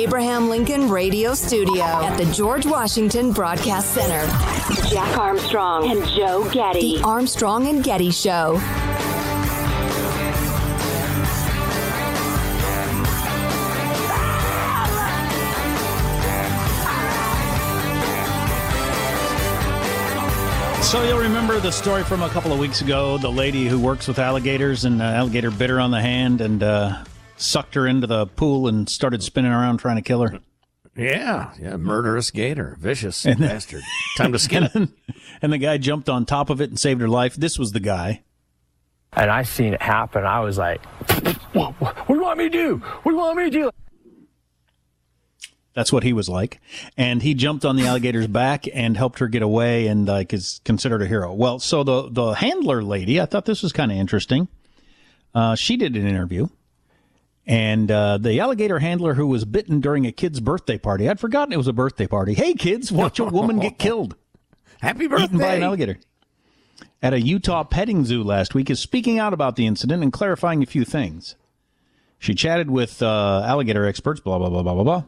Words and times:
Abraham 0.00 0.48
Lincoln 0.48 0.88
Radio 0.88 1.34
Studio 1.34 1.84
at 1.84 2.16
the 2.16 2.24
George 2.32 2.64
Washington 2.64 3.32
Broadcast 3.32 3.92
Center. 3.92 4.26
Jack 4.88 5.18
Armstrong 5.18 5.90
and 5.90 6.08
Joe 6.08 6.48
Getty. 6.50 6.96
The 6.96 7.02
Armstrong 7.02 7.66
and 7.66 7.84
Getty 7.84 8.10
Show. 8.10 8.58
So 20.82 21.04
you'll 21.04 21.18
remember 21.18 21.60
the 21.60 21.70
story 21.70 22.04
from 22.04 22.22
a 22.22 22.30
couple 22.30 22.54
of 22.54 22.58
weeks 22.58 22.80
ago. 22.80 23.18
The 23.18 23.30
lady 23.30 23.68
who 23.68 23.78
works 23.78 24.08
with 24.08 24.18
alligators 24.18 24.86
and 24.86 24.98
the 24.98 25.04
alligator 25.04 25.50
bit 25.50 25.68
her 25.68 25.78
on 25.78 25.90
the 25.90 26.00
hand 26.00 26.40
and 26.40 26.62
uh, 26.62 27.04
sucked 27.40 27.74
her 27.74 27.86
into 27.86 28.06
the 28.06 28.26
pool 28.26 28.68
and 28.68 28.88
started 28.88 29.22
spinning 29.22 29.52
around 29.52 29.78
trying 29.78 29.96
to 29.96 30.02
kill 30.02 30.22
her. 30.22 30.40
Yeah, 30.96 31.52
yeah, 31.60 31.76
murderous 31.76 32.30
gator, 32.30 32.76
vicious 32.78 33.24
and 33.24 33.38
bastard. 33.40 33.82
Time 34.16 34.32
to 34.32 34.38
skin 34.40 34.64
it. 34.64 34.88
And 35.40 35.52
the 35.52 35.58
guy 35.58 35.78
jumped 35.78 36.08
on 36.08 36.26
top 36.26 36.50
of 36.50 36.60
it 36.60 36.68
and 36.68 36.78
saved 36.78 37.00
her 37.00 37.08
life. 37.08 37.36
This 37.36 37.58
was 37.58 37.72
the 37.72 37.80
guy. 37.80 38.22
And 39.12 39.30
I 39.30 39.42
seen 39.42 39.74
it 39.74 39.82
happen. 39.82 40.24
I 40.24 40.40
was 40.40 40.58
like, 40.58 40.84
what, 41.52 41.72
what 41.80 42.06
do 42.06 42.14
you 42.14 42.22
want 42.22 42.38
me 42.38 42.44
to 42.44 42.50
do? 42.50 42.76
What 42.76 43.12
do 43.12 43.16
you 43.16 43.22
want 43.22 43.36
me 43.36 43.44
to 43.44 43.50
do? 43.50 43.70
That's 45.72 45.92
what 45.92 46.02
he 46.02 46.12
was 46.12 46.28
like. 46.28 46.60
And 46.96 47.22
he 47.22 47.34
jumped 47.34 47.64
on 47.64 47.76
the 47.76 47.86
alligator's 47.86 48.26
back 48.26 48.66
and 48.72 48.96
helped 48.96 49.20
her 49.20 49.28
get 49.28 49.42
away 49.42 49.86
and 49.86 50.06
like 50.06 50.32
is 50.32 50.60
considered 50.64 51.02
a 51.02 51.06
hero. 51.06 51.32
Well, 51.32 51.58
so 51.60 51.82
the, 51.84 52.08
the 52.10 52.32
handler 52.32 52.82
lady, 52.82 53.20
I 53.20 53.26
thought 53.26 53.44
this 53.46 53.62
was 53.62 53.72
kind 53.72 53.90
of 53.90 53.98
interesting. 53.98 54.48
Uh, 55.34 55.54
she 55.54 55.76
did 55.76 55.96
an 55.96 56.06
interview 56.06 56.48
and 57.50 57.90
uh, 57.90 58.16
the 58.16 58.38
alligator 58.38 58.78
handler 58.78 59.14
who 59.14 59.26
was 59.26 59.44
bitten 59.44 59.80
during 59.80 60.06
a 60.06 60.12
kid's 60.12 60.38
birthday 60.38 60.78
party. 60.78 61.08
I'd 61.08 61.18
forgotten 61.18 61.52
it 61.52 61.56
was 61.56 61.66
a 61.66 61.72
birthday 61.72 62.06
party. 62.06 62.32
Hey 62.32 62.54
kids, 62.54 62.92
watch 62.92 63.18
a 63.18 63.24
woman 63.24 63.58
get 63.58 63.76
killed. 63.78 64.14
Happy 64.80 65.08
birthday. 65.08 65.24
Eaten 65.24 65.38
by 65.38 65.54
an 65.54 65.64
alligator. 65.64 65.98
At 67.02 67.12
a 67.12 67.20
Utah 67.20 67.64
petting 67.64 68.04
zoo 68.04 68.22
last 68.22 68.54
week 68.54 68.70
is 68.70 68.78
speaking 68.78 69.18
out 69.18 69.32
about 69.32 69.56
the 69.56 69.66
incident 69.66 70.00
and 70.04 70.12
clarifying 70.12 70.62
a 70.62 70.66
few 70.66 70.84
things. 70.84 71.34
She 72.20 72.34
chatted 72.34 72.70
with 72.70 73.02
uh, 73.02 73.42
alligator 73.44 73.84
experts, 73.84 74.20
blah, 74.20 74.38
blah, 74.38 74.48
blah, 74.48 74.62
blah, 74.62 74.74
blah, 74.74 74.84
blah. 74.84 75.04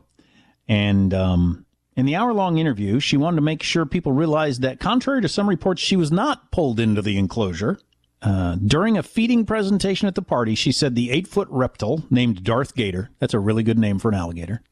And 0.67 1.15
um, 1.15 1.65
in 1.95 2.07
the 2.07 2.17
hour 2.17 2.33
long 2.33 2.59
interview, 2.59 2.99
she 2.99 3.17
wanted 3.17 3.37
to 3.37 3.43
make 3.43 3.63
sure 3.63 3.87
people 3.87 4.11
realized 4.11 4.63
that, 4.63 4.81
contrary 4.81 5.23
to 5.23 5.29
some 5.29 5.49
reports, 5.49 5.81
she 5.81 5.95
was 5.95 6.11
not 6.11 6.51
pulled 6.51 6.81
into 6.81 7.03
the 7.03 7.19
enclosure. 7.19 7.79
Uh, 8.23 8.57
during 8.65 8.97
a 8.97 9.03
feeding 9.03 9.45
presentation 9.45 10.07
at 10.07 10.15
the 10.15 10.23
party, 10.23 10.55
she 10.55 10.71
said 10.71 10.95
the 10.95 11.11
eight 11.11 11.27
foot 11.27 11.49
reptile 11.51 12.05
named 12.09 12.45
Darth 12.45 12.75
Gator, 12.75 13.11
that's 13.19 13.35
a 13.35 13.41
really 13.41 13.65
good 13.65 13.79
name 13.79 13.99
for 13.99 14.11
an 14.11 14.15
alligator. 14.15 14.63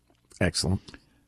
Excellent. 0.41 0.81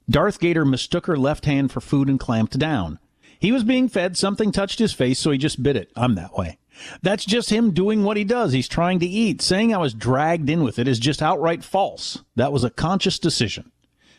Darth 0.09 0.39
Gator 0.39 0.65
mistook 0.65 1.07
her 1.07 1.17
left 1.17 1.47
hand 1.47 1.73
for 1.73 1.81
food 1.81 2.09
and 2.09 2.21
clamped 2.21 2.59
down. 2.59 2.99
He 3.39 3.51
was 3.51 3.65
being 3.65 3.89
fed, 3.89 4.17
something 4.17 4.53
touched 4.53 4.79
his 4.79 4.93
face, 4.93 5.19
so 5.19 5.33
he 5.33 5.39
just 5.39 5.63
bit 5.63 5.77
it. 5.77 5.91
I'm 5.97 6.15
that 6.15 6.35
way. 6.35 6.59
That's 7.03 7.25
just 7.25 7.51
him 7.51 7.73
doing 7.73 8.05
what 8.05 8.17
he 8.17 8.25
does. 8.25 8.53
He's 8.53 8.69
trying 8.69 9.01
to 9.01 9.07
eat. 9.07 9.43
Saying 9.43 9.75
I 9.75 9.79
was 9.79 9.95
dragged 9.95 10.49
in 10.49 10.63
with 10.63 10.79
it 10.79 10.89
is 10.89 10.99
just 10.99 11.23
outright 11.23 11.65
false. 11.65 12.23
That 12.37 12.53
was 12.53 12.65
a 12.65 12.71
conscious 12.71 13.19
decision. 13.19 13.73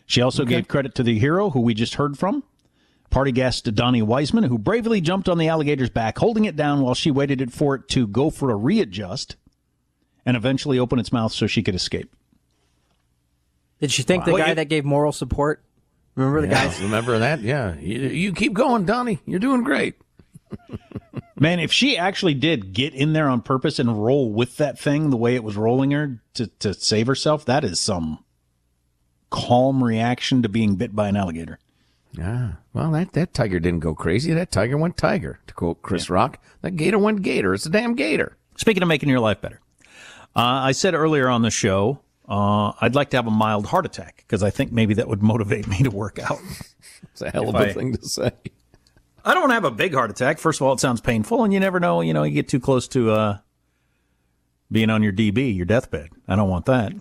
She 0.05 0.21
also 0.21 0.43
okay. 0.43 0.55
gave 0.55 0.67
credit 0.67 0.93
to 0.95 1.03
the 1.03 1.17
hero 1.17 1.51
who 1.51 1.61
we 1.61 1.73
just 1.73 1.95
heard 1.95 2.17
from, 2.17 2.43
party 3.13 3.31
guest 3.31 3.73
Donnie 3.75 4.01
Wiseman, 4.01 4.45
who 4.45 4.57
bravely 4.57 4.99
jumped 4.99 5.29
on 5.29 5.37
the 5.37 5.47
alligator's 5.47 5.91
back, 5.91 6.17
holding 6.17 6.45
it 6.45 6.55
down 6.55 6.81
while 6.81 6.95
she 6.95 7.11
waited 7.11 7.53
for 7.53 7.75
it 7.75 7.87
to 7.89 8.07
go 8.07 8.31
for 8.31 8.49
a 8.49 8.55
readjust 8.55 9.35
and 10.25 10.35
eventually 10.35 10.79
open 10.79 10.97
its 10.97 11.13
mouth 11.13 11.31
so 11.31 11.45
she 11.45 11.61
could 11.61 11.75
escape. 11.75 12.13
Did 13.79 13.91
she 13.91 14.01
think 14.01 14.25
wow. 14.25 14.31
the 14.31 14.37
guy 14.39 14.45
well, 14.47 14.55
that 14.55 14.65
gave 14.65 14.83
moral 14.83 15.11
support? 15.11 15.63
Remember 16.15 16.41
the 16.41 16.47
yeah, 16.47 16.67
guy? 16.67 16.81
Remember 16.81 17.19
that? 17.19 17.41
Yeah. 17.41 17.75
You, 17.77 17.99
you 17.99 18.33
keep 18.33 18.53
going, 18.53 18.85
Donnie. 18.85 19.19
You're 19.27 19.39
doing 19.39 19.63
great. 19.63 19.95
Man, 21.39 21.59
if 21.59 21.71
she 21.71 21.97
actually 21.97 22.33
did 22.33 22.73
get 22.73 22.95
in 22.95 23.13
there 23.13 23.29
on 23.29 23.41
purpose 23.41 23.77
and 23.77 24.03
roll 24.03 24.31
with 24.31 24.57
that 24.57 24.79
thing 24.79 25.11
the 25.11 25.17
way 25.17 25.35
it 25.35 25.43
was 25.43 25.55
rolling 25.55 25.91
her 25.91 26.19
to, 26.33 26.47
to 26.47 26.73
save 26.73 27.05
herself, 27.07 27.45
that 27.45 27.63
is 27.63 27.79
some 27.79 28.23
calm 29.29 29.83
reaction 29.83 30.41
to 30.41 30.49
being 30.49 30.75
bit 30.75 30.95
by 30.95 31.09
an 31.09 31.15
alligator. 31.15 31.59
Yeah. 32.13 32.53
Well, 32.73 32.91
that, 32.91 33.13
that 33.13 33.33
tiger 33.33 33.59
didn't 33.59 33.79
go 33.79 33.95
crazy. 33.95 34.33
That 34.33 34.51
tiger 34.51 34.77
went 34.77 34.97
tiger, 34.97 35.39
to 35.47 35.53
quote 35.53 35.81
Chris 35.81 36.09
yeah. 36.09 36.15
Rock. 36.15 36.43
That 36.61 36.75
gator 36.75 36.99
went 36.99 37.21
gator. 37.21 37.53
It's 37.53 37.65
a 37.65 37.69
damn 37.69 37.95
gator. 37.95 38.37
Speaking 38.55 38.83
of 38.83 38.87
making 38.87 39.09
your 39.09 39.19
life 39.19 39.41
better, 39.41 39.59
uh, 40.35 40.61
I 40.61 40.71
said 40.73 40.93
earlier 40.93 41.27
on 41.27 41.41
the 41.41 41.49
show, 41.49 41.99
uh, 42.27 42.73
I'd 42.79 42.95
like 42.95 43.09
to 43.11 43.17
have 43.17 43.27
a 43.27 43.31
mild 43.31 43.65
heart 43.65 43.85
attack 43.85 44.17
because 44.17 44.43
I 44.43 44.49
think 44.49 44.71
maybe 44.71 44.93
that 44.95 45.07
would 45.07 45.23
motivate 45.23 45.67
me 45.67 45.83
to 45.83 45.91
work 45.91 46.19
out. 46.19 46.39
it's 47.03 47.21
a 47.21 47.31
hell 47.31 47.49
of 47.49 47.55
a 47.55 47.69
I, 47.69 47.73
thing 47.73 47.93
to 47.95 48.07
say. 48.07 48.31
I 49.25 49.33
don't 49.33 49.41
want 49.41 49.51
to 49.51 49.55
have 49.55 49.65
a 49.65 49.71
big 49.71 49.93
heart 49.93 50.11
attack. 50.11 50.37
First 50.37 50.61
of 50.61 50.67
all, 50.67 50.73
it 50.73 50.79
sounds 50.79 51.01
painful, 51.01 51.43
and 51.43 51.53
you 51.53 51.59
never 51.59 51.79
know. 51.79 52.01
You 52.01 52.13
know, 52.13 52.23
you 52.23 52.33
get 52.33 52.47
too 52.47 52.59
close 52.59 52.87
to 52.89 53.11
uh, 53.11 53.37
being 54.71 54.89
on 54.89 55.01
your 55.01 55.13
DB, 55.13 55.55
your 55.55 55.65
deathbed. 55.65 56.09
I 56.27 56.35
don't 56.35 56.49
want 56.49 56.65
that. 56.65 56.93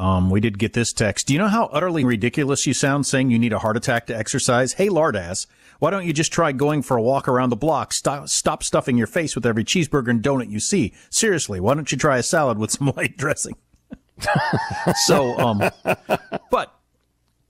Um, 0.00 0.30
we 0.30 0.40
did 0.40 0.58
get 0.58 0.72
this 0.72 0.94
text. 0.94 1.26
Do 1.26 1.34
you 1.34 1.38
know 1.38 1.48
how 1.48 1.66
utterly 1.66 2.06
ridiculous 2.06 2.66
you 2.66 2.72
sound 2.72 3.04
saying 3.04 3.30
you 3.30 3.38
need 3.38 3.52
a 3.52 3.58
heart 3.58 3.76
attack 3.76 4.06
to 4.06 4.16
exercise? 4.16 4.72
Hey, 4.72 4.88
lardass, 4.88 5.46
why 5.78 5.90
don't 5.90 6.06
you 6.06 6.14
just 6.14 6.32
try 6.32 6.52
going 6.52 6.80
for 6.80 6.96
a 6.96 7.02
walk 7.02 7.28
around 7.28 7.50
the 7.50 7.56
block? 7.56 7.92
Stop, 7.92 8.30
stop 8.30 8.62
stuffing 8.62 8.96
your 8.96 9.06
face 9.06 9.34
with 9.34 9.44
every 9.44 9.62
cheeseburger 9.62 10.08
and 10.08 10.22
donut 10.22 10.48
you 10.48 10.58
see. 10.58 10.94
Seriously, 11.10 11.60
why 11.60 11.74
don't 11.74 11.92
you 11.92 11.98
try 11.98 12.16
a 12.16 12.22
salad 12.22 12.56
with 12.56 12.70
some 12.78 12.94
light 12.96 13.18
dressing? 13.18 13.56
so, 15.04 15.36
um, 15.38 15.62
but 16.50 16.74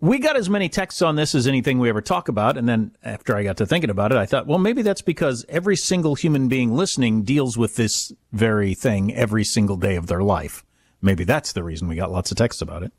we 0.01 0.19
got 0.19 0.37
as 0.37 0.51
many 0.51 0.69
texts 0.69 1.03
on 1.03 1.15
this 1.15 1.37
as 1.37 1.47
anything 1.47 1.79
we 1.79 1.89
ever 1.89 2.01
talk 2.01 2.27
about. 2.27 2.57
And 2.57 2.69
then 2.69 2.97
after 3.05 3.37
I 3.37 3.45
got 3.45 3.59
to 3.59 3.67
thinking 3.67 3.91
about 3.91 4.11
it, 4.11 4.19
I 4.19 4.27
thought, 4.27 4.49
well, 4.49 4.59
maybe 4.59 4.83
that's 4.83 5.03
because 5.03 5.45
every 5.49 5.77
single 5.77 6.17
human 6.17 6.49
being 6.49 6.75
listening 6.75 7.23
deals 7.23 7.57
with 7.57 7.77
this 7.77 8.13
very 8.33 8.75
thing 8.75 9.15
every 9.15 9.45
single 9.45 9.77
day 9.77 9.95
of 9.95 10.09
their 10.09 10.25
life. 10.25 10.65
Maybe 11.03 11.25
that's 11.25 11.53
the 11.53 11.63
reason 11.63 11.89
we 11.89 11.97
got 11.97 12.13
lots 12.13 12.31
of 12.31 12.37
texts 12.37 12.63
about 12.63 12.83
it. 12.83 12.93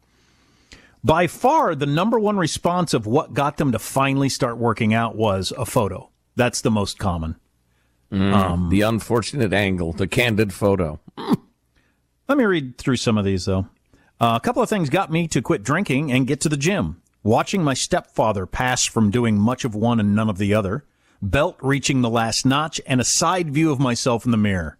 By 1.03 1.27
far, 1.27 1.73
the 1.73 1.85
number 1.85 2.19
one 2.19 2.37
response 2.37 2.93
of 2.93 3.07
what 3.07 3.33
got 3.33 3.57
them 3.57 3.71
to 3.71 3.79
finally 3.79 4.29
start 4.29 4.57
working 4.57 4.93
out 4.93 5.15
was 5.15 5.51
a 5.57 5.65
photo. 5.65 6.09
That's 6.35 6.61
the 6.61 6.71
most 6.71 6.99
common. 6.99 7.37
Mm, 8.11 8.33
um, 8.33 8.69
the 8.69 8.81
unfortunate 8.81 9.53
angle, 9.53 9.93
the 9.93 10.07
candid 10.07 10.53
photo. 10.53 10.99
Let 11.17 12.37
me 12.37 12.43
read 12.43 12.77
through 12.77 12.97
some 12.97 13.17
of 13.17 13.25
these, 13.25 13.45
though. 13.45 13.67
Uh, 14.19 14.37
a 14.37 14.39
couple 14.39 14.61
of 14.61 14.69
things 14.69 14.89
got 14.89 15.11
me 15.11 15.27
to 15.29 15.41
quit 15.41 15.63
drinking 15.63 16.11
and 16.11 16.27
get 16.27 16.39
to 16.41 16.49
the 16.49 16.57
gym. 16.57 17.01
Watching 17.23 17.63
my 17.63 17.73
stepfather 17.73 18.45
pass 18.45 18.85
from 18.85 19.11
doing 19.11 19.37
much 19.37 19.65
of 19.65 19.75
one 19.75 19.99
and 19.99 20.15
none 20.15 20.29
of 20.29 20.37
the 20.37 20.53
other, 20.53 20.85
belt 21.21 21.57
reaching 21.61 22.01
the 22.01 22.09
last 22.09 22.45
notch, 22.45 22.79
and 22.85 23.01
a 23.01 23.05
side 23.05 23.51
view 23.51 23.71
of 23.71 23.79
myself 23.79 24.25
in 24.25 24.31
the 24.31 24.37
mirror. 24.37 24.77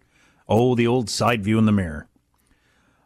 Oh, 0.48 0.76
the 0.76 0.88
old 0.88 1.10
side 1.10 1.44
view 1.44 1.58
in 1.58 1.66
the 1.66 1.72
mirror. 1.72 2.08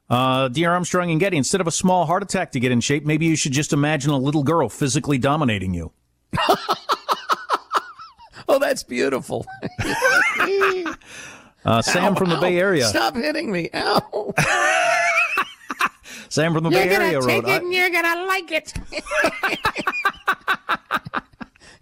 Uh, 0.10 0.48
dear 0.50 0.72
Armstrong 0.72 1.10
and 1.12 1.20
Getty, 1.20 1.38
instead 1.38 1.62
of 1.62 1.68
a 1.68 1.72
small 1.72 2.06
heart 2.06 2.22
attack 2.22 2.52
to 2.52 2.60
get 2.60 2.72
in 2.72 2.80
shape, 2.80 3.06
maybe 3.06 3.26
you 3.26 3.36
should 3.36 3.54
just 3.54 3.74
imagine 3.74 4.12
a 4.12 4.18
little 4.18 4.44
girl 4.44 4.70
physically 4.70 5.18
dominating 5.18 5.74
you. 5.74 5.92
oh, 8.48 8.60
that's 8.60 8.84
beautiful. 8.84 9.48
uh, 11.66 11.82
Sam 11.82 12.14
ow, 12.14 12.16
from 12.16 12.30
the 12.30 12.38
ow. 12.38 12.42
Bay 12.42 12.60
Area. 12.60 12.86
Stop 12.86 13.16
hitting 13.16 13.52
me. 13.52 13.70
Ow. 13.74 14.34
Sam 16.30 16.54
from 16.54 16.64
the 16.66 16.70
Bay 16.70 16.90
Area, 16.90 17.20
roll. 17.20 17.28
you're 17.28 17.28
Bay 17.28 17.34
Area 17.34 17.42
take 17.42 17.44
wrote. 17.46 17.56
It 17.56 17.64
and 17.64 17.74
you're 17.74 17.90
gonna 17.90 18.26
like 18.26 18.52
it. 18.52 18.74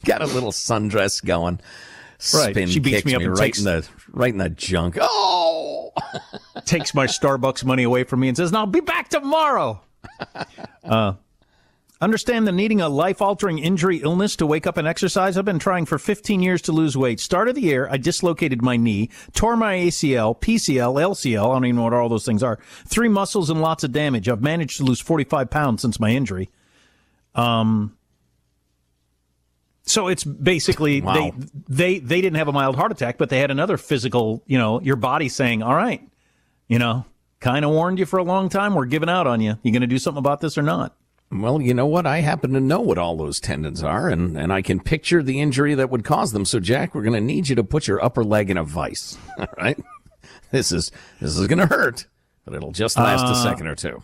Got 0.06 0.22
a 0.22 0.28
little 0.28 0.52
sundress 0.52 1.24
going. 1.24 1.60
Right. 2.34 2.54
Spin 2.54 2.70
she 2.70 2.80
beats 2.80 3.06
me 3.06 3.16
up 3.16 3.22
me 3.22 3.28
right 3.28 3.38
takes, 3.38 3.60
in 3.60 3.66
the 3.66 3.88
right 4.12 4.32
in 4.32 4.38
the 4.38 4.50
junk. 4.50 4.98
Oh, 5.02 5.92
takes 6.66 6.94
my 6.94 7.06
Starbucks 7.06 7.66
money 7.66 7.84
away 7.84 8.04
from 8.06 8.22
me 8.22 8.30
and 8.30 8.38
says, 8.38 8.52
"Now 8.52 8.60
I'll 8.60 8.66
be 8.66 8.80
back 8.80 9.10
tomorrow." 9.10 9.82
Uh, 10.84 11.14
understand 12.02 12.46
the 12.46 12.52
needing 12.52 12.82
a 12.82 12.90
life-altering 12.90 13.58
injury 13.58 14.00
illness 14.00 14.36
to 14.36 14.46
wake 14.46 14.68
up 14.68 14.76
and 14.76 14.86
exercise. 14.86 15.38
I've 15.38 15.46
been 15.46 15.60
trying 15.60 15.86
for 15.86 15.98
15 15.98 16.42
years 16.42 16.62
to 16.64 16.74
lose 16.74 16.98
weight. 16.98 17.22
Start 17.22 17.48
of 17.48 17.56
the 17.56 17.62
year, 17.62 17.88
I 17.90 17.96
dislocated 17.96 18.62
my 18.62 18.76
knee, 18.76 19.10
tore 19.34 19.56
my 19.56 19.76
ACL, 19.76 20.38
PCL, 20.38 21.02
LCL. 21.02 21.40
I 21.50 21.54
don't 21.54 21.66
even 21.66 21.78
know 21.78 21.84
what 21.84 21.94
all 21.94 22.10
those 22.10 22.26
things 22.26 22.44
are. 22.44 22.60
Three 22.86 23.08
muscles 23.08 23.50
and 23.50 23.62
lots 23.62 23.86
of 23.86 23.94
damage. 23.94 24.28
I've 24.28 24.42
managed 24.42 24.76
to 24.78 24.84
lose 24.84 25.00
45 25.00 25.50
pounds 25.50 25.82
since 25.82 26.02
my 26.02 26.10
injury. 26.10 26.50
Um, 27.34 27.96
so 29.94 30.08
it's 30.08 30.24
basically 30.24 31.02
wow. 31.04 31.14
they 31.14 31.34
they 31.70 32.00
they 32.00 32.22
didn't 32.22 32.38
have 32.38 32.48
a 32.48 32.52
mild 32.52 32.76
heart 32.76 32.92
attack, 32.92 33.18
but 33.18 33.30
they 33.30 33.40
had 33.40 33.52
another 33.52 33.78
physical, 33.78 34.44
you 34.48 34.58
know, 34.58 34.82
your 34.82 34.96
body 34.96 35.30
saying, 35.30 35.64
"All 35.64 35.76
right, 35.76 36.02
you 36.68 36.80
know, 36.80 37.06
kind 37.40 37.64
of 37.64 37.72
warned 37.72 38.00
you 38.00 38.06
for 38.06 38.18
a 38.18 38.24
long 38.24 38.50
time. 38.50 38.74
We're 38.74 38.86
giving 38.86 39.10
out 39.10 39.28
on 39.28 39.40
you. 39.40 39.58
You 39.62 39.72
going 39.72 39.82
to 39.82 39.88
do 39.88 40.00
something 40.00 40.20
about 40.20 40.42
this 40.42 40.58
or 40.58 40.64
not?" 40.64 40.96
Well, 41.32 41.62
you 41.62 41.74
know 41.74 41.88
what? 41.88 42.06
I 42.06 42.20
happen 42.20 42.54
to 42.54 42.60
know 42.60 42.80
what 42.80 43.00
all 43.00 43.18
those 43.18 43.40
tendons 43.40 43.82
are, 43.82 44.08
and, 44.08 44.38
and 44.38 44.54
I 44.54 44.62
can 44.62 44.80
picture 44.80 45.24
the 45.24 45.40
injury 45.42 45.74
that 45.74 45.90
would 45.90 46.04
cause 46.04 46.32
them. 46.32 46.46
So, 46.46 46.60
Jack, 46.60 46.94
we're 46.94 47.02
going 47.02 47.14
to 47.14 47.22
need 47.22 47.50
you 47.50 47.56
to 47.56 47.64
put 47.64 47.88
your 47.88 48.04
upper 48.04 48.24
leg 48.24 48.52
in 48.52 48.58
a 48.58 48.64
vice. 48.64 49.18
All 49.40 49.48
right, 49.58 49.80
this 50.52 50.72
is 50.72 50.92
this 51.20 51.36
is 51.36 51.48
going 51.48 51.60
to 51.60 51.66
hurt, 51.66 52.06
but 52.46 52.54
it'll 52.54 52.72
just 52.72 52.98
last 52.98 53.26
uh, 53.26 53.32
a 53.32 53.36
second 53.36 53.68
or 53.68 53.76
two. 53.76 54.04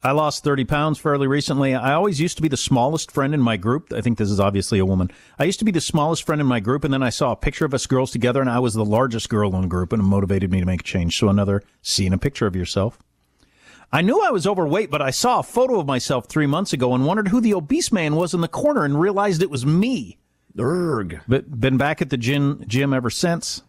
I 0.00 0.12
lost 0.12 0.44
30 0.44 0.64
pounds 0.64 0.98
fairly 0.98 1.26
recently. 1.26 1.74
I 1.74 1.92
always 1.92 2.20
used 2.20 2.36
to 2.36 2.42
be 2.42 2.48
the 2.48 2.56
smallest 2.56 3.10
friend 3.10 3.34
in 3.34 3.40
my 3.40 3.56
group. 3.56 3.92
I 3.92 4.00
think 4.00 4.16
this 4.16 4.30
is 4.30 4.38
obviously 4.38 4.78
a 4.78 4.86
woman. 4.86 5.10
I 5.40 5.44
used 5.44 5.58
to 5.58 5.64
be 5.64 5.72
the 5.72 5.80
smallest 5.80 6.24
friend 6.24 6.40
in 6.40 6.46
my 6.46 6.60
group, 6.60 6.84
and 6.84 6.94
then 6.94 7.02
I 7.02 7.10
saw 7.10 7.32
a 7.32 7.36
picture 7.36 7.64
of 7.64 7.74
us 7.74 7.86
girls 7.86 8.12
together, 8.12 8.40
and 8.40 8.48
I 8.48 8.60
was 8.60 8.74
the 8.74 8.84
largest 8.84 9.28
girl 9.28 9.56
in 9.56 9.62
the 9.62 9.66
group, 9.68 9.92
and 9.92 10.00
it 10.00 10.06
motivated 10.06 10.52
me 10.52 10.60
to 10.60 10.66
make 10.66 10.82
a 10.82 10.84
change. 10.84 11.18
So 11.18 11.28
another 11.28 11.64
seeing 11.82 12.12
a 12.12 12.18
picture 12.18 12.46
of 12.46 12.54
yourself. 12.54 12.98
I 13.90 14.02
knew 14.02 14.22
I 14.22 14.30
was 14.30 14.46
overweight, 14.46 14.90
but 14.90 15.02
I 15.02 15.10
saw 15.10 15.40
a 15.40 15.42
photo 15.42 15.80
of 15.80 15.86
myself 15.86 16.26
three 16.26 16.46
months 16.46 16.72
ago 16.72 16.94
and 16.94 17.04
wondered 17.04 17.28
who 17.28 17.40
the 17.40 17.54
obese 17.54 17.90
man 17.90 18.14
was 18.14 18.34
in 18.34 18.40
the 18.40 18.46
corner 18.46 18.84
and 18.84 19.00
realized 19.00 19.42
it 19.42 19.50
was 19.50 19.66
me. 19.66 20.18
Erg. 20.60 21.20
But 21.26 21.60
been 21.60 21.76
back 21.76 22.00
at 22.02 22.10
the 22.10 22.16
gym, 22.16 22.62
gym 22.66 22.92
ever 22.92 23.10
since. 23.10 23.62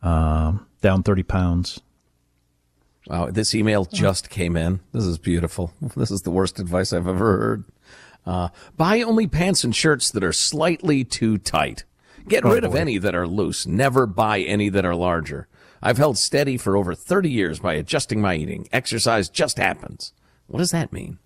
Um, 0.00 0.66
down 0.80 1.02
30 1.02 1.24
pounds. 1.24 1.80
Wow, 3.08 3.30
this 3.30 3.54
email 3.54 3.86
just 3.86 4.28
came 4.28 4.56
in. 4.56 4.80
This 4.92 5.04
is 5.04 5.18
beautiful. 5.18 5.72
This 5.96 6.10
is 6.10 6.22
the 6.22 6.30
worst 6.30 6.60
advice 6.60 6.92
I've 6.92 7.08
ever 7.08 7.38
heard. 7.38 7.64
Uh, 8.26 8.48
buy 8.76 9.00
only 9.00 9.26
pants 9.26 9.64
and 9.64 9.74
shirts 9.74 10.10
that 10.10 10.22
are 10.22 10.32
slightly 10.32 11.02
too 11.04 11.38
tight. 11.38 11.84
Get 12.28 12.44
Oh, 12.44 12.52
rid 12.52 12.64
of 12.64 12.74
any 12.74 12.98
that 12.98 13.14
are 13.14 13.26
loose. 13.26 13.66
Never 13.66 14.06
buy 14.06 14.40
any 14.40 14.68
that 14.68 14.84
are 14.84 14.94
larger. 14.94 15.48
I've 15.82 15.96
held 15.96 16.18
steady 16.18 16.58
for 16.58 16.76
over 16.76 16.94
30 16.94 17.30
years 17.30 17.60
by 17.60 17.74
adjusting 17.74 18.20
my 18.20 18.34
eating. 18.34 18.68
Exercise 18.72 19.30
just 19.30 19.56
happens. 19.56 20.12
What 20.46 20.58
does 20.58 20.72
that 20.72 20.92
mean? 20.92 21.18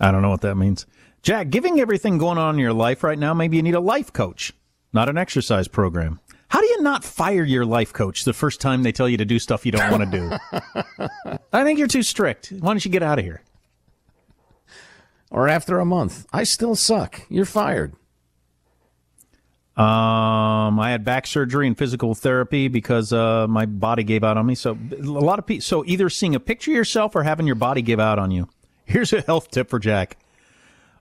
I 0.00 0.10
don't 0.10 0.22
know 0.22 0.30
what 0.30 0.40
that 0.42 0.54
means. 0.54 0.86
Jack, 1.22 1.50
giving 1.50 1.80
everything 1.80 2.16
going 2.16 2.38
on 2.38 2.54
in 2.54 2.60
your 2.60 2.72
life 2.72 3.02
right 3.02 3.18
now, 3.18 3.34
maybe 3.34 3.56
you 3.56 3.62
need 3.62 3.74
a 3.74 3.80
life 3.80 4.12
coach, 4.12 4.54
not 4.92 5.08
an 5.10 5.18
exercise 5.18 5.68
program. 5.68 6.20
How 6.48 6.60
do 6.60 6.66
you 6.66 6.82
not 6.82 7.04
fire 7.04 7.44
your 7.44 7.66
life 7.66 7.92
coach 7.92 8.24
the 8.24 8.32
first 8.32 8.60
time 8.60 8.82
they 8.82 8.92
tell 8.92 9.08
you 9.08 9.18
to 9.18 9.24
do 9.24 9.38
stuff 9.38 9.66
you 9.66 9.72
don't 9.72 9.90
want 9.90 10.10
to 10.10 10.18
do? 10.18 11.38
I 11.52 11.64
think 11.64 11.78
you're 11.78 11.88
too 11.88 12.02
strict. 12.02 12.52
Why 12.58 12.70
don't 12.70 12.84
you 12.84 12.90
get 12.90 13.02
out 13.02 13.18
of 13.18 13.24
here? 13.24 13.42
Or 15.30 15.46
after 15.46 15.78
a 15.78 15.84
month, 15.84 16.26
I 16.32 16.44
still 16.44 16.74
suck. 16.74 17.20
You're 17.28 17.44
fired. 17.44 17.92
Um, 19.76 20.80
I 20.80 20.90
had 20.90 21.04
back 21.04 21.26
surgery 21.26 21.66
and 21.66 21.78
physical 21.78 22.14
therapy 22.14 22.66
because 22.66 23.12
uh, 23.12 23.46
my 23.46 23.64
body 23.64 24.02
gave 24.02 24.24
out 24.24 24.36
on 24.36 24.44
me. 24.44 24.56
So 24.56 24.76
a 24.92 25.02
lot 25.02 25.38
of 25.38 25.46
people. 25.46 25.62
So 25.62 25.84
either 25.86 26.10
seeing 26.10 26.34
a 26.34 26.40
picture 26.40 26.72
of 26.72 26.76
yourself 26.76 27.14
or 27.14 27.22
having 27.22 27.46
your 27.46 27.54
body 27.54 27.80
give 27.82 28.00
out 28.00 28.18
on 28.18 28.30
you. 28.30 28.48
Here's 28.86 29.12
a 29.12 29.20
health 29.20 29.50
tip 29.50 29.68
for 29.68 29.78
Jack. 29.78 30.16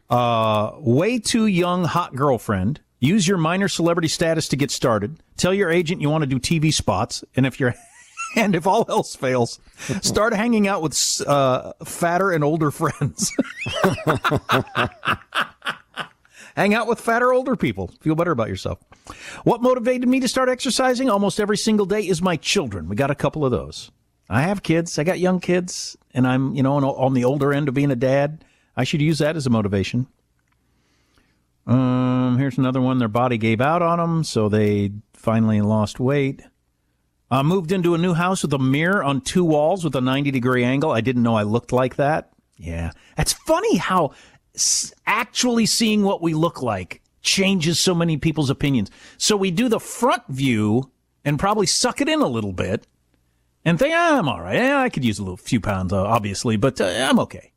Uh, 0.10 0.74
way 0.78 1.18
too 1.18 1.48
young 1.48 1.86
hot 1.86 2.16
girlfriend. 2.16 2.82
Use 3.00 3.28
your 3.28 3.38
minor 3.38 3.68
celebrity 3.68 4.08
status 4.08 4.48
to 4.50 4.56
get 4.56 4.72
started. 4.72 5.18
Tell 5.38 5.54
your 5.54 5.70
agent 5.70 6.02
you 6.02 6.10
want 6.10 6.24
to 6.24 6.28
do 6.28 6.40
TV 6.40 6.74
spots, 6.74 7.24
and 7.36 7.46
if 7.46 7.60
you're 7.60 7.76
and 8.36 8.56
if 8.56 8.66
all 8.66 8.86
else 8.90 9.16
fails, 9.16 9.60
start 10.02 10.34
hanging 10.34 10.68
out 10.68 10.82
with 10.82 10.98
uh, 11.28 11.74
fatter 11.86 12.32
and 12.32 12.44
older 12.44 12.72
friends. 12.78 13.32
Hang 16.56 16.74
out 16.74 16.88
with 16.88 17.00
fatter 17.00 17.32
older 17.32 17.56
people. 17.56 17.92
Feel 18.02 18.16
better 18.16 18.32
about 18.32 18.50
yourself. 18.50 18.80
What 19.44 19.62
motivated 19.62 20.10
me 20.10 20.20
to 20.22 20.28
start 20.28 20.50
exercising 20.50 21.08
almost 21.08 21.40
every 21.40 21.58
single 21.58 21.86
day 21.86 22.02
is 22.02 22.20
my 22.20 22.36
children. 22.36 22.90
We 22.90 22.96
got 22.96 23.12
a 23.12 23.16
couple 23.16 23.46
of 23.46 23.52
those. 23.52 23.92
I 24.28 24.42
have 24.42 24.64
kids. 24.64 24.98
I 24.98 25.04
got 25.04 25.20
young 25.20 25.40
kids, 25.40 25.96
and 26.16 26.26
I'm, 26.28 26.56
you 26.56 26.64
know, 26.64 26.74
on, 26.74 26.84
on 26.84 27.14
the 27.14 27.26
older 27.26 27.54
end 27.54 27.68
of 27.68 27.76
being 27.76 27.92
a 27.92 27.96
dad. 27.96 28.44
I 28.76 28.86
should 28.86 29.02
use 29.04 29.20
that 29.20 29.36
as 29.36 29.46
a 29.46 29.52
motivation. 29.52 30.08
Um, 31.68 32.38
here's 32.40 32.58
another 32.58 32.82
one. 32.82 32.98
Their 32.98 33.08
body 33.08 33.38
gave 33.38 33.60
out 33.62 33.82
on 33.82 34.00
them, 34.00 34.24
so 34.24 34.48
they 34.50 34.92
finally 35.14 35.62
lost 35.62 36.00
weight. 36.00 36.42
I 37.30 37.44
moved 37.44 37.74
into 37.74 37.94
a 37.94 37.98
new 37.98 38.14
house 38.14 38.42
with 38.44 38.54
a 38.54 38.60
mirror 38.60 39.04
on 39.04 39.20
two 39.20 39.44
walls 39.44 39.84
with 39.84 39.94
a 39.96 40.02
90 40.02 40.32
degree 40.32 40.64
angle. 40.64 40.92
I 40.92 41.02
didn't 41.02 41.24
know 41.24 41.36
I 41.36 41.44
looked 41.44 41.74
like 41.74 41.98
that. 41.98 42.30
Yeah. 42.56 42.92
That's 43.18 43.34
funny 43.34 43.76
how 43.76 44.12
s- 44.56 44.94
actually 45.06 45.66
seeing 45.66 46.04
what 46.04 46.22
we 46.22 46.34
look 46.34 46.62
like 46.62 47.02
changes 47.22 47.82
so 47.82 47.94
many 47.94 48.16
people's 48.16 48.50
opinions. 48.50 48.90
So 49.18 49.36
we 49.36 49.52
do 49.52 49.68
the 49.68 49.80
front 49.82 50.24
view 50.30 50.90
and 51.26 51.38
probably 51.38 51.66
suck 51.68 52.00
it 52.00 52.08
in 52.08 52.22
a 52.22 52.28
little 52.28 52.54
bit 52.54 52.88
and 53.66 53.78
think, 53.78 53.94
ah, 53.94 54.18
I'm 54.20 54.30
all 54.30 54.40
right. 54.42 54.56
Yeah, 54.56 54.80
I 54.80 54.88
could 54.88 55.04
use 55.04 55.20
a 55.20 55.24
little 55.24 55.36
few 55.36 55.60
pounds, 55.60 55.92
uh, 55.92 56.02
obviously, 56.02 56.56
but 56.56 56.80
uh, 56.80 56.86
I'm 57.10 57.20
okay. 57.20 57.52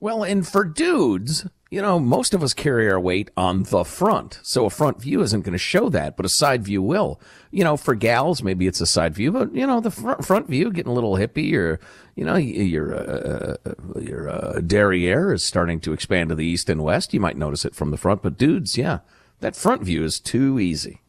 Well, 0.00 0.22
and 0.22 0.46
for 0.46 0.66
dudes, 0.66 1.46
you 1.70 1.82
know, 1.82 1.98
most 1.98 2.34
of 2.34 2.42
us 2.42 2.54
carry 2.54 2.90
our 2.90 3.00
weight 3.00 3.30
on 3.36 3.64
the 3.64 3.84
front. 3.84 4.38
So 4.42 4.66
a 4.66 4.70
front 4.70 5.00
view 5.00 5.22
isn't 5.22 5.42
going 5.42 5.52
to 5.52 5.58
show 5.58 5.88
that, 5.88 6.16
but 6.16 6.26
a 6.26 6.28
side 6.28 6.64
view 6.64 6.82
will. 6.82 7.20
You 7.50 7.64
know, 7.64 7.76
for 7.76 7.94
gals, 7.94 8.42
maybe 8.42 8.66
it's 8.66 8.80
a 8.80 8.86
side 8.86 9.14
view, 9.14 9.32
but 9.32 9.54
you 9.54 9.66
know, 9.66 9.80
the 9.80 9.90
front, 9.90 10.24
front 10.24 10.48
view 10.48 10.70
getting 10.70 10.92
a 10.92 10.94
little 10.94 11.14
hippie 11.14 11.54
or, 11.54 11.80
you 12.14 12.24
know, 12.24 12.36
your, 12.36 12.94
uh, 12.94 13.56
your, 14.00 14.28
uh, 14.28 14.60
derriere 14.60 15.32
is 15.32 15.42
starting 15.42 15.80
to 15.80 15.92
expand 15.92 16.28
to 16.28 16.34
the 16.34 16.46
east 16.46 16.68
and 16.68 16.84
west. 16.84 17.12
You 17.12 17.20
might 17.20 17.36
notice 17.36 17.64
it 17.64 17.74
from 17.74 17.90
the 17.90 17.96
front, 17.96 18.22
but 18.22 18.38
dudes, 18.38 18.78
yeah, 18.78 19.00
that 19.40 19.56
front 19.56 19.82
view 19.82 20.04
is 20.04 20.20
too 20.20 20.60
easy. 20.60 21.00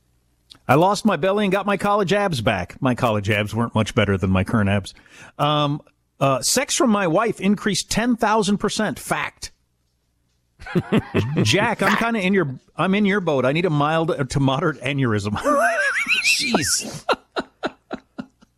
I 0.68 0.76
lost 0.76 1.06
my 1.06 1.16
belly 1.16 1.46
and 1.46 1.52
got 1.52 1.68
my 1.68 1.78
college 1.78 2.12
abs 2.12 2.42
back. 2.42 2.82
My 2.82 2.96
college 2.96 3.30
abs 3.30 3.54
weren't 3.54 3.76
much 3.76 3.94
better 3.94 4.18
than 4.18 4.32
my 4.32 4.44
current 4.44 4.70
abs. 4.70 4.94
Um, 5.38 5.82
uh, 6.20 6.42
sex 6.42 6.76
from 6.76 6.90
my 6.90 7.08
wife 7.08 7.40
increased 7.40 7.92
10,000%. 7.92 8.98
Fact. 8.98 9.52
Jack, 11.44 11.82
I'm 11.82 11.96
kind 11.98 12.18
of 12.18 12.24
in 12.24 12.34
your, 12.34 12.60
I'm 12.76 12.96
in 12.96 13.06
your 13.06 13.22
boat. 13.22 13.46
I 13.46 13.52
need 13.52 13.66
a 13.66 13.70
mild 13.70 14.12
uh, 14.12 14.24
to 14.24 14.40
moderate 14.40 14.82
aneurysm. 14.82 15.34
Jeez. 16.26 17.06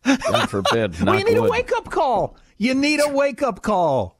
God 0.04 0.50
forbid. 0.50 1.00
well, 1.00 1.18
you 1.18 1.24
need 1.24 1.38
wood. 1.38 1.48
a 1.48 1.50
wake 1.50 1.72
up 1.72 1.90
call. 1.90 2.36
You 2.56 2.74
need 2.74 3.00
a 3.00 3.08
wake 3.12 3.42
up 3.42 3.62
call. 3.62 4.18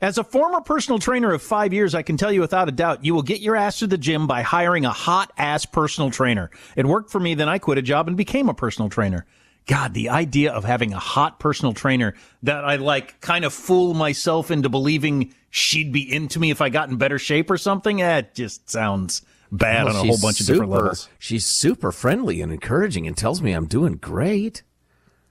As 0.00 0.18
a 0.18 0.24
former 0.24 0.60
personal 0.60 0.98
trainer 0.98 1.32
of 1.32 1.42
five 1.42 1.72
years, 1.72 1.94
I 1.94 2.02
can 2.02 2.18
tell 2.18 2.30
you 2.30 2.40
without 2.42 2.68
a 2.68 2.72
doubt, 2.72 3.04
you 3.04 3.14
will 3.14 3.22
get 3.22 3.40
your 3.40 3.56
ass 3.56 3.78
to 3.78 3.86
the 3.86 3.96
gym 3.96 4.26
by 4.26 4.42
hiring 4.42 4.84
a 4.84 4.90
hot 4.90 5.32
ass 5.38 5.64
personal 5.64 6.10
trainer. 6.10 6.50
It 6.76 6.84
worked 6.84 7.10
for 7.10 7.18
me, 7.18 7.34
then 7.34 7.48
I 7.48 7.58
quit 7.58 7.78
a 7.78 7.82
job 7.82 8.06
and 8.06 8.16
became 8.16 8.48
a 8.48 8.54
personal 8.54 8.90
trainer. 8.90 9.26
God, 9.66 9.94
the 9.94 10.10
idea 10.10 10.52
of 10.52 10.64
having 10.64 10.92
a 10.92 10.98
hot 10.98 11.40
personal 11.40 11.72
trainer 11.72 12.14
that 12.42 12.64
I 12.64 12.76
like 12.76 13.20
kind 13.20 13.44
of 13.44 13.52
fool 13.52 13.94
myself 13.94 14.50
into 14.50 14.68
believing 14.68 15.34
she'd 15.56 15.92
be 15.92 16.12
into 16.12 16.38
me 16.38 16.50
if 16.50 16.60
I 16.60 16.68
got 16.68 16.88
in 16.90 16.96
better 16.96 17.18
shape 17.18 17.50
or 17.50 17.56
something, 17.58 17.98
That 17.98 18.34
just 18.34 18.68
sounds 18.70 19.22
bad 19.50 19.84
Well, 19.84 19.96
on 19.96 20.04
a 20.04 20.08
whole 20.08 20.18
bunch 20.20 20.40
of 20.40 20.46
different 20.46 20.70
levels. 20.70 21.08
She's 21.18 21.46
super 21.46 21.92
friendly 21.92 22.40
and 22.42 22.52
encouraging 22.52 23.06
and 23.06 23.16
tells 23.16 23.40
me 23.40 23.52
I'm 23.52 23.66
doing 23.66 23.94
great. 23.94 24.62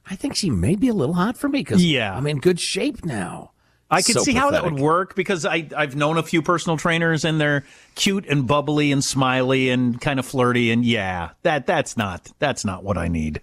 I 0.09 0.15
think 0.15 0.35
she 0.35 0.49
may 0.49 0.75
be 0.75 0.87
a 0.87 0.93
little 0.93 1.15
hot 1.15 1.37
for 1.37 1.49
me 1.49 1.59
because 1.59 1.83
Yeah. 1.83 2.15
I'm 2.15 2.27
in 2.27 2.39
good 2.39 2.59
shape 2.59 3.05
now. 3.05 3.51
I 3.89 4.01
could 4.01 4.15
So 4.15 4.23
see 4.23 4.33
how 4.33 4.49
that 4.51 4.63
would 4.63 4.79
work 4.79 5.15
because 5.15 5.45
I, 5.45 5.67
I've 5.77 5.95
known 5.95 6.17
a 6.17 6.23
few 6.23 6.41
personal 6.41 6.75
trainers 6.75 7.23
and 7.23 7.39
they're 7.39 7.63
cute 7.93 8.25
and 8.25 8.47
bubbly 8.47 8.91
and 8.91 9.03
smiley 9.03 9.69
and 9.69 10.01
kind 10.01 10.19
of 10.19 10.25
flirty 10.25 10.71
and 10.71 10.83
yeah, 10.83 11.31
that 11.43 11.67
that's 11.67 11.95
not 11.95 12.31
that's 12.39 12.65
not 12.65 12.83
what 12.83 12.97
I 12.97 13.07
need. 13.09 13.41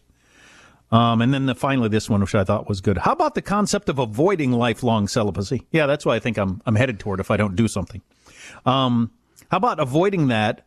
Um, 0.92 1.22
and 1.22 1.32
then 1.32 1.46
the, 1.46 1.54
finally 1.54 1.88
this 1.88 2.10
one, 2.10 2.20
which 2.20 2.34
I 2.34 2.44
thought 2.44 2.68
was 2.68 2.82
good. 2.82 2.98
How 2.98 3.12
about 3.12 3.34
the 3.34 3.40
concept 3.40 3.88
of 3.88 3.98
avoiding 3.98 4.52
lifelong 4.52 5.08
celibacy? 5.08 5.66
Yeah, 5.72 5.86
that's 5.86 6.04
what 6.04 6.14
I 6.14 6.18
think 6.18 6.36
I'm 6.36 6.60
I'm 6.66 6.76
headed 6.76 7.00
toward 7.00 7.18
if 7.18 7.30
I 7.30 7.38
don't 7.38 7.56
do 7.56 7.66
something. 7.66 8.02
Um, 8.66 9.10
how 9.50 9.56
about 9.56 9.80
avoiding 9.80 10.28
that 10.28 10.66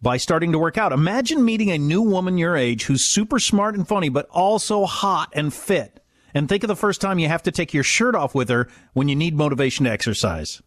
by 0.00 0.16
starting 0.16 0.52
to 0.52 0.58
work 0.58 0.78
out? 0.78 0.92
Imagine 0.92 1.44
meeting 1.44 1.70
a 1.70 1.76
new 1.78 2.00
woman 2.00 2.38
your 2.38 2.56
age 2.56 2.84
who's 2.84 3.04
super 3.04 3.38
smart 3.38 3.74
and 3.74 3.86
funny, 3.86 4.08
but 4.08 4.26
also 4.30 4.86
hot 4.86 5.30
and 5.34 5.52
fit. 5.52 6.02
And 6.32 6.48
think 6.48 6.64
of 6.64 6.68
the 6.68 6.76
first 6.76 7.02
time 7.02 7.18
you 7.18 7.28
have 7.28 7.42
to 7.42 7.52
take 7.52 7.74
your 7.74 7.84
shirt 7.84 8.14
off 8.14 8.34
with 8.34 8.48
her 8.48 8.68
when 8.94 9.08
you 9.08 9.16
need 9.16 9.36
motivation 9.36 9.84
to 9.84 9.90
exercise. 9.90 10.62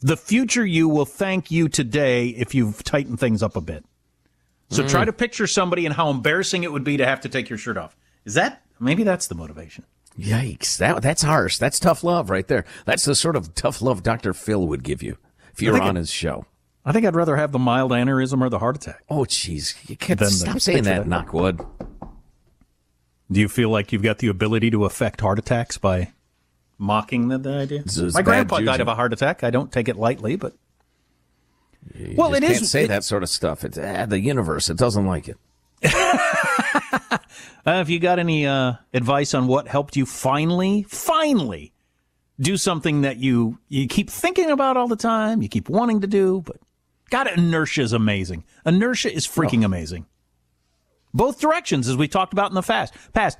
The 0.00 0.16
future 0.16 0.64
you 0.64 0.88
will 0.88 1.04
thank 1.04 1.50
you 1.50 1.68
today 1.68 2.28
if 2.28 2.54
you've 2.54 2.82
tightened 2.84 3.20
things 3.20 3.42
up 3.42 3.54
a 3.54 3.60
bit. 3.60 3.84
So 4.72 4.82
mm. 4.82 4.88
try 4.88 5.04
to 5.04 5.12
picture 5.12 5.46
somebody 5.46 5.86
and 5.86 5.94
how 5.94 6.10
embarrassing 6.10 6.64
it 6.64 6.72
would 6.72 6.84
be 6.84 6.96
to 6.96 7.06
have 7.06 7.20
to 7.22 7.28
take 7.28 7.48
your 7.50 7.58
shirt 7.58 7.76
off. 7.76 7.96
Is 8.24 8.34
that 8.34 8.62
maybe 8.80 9.04
that's 9.04 9.26
the 9.26 9.34
motivation? 9.34 9.84
Yikes. 10.18 10.76
That, 10.78 11.02
that's 11.02 11.22
harsh. 11.22 11.58
That's 11.58 11.78
tough 11.78 12.02
love 12.02 12.30
right 12.30 12.46
there. 12.46 12.64
That's 12.84 13.04
the 13.04 13.14
sort 13.14 13.36
of 13.36 13.54
tough 13.54 13.82
love 13.82 14.02
Dr. 14.02 14.32
Phil 14.32 14.66
would 14.66 14.82
give 14.82 15.02
you 15.02 15.18
if 15.52 15.62
you 15.62 15.70
were 15.70 15.78
think 15.78 15.88
on 15.88 15.96
it- 15.96 16.00
his 16.00 16.10
show. 16.10 16.46
I 16.84 16.90
think 16.90 17.06
I'd 17.06 17.14
rather 17.14 17.36
have 17.36 17.52
the 17.52 17.60
mild 17.60 17.92
aneurysm 17.92 18.42
or 18.42 18.48
the 18.48 18.58
heart 18.58 18.74
attack. 18.74 19.04
Oh, 19.08 19.20
jeez. 19.20 19.88
You 19.88 19.96
can't 19.96 20.20
stop 20.20 20.58
saying 20.58 20.82
that, 20.82 21.08
that- 21.08 21.26
knockwood. 21.26 21.64
Do 23.30 23.40
you 23.40 23.48
feel 23.48 23.70
like 23.70 23.92
you've 23.92 24.02
got 24.02 24.18
the 24.18 24.26
ability 24.28 24.70
to 24.72 24.84
affect 24.84 25.20
heart 25.20 25.38
attacks 25.38 25.78
by 25.78 26.12
mocking 26.76 27.28
the, 27.28 27.38
the 27.38 27.52
idea? 27.54 27.84
My 28.12 28.22
grandpa 28.22 28.56
juju. 28.56 28.66
died 28.66 28.80
of 28.80 28.88
a 28.88 28.94
heart 28.94 29.12
attack. 29.12 29.44
I 29.44 29.50
don't 29.50 29.70
take 29.72 29.88
it 29.88 29.96
lightly, 29.96 30.36
but 30.36 30.54
You 31.94 32.14
Well, 32.16 32.34
it 32.34 32.40
can't 32.42 32.62
is- 32.62 32.70
say 32.70 32.84
it- 32.84 32.88
that 32.88 33.04
sort 33.04 33.22
of 33.22 33.28
stuff. 33.28 33.64
It's 33.64 33.78
ah, 33.78 34.06
the 34.06 34.20
universe. 34.20 34.68
It 34.70 34.76
doesn't 34.78 35.06
like 35.06 35.28
it. 35.28 35.36
Uh, 37.64 37.74
have 37.74 37.88
you 37.88 38.00
got 38.00 38.18
any 38.18 38.44
uh, 38.44 38.72
advice 38.92 39.34
on 39.34 39.46
what 39.46 39.68
helped 39.68 39.94
you 39.96 40.04
finally, 40.04 40.82
finally 40.88 41.72
do 42.40 42.56
something 42.56 43.02
that 43.02 43.18
you 43.18 43.56
you 43.68 43.86
keep 43.86 44.10
thinking 44.10 44.50
about 44.50 44.76
all 44.76 44.88
the 44.88 44.96
time, 44.96 45.42
you 45.42 45.48
keep 45.48 45.68
wanting 45.68 46.00
to 46.00 46.08
do, 46.08 46.42
but 46.44 46.56
God, 47.10 47.28
inertia 47.28 47.82
is 47.82 47.92
amazing. 47.92 48.42
Inertia 48.66 49.14
is 49.14 49.28
freaking 49.28 49.64
amazing. 49.64 50.06
Both 51.14 51.40
directions, 51.40 51.88
as 51.88 51.96
we 51.96 52.08
talked 52.08 52.32
about 52.32 52.50
in 52.50 52.54
the 52.54 52.62
fast 52.62 52.94
past. 53.12 53.38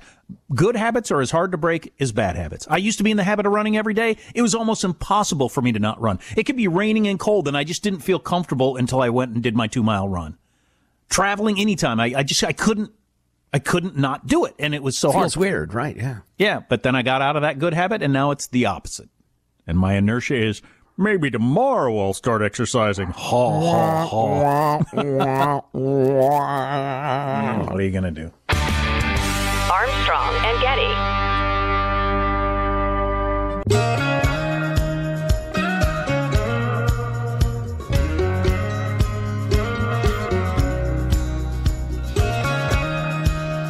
Good 0.53 0.75
habits 0.75 1.11
are 1.11 1.21
as 1.21 1.31
hard 1.31 1.51
to 1.51 1.57
break 1.57 1.93
as 1.99 2.11
bad 2.11 2.35
habits. 2.35 2.67
I 2.69 2.77
used 2.77 2.97
to 2.99 3.03
be 3.03 3.11
in 3.11 3.17
the 3.17 3.23
habit 3.23 3.45
of 3.45 3.51
running 3.51 3.77
every 3.77 3.93
day. 3.93 4.17
It 4.33 4.41
was 4.41 4.55
almost 4.55 4.83
impossible 4.83 5.49
for 5.49 5.61
me 5.61 5.71
to 5.71 5.79
not 5.79 5.99
run. 6.01 6.19
It 6.37 6.43
could 6.45 6.55
be 6.55 6.67
raining 6.67 7.07
and 7.07 7.19
cold, 7.19 7.47
and 7.47 7.57
I 7.57 7.63
just 7.63 7.83
didn't 7.83 7.99
feel 8.01 8.19
comfortable 8.19 8.77
until 8.77 9.01
I 9.01 9.09
went 9.09 9.33
and 9.33 9.43
did 9.43 9.55
my 9.55 9.67
two 9.67 9.83
mile 9.83 10.07
run. 10.07 10.37
Traveling 11.09 11.59
anytime, 11.59 11.99
I, 11.99 12.13
I 12.17 12.23
just 12.23 12.43
I 12.43 12.53
couldn't 12.53 12.91
I 13.51 13.59
couldn't 13.59 13.95
not 13.97 14.25
do 14.25 14.45
it, 14.45 14.55
and 14.57 14.73
it 14.73 14.81
was 14.81 14.97
so 14.97 15.11
Feels 15.11 15.35
hard. 15.35 15.41
weird, 15.41 15.73
right? 15.73 15.95
Yeah. 15.95 16.19
Yeah, 16.39 16.61
but 16.67 16.81
then 16.83 16.95
I 16.95 17.03
got 17.03 17.21
out 17.21 17.35
of 17.35 17.43
that 17.43 17.59
good 17.59 17.73
habit, 17.75 18.01
and 18.01 18.11
now 18.11 18.31
it's 18.31 18.47
the 18.47 18.65
opposite. 18.65 19.09
And 19.67 19.77
my 19.77 19.93
inertia 19.93 20.35
is 20.35 20.61
maybe 20.97 21.31
tomorrow 21.31 21.99
I'll 21.99 22.13
start 22.13 22.41
exercising. 22.41 23.07
Ha 23.07 24.05
ha 24.05 24.07
ha. 24.07 25.61
what 27.63 27.79
are 27.79 27.81
you 27.81 27.91
gonna 27.91 28.11
do? 28.11 28.31
Armstrong 29.71 30.35
and 30.45 30.61
Getty. 30.61 31.13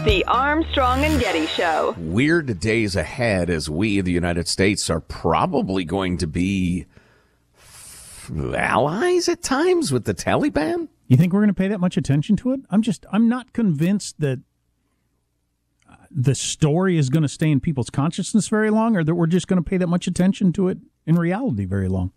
The 0.06 0.26
Armstrong 0.28 1.06
and 1.06 1.20
Getty 1.20 1.46
Show. 1.48 1.96
Weird 1.98 2.60
days 2.60 2.98
ahead 2.98 3.50
as 3.50 3.70
we, 3.70 4.02
the 4.02 4.12
United 4.12 4.50
States, 4.50 4.90
are 4.90 5.00
probably 5.00 5.86
going 5.86 6.18
to 6.18 6.28
be 6.28 6.86
allies 8.56 9.30
at 9.30 9.42
times 9.42 9.92
with 9.92 10.06
the 10.06 10.14
Taliban. 10.14 10.88
You 11.08 11.18
think 11.18 11.34
we're 11.34 11.42
going 11.42 11.48
to 11.50 11.54
pay 11.54 11.68
that 11.68 11.80
much 11.80 11.98
attention 11.98 12.36
to 12.38 12.54
it? 12.54 12.62
I'm 12.70 12.82
just, 12.82 13.06
I'm 13.12 13.30
not 13.30 13.54
convinced 13.54 14.20
that 14.20 14.40
uh, 15.90 15.96
the 16.10 16.36
story 16.36 16.98
is 16.98 17.10
going 17.10 17.24
to 17.24 17.30
stay 17.30 17.52
in 17.52 17.60
people's 17.60 17.90
consciousness 17.90 18.48
very 18.48 18.70
long, 18.70 18.96
or 18.96 19.04
that 19.04 19.16
we're 19.16 19.28
just 19.28 19.48
going 19.48 19.62
to 19.62 19.70
pay 19.70 19.78
that 19.78 19.88
much 19.88 20.08
attention 20.08 20.54
to 20.54 20.70
it 20.70 20.78
in 21.06 21.16
reality 21.16 21.66
very 21.66 21.88
long. 21.88 22.12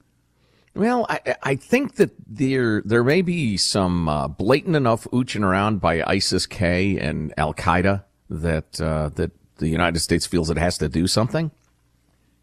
Well, 0.75 1.07
I, 1.09 1.37
I 1.43 1.57
think 1.57 1.95
that 1.95 2.11
there 2.27 2.83
there 2.85 3.03
may 3.03 3.23
be 3.23 3.57
some 3.57 4.09
uh, 4.11 4.29
blatant 4.29 4.77
enough 4.77 5.05
ooching 5.11 5.43
around 5.43 5.81
by 5.81 6.03
ISIS-K 6.03 6.99
and 6.99 7.33
Al 7.39 7.55
Qaeda 7.55 8.05
that 8.29 8.79
uh, 8.81 9.09
that 9.15 9.33
the 9.57 9.69
United 9.69 10.01
States 10.01 10.27
feels 10.27 10.51
it 10.51 10.59
has 10.59 10.77
to 10.79 10.89
do 10.91 11.07
something. 11.07 11.51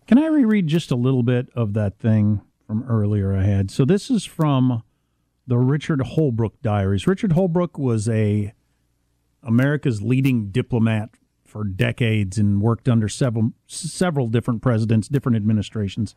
Can 0.07 0.17
I 0.17 0.25
reread 0.25 0.65
just 0.65 0.89
a 0.89 0.95
little 0.95 1.21
bit 1.21 1.47
of 1.55 1.73
that 1.73 1.99
thing 1.99 2.41
from 2.65 2.83
earlier 2.83 3.35
I 3.35 3.43
had? 3.43 3.71
So 3.71 3.85
this 3.85 4.09
is 4.09 4.25
from 4.25 4.83
the 5.47 5.57
Richard 5.57 5.99
Holbrooke 5.99 6.61
diaries. 6.61 7.07
Richard 7.07 7.31
Holbrooke 7.31 7.77
was 7.77 8.07
a 8.09 8.53
America's 9.41 10.01
leading 10.01 10.51
diplomat 10.51 11.09
for 11.45 11.63
decades 11.63 12.37
and 12.37 12.61
worked 12.61 12.89
under 12.89 13.07
several 13.07 13.51
several 13.67 14.27
different 14.27 14.61
presidents, 14.61 15.07
different 15.07 15.35
administrations. 15.35 16.15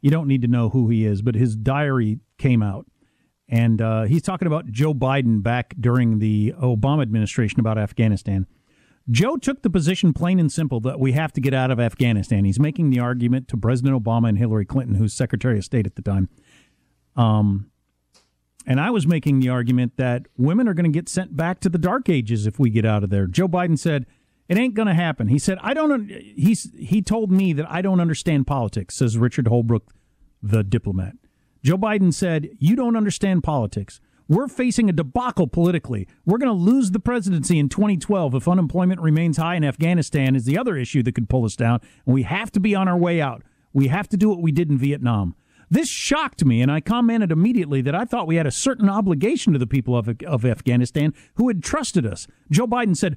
You 0.00 0.10
don't 0.10 0.28
need 0.28 0.42
to 0.42 0.48
know 0.48 0.68
who 0.68 0.88
he 0.88 1.04
is, 1.04 1.22
but 1.22 1.34
his 1.34 1.56
diary 1.56 2.20
came 2.38 2.62
out. 2.62 2.86
And 3.48 3.80
uh, 3.80 4.02
he's 4.04 4.22
talking 4.22 4.46
about 4.46 4.70
Joe 4.70 4.92
Biden 4.92 5.42
back 5.42 5.74
during 5.80 6.18
the 6.18 6.52
Obama 6.60 7.02
administration 7.02 7.60
about 7.60 7.78
Afghanistan. 7.78 8.46
Joe 9.10 9.36
took 9.36 9.62
the 9.62 9.70
position, 9.70 10.12
plain 10.12 10.40
and 10.40 10.50
simple, 10.50 10.80
that 10.80 10.98
we 10.98 11.12
have 11.12 11.32
to 11.34 11.40
get 11.40 11.54
out 11.54 11.70
of 11.70 11.78
Afghanistan. 11.78 12.44
He's 12.44 12.58
making 12.58 12.90
the 12.90 12.98
argument 12.98 13.46
to 13.48 13.56
President 13.56 14.02
Obama 14.02 14.28
and 14.28 14.38
Hillary 14.38 14.64
Clinton, 14.64 14.96
who's 14.96 15.14
Secretary 15.14 15.58
of 15.58 15.64
State 15.64 15.86
at 15.86 15.94
the 15.94 16.02
time. 16.02 16.28
Um, 17.14 17.70
and 18.66 18.80
I 18.80 18.90
was 18.90 19.06
making 19.06 19.38
the 19.38 19.48
argument 19.48 19.96
that 19.96 20.26
women 20.36 20.66
are 20.66 20.74
going 20.74 20.90
to 20.90 20.96
get 20.96 21.08
sent 21.08 21.36
back 21.36 21.60
to 21.60 21.68
the 21.68 21.78
dark 21.78 22.08
ages 22.08 22.46
if 22.46 22.58
we 22.58 22.68
get 22.68 22.84
out 22.84 23.04
of 23.04 23.10
there. 23.10 23.28
Joe 23.28 23.46
Biden 23.46 23.78
said, 23.78 24.06
it 24.48 24.58
ain't 24.58 24.74
going 24.74 24.88
to 24.88 24.94
happen. 24.94 25.28
He 25.28 25.38
said, 25.38 25.58
I 25.60 25.72
don't, 25.74 26.08
he's, 26.10 26.70
he 26.76 27.02
told 27.02 27.30
me 27.30 27.52
that 27.52 27.70
I 27.70 27.82
don't 27.82 28.00
understand 28.00 28.46
politics, 28.46 28.96
says 28.96 29.16
Richard 29.18 29.46
Holbrooke, 29.46 29.88
the 30.42 30.62
diplomat. 30.62 31.14
Joe 31.64 31.76
Biden 31.76 32.14
said, 32.14 32.48
You 32.60 32.76
don't 32.76 32.96
understand 32.96 33.42
politics. 33.42 34.00
We're 34.28 34.48
facing 34.48 34.88
a 34.88 34.92
debacle 34.92 35.46
politically. 35.46 36.08
We're 36.24 36.38
going 36.38 36.56
to 36.56 36.64
lose 36.64 36.90
the 36.90 37.00
presidency 37.00 37.58
in 37.58 37.68
2012 37.68 38.34
if 38.34 38.48
unemployment 38.48 39.00
remains 39.00 39.36
high 39.36 39.54
in 39.54 39.64
Afghanistan, 39.64 40.34
is 40.34 40.44
the 40.44 40.58
other 40.58 40.76
issue 40.76 41.02
that 41.04 41.14
could 41.14 41.28
pull 41.28 41.44
us 41.44 41.56
down. 41.56 41.80
And 42.04 42.14
we 42.14 42.24
have 42.24 42.50
to 42.52 42.60
be 42.60 42.74
on 42.74 42.88
our 42.88 42.98
way 42.98 43.20
out. 43.20 43.42
We 43.72 43.88
have 43.88 44.08
to 44.08 44.16
do 44.16 44.28
what 44.28 44.42
we 44.42 44.52
did 44.52 44.70
in 44.70 44.78
Vietnam. 44.78 45.36
This 45.68 45.88
shocked 45.88 46.44
me, 46.44 46.62
and 46.62 46.70
I 46.70 46.80
commented 46.80 47.32
immediately 47.32 47.82
that 47.82 47.94
I 47.94 48.04
thought 48.04 48.28
we 48.28 48.36
had 48.36 48.46
a 48.46 48.52
certain 48.52 48.88
obligation 48.88 49.52
to 49.52 49.58
the 49.58 49.66
people 49.66 49.96
of, 49.96 50.08
of 50.24 50.44
Afghanistan 50.44 51.12
who 51.34 51.48
had 51.48 51.62
trusted 51.62 52.06
us. 52.06 52.28
Joe 52.50 52.68
Biden 52.68 52.96
said, 52.96 53.16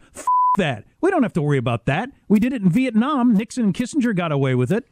that. 0.58 0.86
We 1.02 1.10
don't 1.12 1.24
have 1.24 1.34
to 1.34 1.42
worry 1.42 1.58
about 1.58 1.86
that. 1.86 2.10
We 2.28 2.40
did 2.40 2.54
it 2.54 2.62
in 2.62 2.70
Vietnam. 2.70 3.34
Nixon 3.34 3.66
and 3.66 3.74
Kissinger 3.74 4.16
got 4.16 4.32
away 4.32 4.56
with 4.56 4.72
it. 4.72 4.86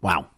Wow. 0.00 0.28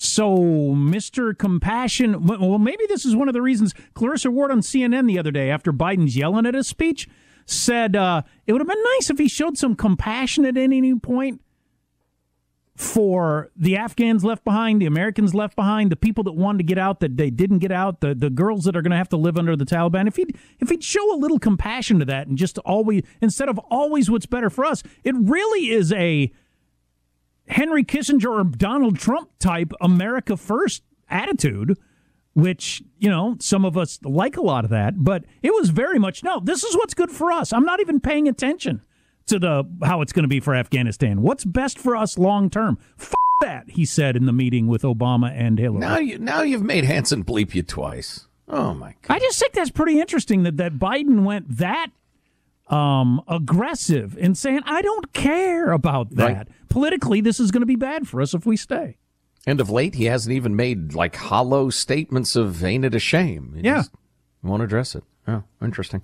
So, 0.00 0.36
Mr. 0.38 1.36
Compassion, 1.36 2.24
well, 2.24 2.58
maybe 2.58 2.84
this 2.88 3.04
is 3.04 3.16
one 3.16 3.26
of 3.26 3.34
the 3.34 3.42
reasons 3.42 3.74
Clarissa 3.94 4.30
Ward 4.30 4.52
on 4.52 4.60
CNN 4.60 5.08
the 5.08 5.18
other 5.18 5.32
day, 5.32 5.50
after 5.50 5.72
Biden's 5.72 6.16
yelling 6.16 6.46
at 6.46 6.54
his 6.54 6.68
speech, 6.68 7.08
said 7.46 7.96
uh, 7.96 8.22
it 8.46 8.52
would 8.52 8.60
have 8.60 8.68
been 8.68 8.82
nice 8.96 9.10
if 9.10 9.18
he 9.18 9.28
showed 9.28 9.58
some 9.58 9.74
compassion 9.74 10.44
at 10.44 10.56
any 10.56 10.94
point 10.94 11.40
for 12.76 13.50
the 13.56 13.76
Afghans 13.76 14.22
left 14.22 14.44
behind, 14.44 14.80
the 14.80 14.86
Americans 14.86 15.34
left 15.34 15.56
behind, 15.56 15.90
the 15.90 15.96
people 15.96 16.22
that 16.22 16.32
wanted 16.32 16.58
to 16.58 16.64
get 16.64 16.78
out 16.78 17.00
that 17.00 17.16
they 17.16 17.28
didn't 17.28 17.58
get 17.58 17.72
out, 17.72 18.00
the, 18.00 18.14
the 18.14 18.30
girls 18.30 18.62
that 18.64 18.76
are 18.76 18.82
going 18.82 18.92
to 18.92 18.96
have 18.96 19.08
to 19.08 19.16
live 19.16 19.36
under 19.36 19.56
the 19.56 19.64
Taliban. 19.64 20.06
If 20.06 20.14
he'd 20.14 20.36
if 20.60 20.68
he'd 20.68 20.84
show 20.84 21.12
a 21.12 21.18
little 21.18 21.40
compassion 21.40 21.98
to 21.98 22.04
that 22.04 22.28
and 22.28 22.38
just 22.38 22.56
always 22.58 23.02
instead 23.20 23.48
of 23.48 23.58
always 23.68 24.08
what's 24.08 24.26
better 24.26 24.48
for 24.48 24.64
us, 24.64 24.84
it 25.02 25.16
really 25.18 25.70
is 25.70 25.92
a 25.92 26.30
Henry 27.48 27.84
Kissinger 27.84 28.40
or 28.40 28.44
Donald 28.44 28.98
Trump 28.98 29.30
type 29.38 29.72
America 29.80 30.36
first 30.36 30.82
attitude, 31.10 31.78
which, 32.34 32.82
you 32.98 33.08
know, 33.10 33.36
some 33.40 33.64
of 33.64 33.76
us 33.76 33.98
like 34.02 34.36
a 34.36 34.42
lot 34.42 34.64
of 34.64 34.70
that, 34.70 35.02
but 35.02 35.24
it 35.42 35.52
was 35.52 35.70
very 35.70 35.98
much 35.98 36.22
no, 36.22 36.40
this 36.40 36.64
is 36.64 36.76
what's 36.76 36.94
good 36.94 37.10
for 37.10 37.32
us. 37.32 37.52
I'm 37.52 37.64
not 37.64 37.80
even 37.80 38.00
paying 38.00 38.28
attention 38.28 38.82
to 39.26 39.38
the 39.38 39.64
how 39.84 40.00
it's 40.00 40.12
going 40.12 40.24
to 40.24 40.28
be 40.28 40.40
for 40.40 40.54
Afghanistan. 40.54 41.22
What's 41.22 41.44
best 41.44 41.78
for 41.78 41.96
us 41.96 42.18
long 42.18 42.50
term? 42.50 42.78
F- 42.98 43.14
that, 43.40 43.70
he 43.70 43.84
said 43.84 44.16
in 44.16 44.26
the 44.26 44.32
meeting 44.32 44.66
with 44.66 44.82
Obama 44.82 45.30
and 45.32 45.58
Hillary. 45.58 45.80
Now 45.80 45.98
you 45.98 46.18
now 46.18 46.42
you've 46.42 46.62
made 46.62 46.84
Hanson 46.84 47.24
bleep 47.24 47.54
you 47.54 47.62
twice. 47.62 48.26
Oh 48.48 48.74
my 48.74 48.94
god. 49.02 49.14
I 49.14 49.18
just 49.18 49.38
think 49.38 49.52
that's 49.52 49.70
pretty 49.70 50.00
interesting 50.00 50.42
that, 50.42 50.56
that 50.56 50.74
Biden 50.74 51.22
went 51.22 51.58
that 51.58 51.88
um, 52.70 53.22
aggressive 53.28 54.16
in 54.18 54.34
saying, 54.34 54.60
I 54.64 54.82
don't 54.82 55.12
care 55.12 55.72
about 55.72 56.14
that. 56.16 56.36
Right. 56.36 56.48
Politically, 56.68 57.20
this 57.20 57.40
is 57.40 57.50
going 57.50 57.62
to 57.62 57.66
be 57.66 57.76
bad 57.76 58.06
for 58.06 58.20
us 58.20 58.34
if 58.34 58.46
we 58.46 58.56
stay. 58.56 58.98
And 59.46 59.60
of 59.60 59.70
late, 59.70 59.94
he 59.94 60.04
hasn't 60.04 60.34
even 60.34 60.56
made 60.56 60.94
like 60.94 61.16
hollow 61.16 61.70
statements 61.70 62.36
of 62.36 62.62
ain't 62.62 62.84
it 62.84 62.94
a 62.94 62.98
shame. 62.98 63.54
He 63.56 63.62
yeah. 63.62 63.84
Won't 64.42 64.62
address 64.62 64.94
it. 64.94 65.04
Oh, 65.30 65.44
interesting. 65.60 66.02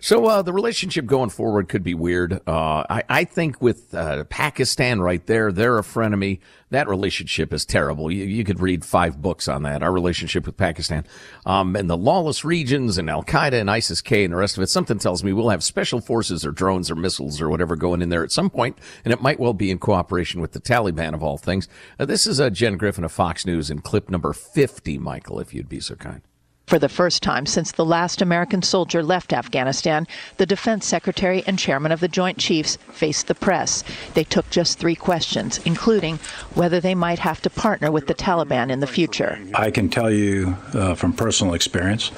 So 0.00 0.26
uh, 0.26 0.42
the 0.42 0.52
relationship 0.52 1.06
going 1.06 1.30
forward 1.30 1.66
could 1.66 1.82
be 1.82 1.94
weird. 1.94 2.42
Uh, 2.46 2.84
I, 2.90 3.02
I, 3.08 3.24
think 3.24 3.62
with 3.62 3.94
uh, 3.94 4.24
Pakistan 4.24 5.00
right 5.00 5.24
there, 5.26 5.50
they're 5.50 5.78
a 5.78 5.82
frenemy. 5.82 6.40
That 6.68 6.86
relationship 6.86 7.54
is 7.54 7.64
terrible. 7.64 8.10
You, 8.10 8.26
you, 8.26 8.44
could 8.44 8.60
read 8.60 8.84
five 8.84 9.22
books 9.22 9.48
on 9.48 9.62
that. 9.62 9.82
Our 9.82 9.90
relationship 9.90 10.44
with 10.44 10.58
Pakistan, 10.58 11.06
um, 11.46 11.74
and 11.74 11.88
the 11.88 11.96
lawless 11.96 12.44
regions, 12.44 12.98
and 12.98 13.08
Al 13.08 13.24
Qaeda 13.24 13.58
and 13.58 13.70
ISIS 13.70 14.02
K, 14.02 14.24
and 14.24 14.32
the 14.34 14.36
rest 14.36 14.58
of 14.58 14.62
it. 14.62 14.68
Something 14.68 14.98
tells 14.98 15.24
me 15.24 15.32
we'll 15.32 15.48
have 15.48 15.64
special 15.64 16.02
forces 16.02 16.44
or 16.44 16.50
drones 16.50 16.90
or 16.90 16.96
missiles 16.96 17.40
or 17.40 17.48
whatever 17.48 17.76
going 17.76 18.02
in 18.02 18.10
there 18.10 18.24
at 18.24 18.32
some 18.32 18.50
point, 18.50 18.76
and 19.06 19.14
it 19.14 19.22
might 19.22 19.40
well 19.40 19.54
be 19.54 19.70
in 19.70 19.78
cooperation 19.78 20.42
with 20.42 20.52
the 20.52 20.60
Taliban 20.60 21.14
of 21.14 21.22
all 21.22 21.38
things. 21.38 21.66
Uh, 21.98 22.04
this 22.04 22.26
is 22.26 22.38
uh, 22.38 22.50
Jen 22.50 22.76
Griffin 22.76 23.04
of 23.04 23.12
Fox 23.12 23.46
News 23.46 23.70
in 23.70 23.78
clip 23.78 24.10
number 24.10 24.34
fifty, 24.34 24.98
Michael, 24.98 25.40
if 25.40 25.54
you'd 25.54 25.70
be 25.70 25.80
so 25.80 25.94
kind. 25.94 26.20
For 26.66 26.80
the 26.80 26.88
first 26.88 27.22
time 27.22 27.46
since 27.46 27.70
the 27.70 27.84
last 27.84 28.20
American 28.20 28.60
soldier 28.60 29.00
left 29.00 29.32
Afghanistan, 29.32 30.08
the 30.36 30.46
defense 30.46 30.84
secretary 30.84 31.44
and 31.46 31.56
chairman 31.56 31.92
of 31.92 32.00
the 32.00 32.08
Joint 32.08 32.38
Chiefs 32.38 32.76
faced 32.90 33.28
the 33.28 33.36
press. 33.36 33.84
They 34.14 34.24
took 34.24 34.50
just 34.50 34.80
three 34.80 34.96
questions, 34.96 35.60
including 35.64 36.16
whether 36.54 36.80
they 36.80 36.96
might 36.96 37.20
have 37.20 37.40
to 37.42 37.50
partner 37.50 37.92
with 37.92 38.08
the 38.08 38.16
Taliban 38.16 38.72
in 38.72 38.80
the 38.80 38.86
future. 38.88 39.38
I 39.54 39.70
can 39.70 39.88
tell 39.88 40.10
you 40.10 40.56
uh, 40.74 40.96
from 40.96 41.12
personal 41.12 41.54
experience 41.54 42.10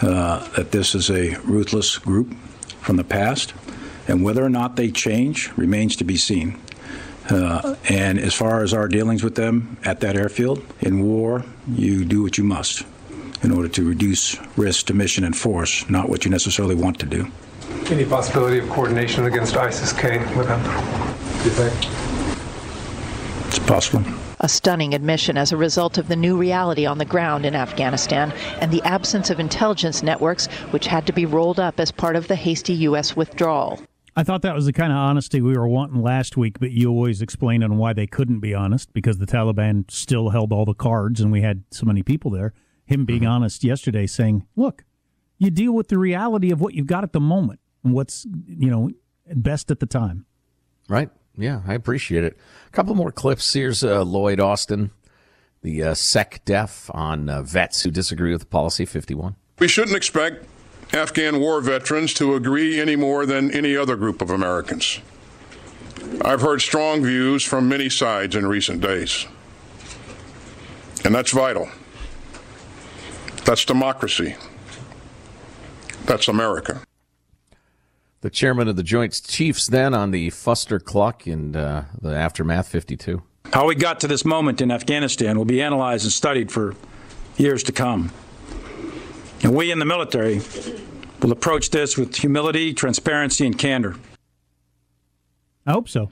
uh, 0.00 0.48
that 0.56 0.72
this 0.72 0.94
is 0.94 1.10
a 1.10 1.36
ruthless 1.40 1.98
group 1.98 2.34
from 2.80 2.96
the 2.96 3.04
past, 3.04 3.52
and 4.08 4.24
whether 4.24 4.42
or 4.42 4.48
not 4.48 4.76
they 4.76 4.90
change 4.90 5.52
remains 5.54 5.96
to 5.96 6.04
be 6.04 6.16
seen. 6.16 6.58
Uh, 7.28 7.76
and 7.90 8.18
as 8.18 8.32
far 8.32 8.62
as 8.62 8.72
our 8.72 8.88
dealings 8.88 9.22
with 9.22 9.34
them 9.34 9.76
at 9.84 10.00
that 10.00 10.16
airfield, 10.16 10.64
in 10.80 11.02
war, 11.02 11.44
you 11.68 12.06
do 12.06 12.22
what 12.22 12.38
you 12.38 12.44
must 12.44 12.84
in 13.42 13.50
order 13.52 13.68
to 13.68 13.86
reduce 13.88 14.36
risk 14.56 14.86
to 14.86 14.94
mission 14.94 15.24
and 15.24 15.36
force, 15.36 15.88
not 15.90 16.08
what 16.08 16.24
you 16.24 16.30
necessarily 16.30 16.74
want 16.74 16.98
to 17.00 17.06
do. 17.06 17.26
Any 17.90 18.04
possibility 18.04 18.58
of 18.58 18.68
coordination 18.68 19.24
against 19.24 19.56
ISIS-K 19.56 20.18
with 20.36 20.46
them, 20.46 20.62
do 20.62 21.44
you 21.44 21.50
think? 21.50 21.74
It's 23.48 23.58
possible. 23.58 24.02
a 24.40 24.48
stunning 24.48 24.92
admission 24.94 25.36
as 25.36 25.52
a 25.52 25.56
result 25.56 25.98
of 25.98 26.08
the 26.08 26.16
new 26.16 26.36
reality 26.36 26.84
on 26.84 26.98
the 26.98 27.04
ground 27.04 27.46
in 27.46 27.54
Afghanistan 27.54 28.32
and 28.60 28.72
the 28.72 28.82
absence 28.82 29.30
of 29.30 29.38
intelligence 29.38 30.02
networks, 30.02 30.46
which 30.72 30.86
had 30.86 31.06
to 31.06 31.12
be 31.12 31.26
rolled 31.26 31.60
up 31.60 31.78
as 31.78 31.92
part 31.92 32.16
of 32.16 32.28
the 32.28 32.34
hasty 32.34 32.72
U.S. 32.74 33.14
withdrawal. 33.14 33.80
I 34.16 34.24
thought 34.24 34.42
that 34.42 34.54
was 34.54 34.66
the 34.66 34.72
kind 34.72 34.92
of 34.92 34.98
honesty 34.98 35.40
we 35.40 35.56
were 35.56 35.68
wanting 35.68 36.02
last 36.02 36.36
week, 36.36 36.58
but 36.60 36.70
you 36.70 36.90
always 36.90 37.22
explained 37.22 37.64
on 37.64 37.78
why 37.78 37.92
they 37.92 38.06
couldn't 38.06 38.40
be 38.40 38.52
honest 38.52 38.92
because 38.92 39.18
the 39.18 39.26
Taliban 39.26 39.90
still 39.90 40.30
held 40.30 40.52
all 40.52 40.64
the 40.64 40.74
cards 40.74 41.20
and 41.20 41.32
we 41.32 41.40
had 41.40 41.64
so 41.70 41.86
many 41.86 42.02
people 42.02 42.30
there. 42.30 42.52
Him 42.84 43.04
being 43.04 43.22
mm-hmm. 43.22 43.30
honest 43.30 43.64
yesterday, 43.64 44.06
saying, 44.06 44.46
"Look, 44.56 44.84
you 45.38 45.50
deal 45.50 45.72
with 45.72 45.88
the 45.88 45.98
reality 45.98 46.50
of 46.50 46.60
what 46.60 46.74
you've 46.74 46.86
got 46.86 47.04
at 47.04 47.12
the 47.12 47.20
moment 47.20 47.60
and 47.84 47.92
what's 47.94 48.26
you 48.46 48.70
know 48.70 48.90
best 49.34 49.70
at 49.70 49.80
the 49.80 49.86
time." 49.86 50.26
Right. 50.88 51.10
Yeah, 51.36 51.62
I 51.66 51.74
appreciate 51.74 52.24
it. 52.24 52.36
A 52.66 52.70
couple 52.70 52.94
more 52.94 53.10
clips. 53.10 53.52
Here's 53.52 53.82
uh, 53.82 54.02
Lloyd 54.02 54.38
Austin, 54.40 54.90
the 55.62 55.82
uh, 55.82 55.94
SecDef 55.94 56.94
on 56.94 57.30
uh, 57.30 57.42
vets 57.42 57.82
who 57.82 57.90
disagree 57.90 58.32
with 58.32 58.42
the 58.42 58.46
policy. 58.46 58.84
Fifty-one. 58.84 59.36
We 59.58 59.68
shouldn't 59.68 59.96
expect 59.96 60.46
Afghan 60.92 61.40
war 61.40 61.60
veterans 61.60 62.12
to 62.14 62.34
agree 62.34 62.80
any 62.80 62.96
more 62.96 63.24
than 63.24 63.50
any 63.50 63.76
other 63.76 63.96
group 63.96 64.20
of 64.20 64.30
Americans. 64.30 65.00
I've 66.22 66.42
heard 66.42 66.60
strong 66.60 67.02
views 67.02 67.42
from 67.42 67.68
many 67.68 67.88
sides 67.88 68.36
in 68.36 68.46
recent 68.46 68.80
days. 68.82 69.26
And 71.04 71.14
that's 71.14 71.32
vital. 71.32 71.68
That's 73.44 73.64
democracy. 73.64 74.36
That's 76.06 76.28
America. 76.28 76.82
The 78.20 78.30
chairman 78.30 78.68
of 78.68 78.76
the 78.76 78.82
Joint 78.82 79.20
Chiefs 79.26 79.66
then 79.66 79.94
on 79.94 80.12
the 80.12 80.30
Fuster 80.30 80.82
Cluck 80.82 81.26
and 81.26 81.56
uh, 81.56 81.82
the 82.00 82.14
Aftermath 82.14 82.68
52. 82.68 83.22
How 83.52 83.66
we 83.66 83.74
got 83.74 84.00
to 84.00 84.08
this 84.08 84.24
moment 84.24 84.60
in 84.60 84.70
Afghanistan 84.70 85.36
will 85.36 85.44
be 85.44 85.60
analyzed 85.60 86.04
and 86.04 86.12
studied 86.12 86.52
for 86.52 86.74
years 87.36 87.62
to 87.64 87.72
come. 87.72 88.12
And 89.42 89.54
we 89.54 89.72
in 89.72 89.80
the 89.80 89.84
military 89.84 90.40
will 91.20 91.32
approach 91.32 91.70
this 91.70 91.96
with 91.96 92.14
humility, 92.14 92.72
transparency, 92.72 93.44
and 93.44 93.58
candor. 93.58 93.96
I 95.66 95.72
hope 95.72 95.88
so. 95.88 96.10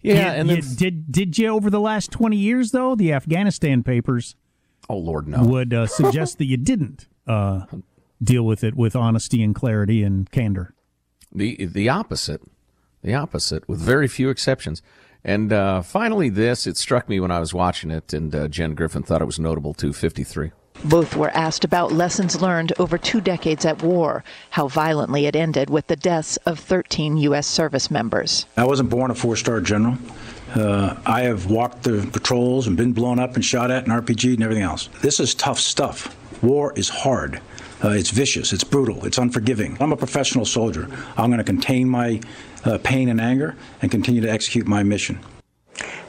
Yeah, 0.00 0.32
and 0.32 0.48
you, 0.48 0.62
did 0.62 1.10
did 1.12 1.38
you 1.38 1.48
over 1.48 1.70
the 1.70 1.80
last 1.80 2.10
twenty 2.12 2.36
years 2.36 2.70
though 2.70 2.94
the 2.94 3.12
Afghanistan 3.12 3.82
papers? 3.82 4.36
Oh 4.88 4.96
Lord, 4.96 5.28
no. 5.28 5.44
Would 5.44 5.74
uh, 5.74 5.86
suggest 5.86 6.38
that 6.38 6.46
you 6.46 6.56
didn't 6.56 7.06
uh, 7.26 7.66
deal 8.22 8.44
with 8.44 8.64
it 8.64 8.74
with 8.74 8.96
honesty 8.96 9.42
and 9.42 9.54
clarity 9.54 10.02
and 10.02 10.30
candor. 10.30 10.74
The 11.32 11.66
the 11.66 11.88
opposite, 11.88 12.42
the 13.02 13.14
opposite, 13.14 13.68
with 13.68 13.80
very 13.80 14.08
few 14.08 14.30
exceptions. 14.30 14.82
And 15.24 15.52
uh, 15.52 15.82
finally, 15.82 16.28
this 16.28 16.66
it 16.66 16.76
struck 16.76 17.08
me 17.08 17.20
when 17.20 17.30
I 17.30 17.40
was 17.40 17.52
watching 17.52 17.90
it, 17.90 18.12
and 18.12 18.34
uh, 18.34 18.48
Jen 18.48 18.74
Griffin 18.74 19.02
thought 19.02 19.20
it 19.20 19.26
was 19.26 19.38
notable 19.38 19.74
too. 19.74 19.92
Fifty 19.92 20.24
three. 20.24 20.52
Both 20.84 21.16
were 21.16 21.30
asked 21.30 21.64
about 21.64 21.90
lessons 21.92 22.40
learned 22.40 22.72
over 22.78 22.98
two 22.98 23.20
decades 23.20 23.64
at 23.64 23.82
war, 23.82 24.22
how 24.50 24.68
violently 24.68 25.26
it 25.26 25.34
ended 25.34 25.70
with 25.70 25.88
the 25.88 25.96
deaths 25.96 26.36
of 26.46 26.60
13 26.60 27.16
U.S. 27.16 27.48
service 27.48 27.90
members. 27.90 28.46
I 28.56 28.64
wasn't 28.64 28.88
born 28.88 29.10
a 29.10 29.14
four 29.16 29.34
star 29.34 29.60
general. 29.60 29.98
Uh, 30.54 30.96
I 31.04 31.22
have 31.22 31.50
walked 31.50 31.82
the 31.82 32.08
patrols 32.12 32.66
and 32.66 32.76
been 32.76 32.92
blown 32.92 33.18
up 33.18 33.34
and 33.34 33.44
shot 33.44 33.70
at 33.70 33.84
and 33.84 33.92
RPG 33.92 34.34
and 34.34 34.42
everything 34.42 34.64
else. 34.64 34.88
This 35.02 35.20
is 35.20 35.34
tough 35.34 35.58
stuff. 35.58 36.14
War 36.42 36.72
is 36.74 36.88
hard. 36.88 37.40
Uh, 37.84 37.90
it's 37.90 38.10
vicious. 38.10 38.52
It's 38.52 38.64
brutal. 38.64 39.04
It's 39.04 39.18
unforgiving. 39.18 39.76
I'm 39.80 39.92
a 39.92 39.96
professional 39.96 40.44
soldier. 40.44 40.88
I'm 41.16 41.30
going 41.30 41.38
to 41.38 41.44
contain 41.44 41.88
my 41.88 42.20
uh, 42.64 42.78
pain 42.82 43.08
and 43.08 43.20
anger 43.20 43.56
and 43.82 43.90
continue 43.90 44.20
to 44.20 44.30
execute 44.30 44.66
my 44.66 44.82
mission. 44.82 45.18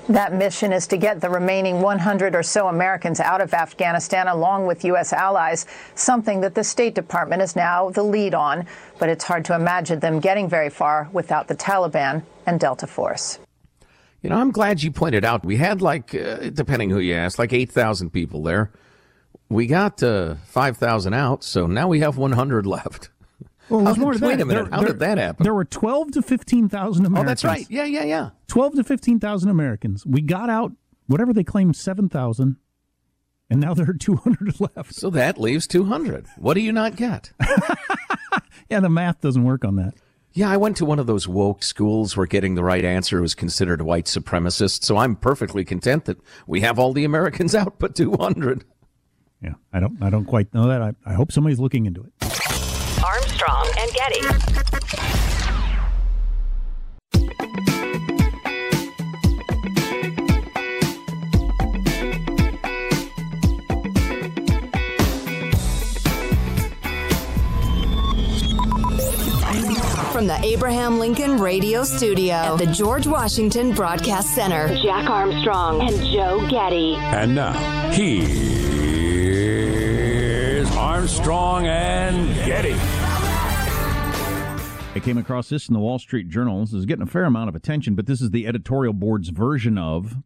That 0.08 0.34
mission 0.34 0.74
is 0.74 0.88
to 0.88 0.98
get 0.98 1.22
the 1.22 1.30
remaining 1.30 1.82
100 1.82 2.34
or 2.34 2.42
so 2.42 2.68
Americans 2.70 3.20
out 3.20 3.42
of 3.42 3.54
Afghanistan 3.54 4.28
along 4.28 4.66
with 4.66 4.84
U.S. 4.86 5.14
allies, 5.14 5.68
something 5.94 6.42
that 6.42 6.56
the 6.56 6.64
State 6.64 6.96
Department 6.96 7.44
is 7.44 7.56
now 7.56 7.92
the 7.92 8.02
lead 8.02 8.34
on. 8.34 8.66
But 8.98 9.10
it's 9.10 9.24
hard 9.24 9.46
to 9.46 9.56
imagine 9.56 10.00
them 10.00 10.20
getting 10.20 10.50
very 10.50 10.72
far 10.72 11.08
without 11.14 11.48
the 11.48 11.56
Taliban 11.56 12.24
and 12.48 12.60
Delta 12.60 12.88
Force. 12.88 13.38
You 14.22 14.30
know, 14.30 14.38
I'm 14.38 14.52
glad 14.52 14.84
you 14.84 14.92
pointed 14.92 15.24
out 15.24 15.46
we 15.46 15.58
had 15.58 15.82
like, 15.82 16.14
uh, 16.14 16.50
depending 16.50 16.90
who 16.90 17.00
you 17.00 17.16
ask, 17.16 17.40
like 17.40 17.54
8,000 17.54 18.10
people 18.12 18.44
there. 18.44 18.72
We 19.48 19.66
got 19.66 20.04
uh, 20.04 20.36
5,000 20.46 21.14
out, 21.14 21.44
so 21.44 21.66
now 21.66 21.88
we 21.88 22.02
have 22.02 22.18
100 22.18 22.66
left. 22.66 23.10
Well, 23.70 23.96
more 23.96 24.12
wait 24.12 24.42
a 24.42 24.46
minute. 24.46 24.48
There, 24.48 24.66
How 24.72 24.80
there, 24.80 24.90
did 24.90 25.00
that 25.00 25.18
happen? 25.18 25.44
There 25.44 25.54
were 25.54 25.66
12 25.66 26.12
to 26.14 26.22
15,000 26.22 27.06
Americans. 27.06 27.24
Oh, 27.24 27.28
that's 27.28 27.44
right. 27.44 27.66
Yeah, 27.70 27.86
yeah, 27.86 28.04
yeah. 28.04 28.30
12 28.48 28.76
to 28.76 28.84
15,000 28.84 29.50
Americans. 29.50 30.06
We 30.06 30.22
got 30.22 30.50
out 30.50 30.74
whatever 31.08 31.34
they 31.34 31.44
claimed 31.44 31.76
7,000 31.76 32.58
and 33.50 33.60
now 33.60 33.74
there 33.74 33.90
are 33.90 33.94
200 33.94 34.60
left. 34.76 34.94
So 34.94 35.10
that 35.12 35.40
leaves 35.40 35.68
200. 35.68 36.28
What 36.38 36.54
do 36.54 36.62
you 36.62 36.72
not 36.72 36.96
get? 36.96 37.32
yeah, 38.70 38.80
the 38.80 38.90
math 38.90 39.22
doesn't 39.22 39.44
work 39.44 39.66
on 39.66 39.76
that. 39.78 39.94
Yeah, 40.34 40.50
I 40.50 40.58
went 40.58 40.78
to 40.78 40.86
one 40.86 41.00
of 41.00 41.08
those 41.08 41.28
woke 41.28 41.64
schools 41.64 42.16
where 42.16 42.28
getting 42.28 42.56
the 42.56 42.64
right 42.64 42.86
answer 42.86 43.22
was 43.22 43.34
considered 43.34 43.82
white 43.82 44.06
supremacist. 44.06 44.84
So 44.84 44.98
I'm 44.98 45.16
perfectly 45.16 45.66
content 45.66 46.06
that 46.06 46.18
we 46.46 46.62
have 46.62 46.78
all 46.78 46.94
the 46.94 47.04
Americans 47.04 47.56
out 47.56 47.80
but 47.80 47.96
200. 47.96 48.64
Yeah, 49.42 49.54
I 49.74 49.80
don't 49.80 50.02
I 50.04 50.10
don't 50.10 50.26
quite 50.26 50.54
know 50.54 50.68
that. 50.68 50.82
I, 50.82 50.94
I 51.06 51.14
hope 51.14 51.32
somebody's 51.32 51.60
looking 51.60 51.86
into 51.86 52.04
it. 52.04 52.12
Armstrong 53.04 53.68
and 53.80 53.92
Getty. 53.94 55.49
From 70.20 70.28
the 70.28 70.44
Abraham 70.44 71.00
Lincoln 71.00 71.38
Radio 71.38 71.86
Studio 71.86 72.34
at 72.34 72.58
the 72.58 72.66
George 72.66 73.08
Washington 73.08 73.72
Broadcast 73.72 74.36
Center, 74.36 74.68
Jack 74.84 75.10
Armstrong 75.10 75.80
and 75.80 75.96
Joe 76.08 76.46
Getty. 76.50 76.96
And 76.96 77.34
now, 77.36 77.54
here's 77.94 78.30
Armstrong 80.76 81.68
and 81.68 82.36
Getty. 82.46 82.74
I 84.94 85.00
came 85.02 85.18
across 85.18 85.48
this 85.48 85.70
in 85.70 85.74
the 85.74 85.80
Wall 85.80 86.00
Street 86.00 86.28
Journal. 86.28 86.60
This 86.66 86.74
is 86.74 86.86
getting 86.86 87.04
a 87.04 87.10
fair 87.10 87.24
amount 87.24 87.48
of 87.48 87.56
attention, 87.56 87.96
but 87.96 88.06
this 88.06 88.20
is 88.20 88.32
the 88.32 88.46
editorial 88.46 88.92
board's 88.92 89.30
version 89.30 89.78
of 89.78 90.18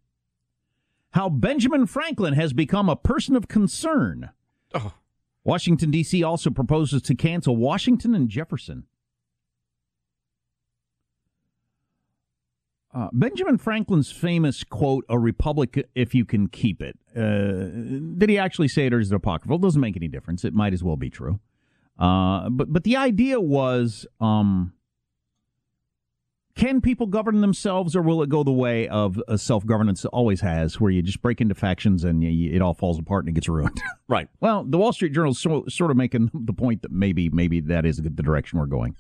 how 1.12 1.30
Benjamin 1.30 1.86
Franklin 1.86 2.34
has 2.34 2.52
become 2.52 2.90
a 2.90 2.96
person 2.96 3.36
of 3.36 3.48
concern. 3.48 4.32
Oh. 4.74 4.96
Washington, 5.44 5.92
D.C. 5.92 6.24
also 6.24 6.50
proposes 6.50 7.04
to 7.04 7.14
cancel 7.14 7.56
Washington 7.56 8.16
and 8.16 8.28
Jefferson. 8.28 8.88
Uh, 12.94 13.10
Benjamin 13.12 13.58
Franklin's 13.58 14.12
famous 14.12 14.64
quote, 14.64 15.04
a 15.10 15.18
republic 15.18 15.90
if 15.96 16.14
you 16.14 16.26
can 16.26 16.48
keep 16.48 16.82
it. 16.82 16.98
Uh, 17.16 17.70
did 18.18 18.30
he 18.30 18.38
actually 18.38 18.68
say 18.68 18.86
it 18.86 18.94
or 18.94 19.00
is 19.00 19.12
it 19.12 19.16
apocryphal? 19.16 19.56
It 19.56 19.62
doesn't 19.62 19.82
make 19.82 19.98
any 19.98 20.08
difference. 20.08 20.46
It 20.46 20.54
might 20.54 20.74
as 20.74 20.84
well 20.84 20.96
be 20.96 21.10
true. 21.10 21.40
Uh, 21.98 22.50
but 22.50 22.72
but 22.72 22.84
the 22.84 22.96
idea 22.96 23.40
was, 23.40 24.06
um, 24.20 24.74
can 26.56 26.82
people 26.82 27.08
govern 27.08 27.42
themselves, 27.42 27.96
or 27.96 28.02
will 28.02 28.22
it 28.22 28.30
go 28.30 28.44
the 28.44 28.52
way 28.52 28.88
of 28.88 29.22
a 29.28 29.38
self 29.38 29.66
governance 29.66 30.06
always 30.06 30.42
has, 30.42 30.80
where 30.80 30.92
you 30.92 31.02
just 31.02 31.22
break 31.22 31.42
into 31.42 31.56
factions 31.56 32.04
and 32.04 32.24
you, 32.24 32.52
it 32.54 32.62
all 32.62 32.74
falls 32.74 33.00
apart 33.00 33.26
and 33.26 33.30
it 33.30 33.34
gets 33.34 33.50
ruined? 33.50 33.82
right. 34.08 34.28
Well, 34.40 34.64
the 34.64 34.78
Wall 34.78 34.94
Street 34.94 35.14
Journal 35.14 35.32
is 35.32 35.40
so, 35.40 35.66
sort 35.68 35.90
of 35.90 35.98
making 35.98 36.30
the 36.34 36.54
point 36.54 36.84
that 36.84 36.92
maybe 36.92 37.30
maybe 37.30 37.60
that 37.62 37.86
is 37.86 37.98
the 37.98 38.10
direction 38.10 38.60
we're 38.60 38.68
going. 38.68 38.96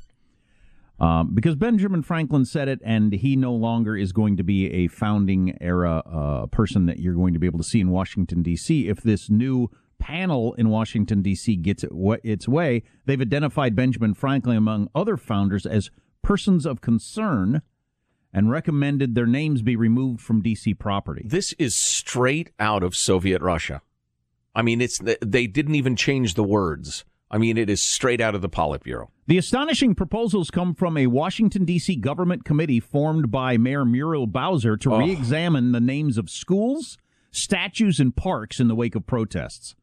Um, 1.03 1.31
because 1.33 1.55
Benjamin 1.55 2.01
Franklin 2.01 2.45
said 2.45 2.69
it, 2.69 2.79
and 2.81 3.11
he 3.11 3.35
no 3.35 3.53
longer 3.53 3.97
is 3.97 4.13
going 4.13 4.37
to 4.37 4.43
be 4.43 4.71
a 4.71 4.87
founding 4.87 5.57
era 5.59 5.97
uh, 6.05 6.45
person 6.45 6.85
that 6.85 6.99
you're 6.99 7.13
going 7.13 7.33
to 7.33 7.41
be 7.41 7.45
able 7.45 7.59
to 7.59 7.65
see 7.65 7.81
in 7.81 7.89
Washington 7.89 8.41
D.C. 8.41 8.87
If 8.87 9.01
this 9.01 9.29
new 9.29 9.69
panel 9.99 10.53
in 10.53 10.69
Washington, 10.69 11.21
D.C. 11.21 11.57
gets 11.57 11.83
its 12.23 12.47
way, 12.47 12.83
they've 13.05 13.19
identified 13.19 13.75
Benjamin 13.75 14.13
Franklin 14.13 14.55
among 14.55 14.87
other 14.95 15.17
founders 15.17 15.65
as 15.65 15.91
persons 16.21 16.65
of 16.65 16.79
concern 16.79 17.61
and 18.31 18.49
recommended 18.49 19.13
their 19.13 19.27
names 19.27 19.61
be 19.61 19.75
removed 19.75 20.21
from 20.21 20.41
D.C. 20.41 20.73
property. 20.73 21.23
This 21.27 21.51
is 21.59 21.75
straight 21.75 22.51
out 22.59 22.81
of 22.81 22.95
Soviet 22.95 23.41
Russia. 23.41 23.81
I 24.55 24.61
mean, 24.61 24.79
it's 24.79 25.01
they 25.21 25.47
didn't 25.47 25.75
even 25.75 25.97
change 25.97 26.35
the 26.35 26.45
words. 26.45 27.03
I 27.29 27.39
mean, 27.39 27.57
it 27.57 27.69
is 27.69 27.83
straight 27.83 28.21
out 28.21 28.35
of 28.35 28.41
the 28.41 28.49
Politburo. 28.49 29.09
The 29.25 29.37
astonishing 29.37 29.95
proposals 29.95 30.51
come 30.51 30.73
from 30.73 30.97
a 30.97 31.07
Washington, 31.07 31.63
D.C. 31.63 31.95
government 31.95 32.43
committee 32.43 32.81
formed 32.81 33.31
by 33.31 33.57
Mayor 33.57 33.85
Muriel 33.85 34.27
Bowser 34.27 34.75
to 34.77 34.93
oh. 34.93 34.99
re 34.99 35.11
examine 35.11 35.71
the 35.71 35.79
names 35.79 36.17
of 36.17 36.29
schools, 36.29 36.97
statues, 37.31 38.01
and 38.01 38.13
parks 38.13 38.59
in 38.59 38.67
the 38.67 38.75
wake 38.75 38.95
of 38.95 39.05
protests. 39.05 39.75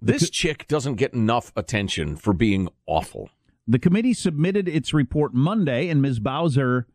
This 0.00 0.22
co- 0.22 0.30
chick 0.30 0.66
doesn't 0.66 0.94
get 0.94 1.12
enough 1.12 1.52
attention 1.56 2.16
for 2.16 2.32
being 2.32 2.68
awful. 2.86 3.28
The 3.68 3.78
committee 3.78 4.14
submitted 4.14 4.66
its 4.66 4.94
report 4.94 5.34
Monday, 5.34 5.88
and 5.88 6.00
Ms. 6.00 6.18
Bowser 6.20 6.86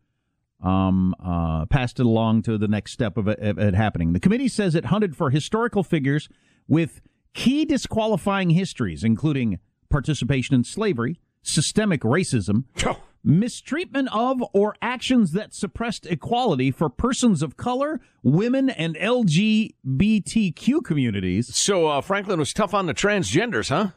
um, 0.60 1.14
uh, 1.22 1.66
passed 1.66 2.00
it 2.00 2.06
along 2.06 2.42
to 2.42 2.58
the 2.58 2.68
next 2.68 2.92
step 2.92 3.16
of 3.16 3.28
it, 3.28 3.38
of 3.38 3.58
it 3.58 3.74
happening. 3.74 4.12
The 4.12 4.20
committee 4.20 4.48
says 4.48 4.74
it 4.74 4.86
hunted 4.86 5.16
for 5.16 5.30
historical 5.30 5.84
figures 5.84 6.28
with 6.66 7.00
key 7.32 7.64
disqualifying 7.64 8.50
histories, 8.50 9.04
including 9.04 9.60
participation 9.88 10.54
in 10.54 10.64
slavery, 10.64 11.20
systemic 11.42 12.02
racism, 12.02 12.64
mistreatment 13.24 14.08
of 14.12 14.42
or 14.52 14.74
actions 14.82 15.32
that 15.32 15.54
suppressed 15.54 16.06
equality 16.06 16.70
for 16.70 16.88
persons 16.88 17.42
of 17.42 17.56
color, 17.56 18.00
women, 18.22 18.70
and 18.70 18.96
LGBTQ 18.96 20.84
communities. 20.84 21.54
So 21.54 21.86
uh, 21.88 22.00
Franklin 22.00 22.38
was 22.38 22.52
tough 22.52 22.74
on 22.74 22.86
the 22.86 22.94
transgenders, 22.94 23.68
huh? 23.68 23.88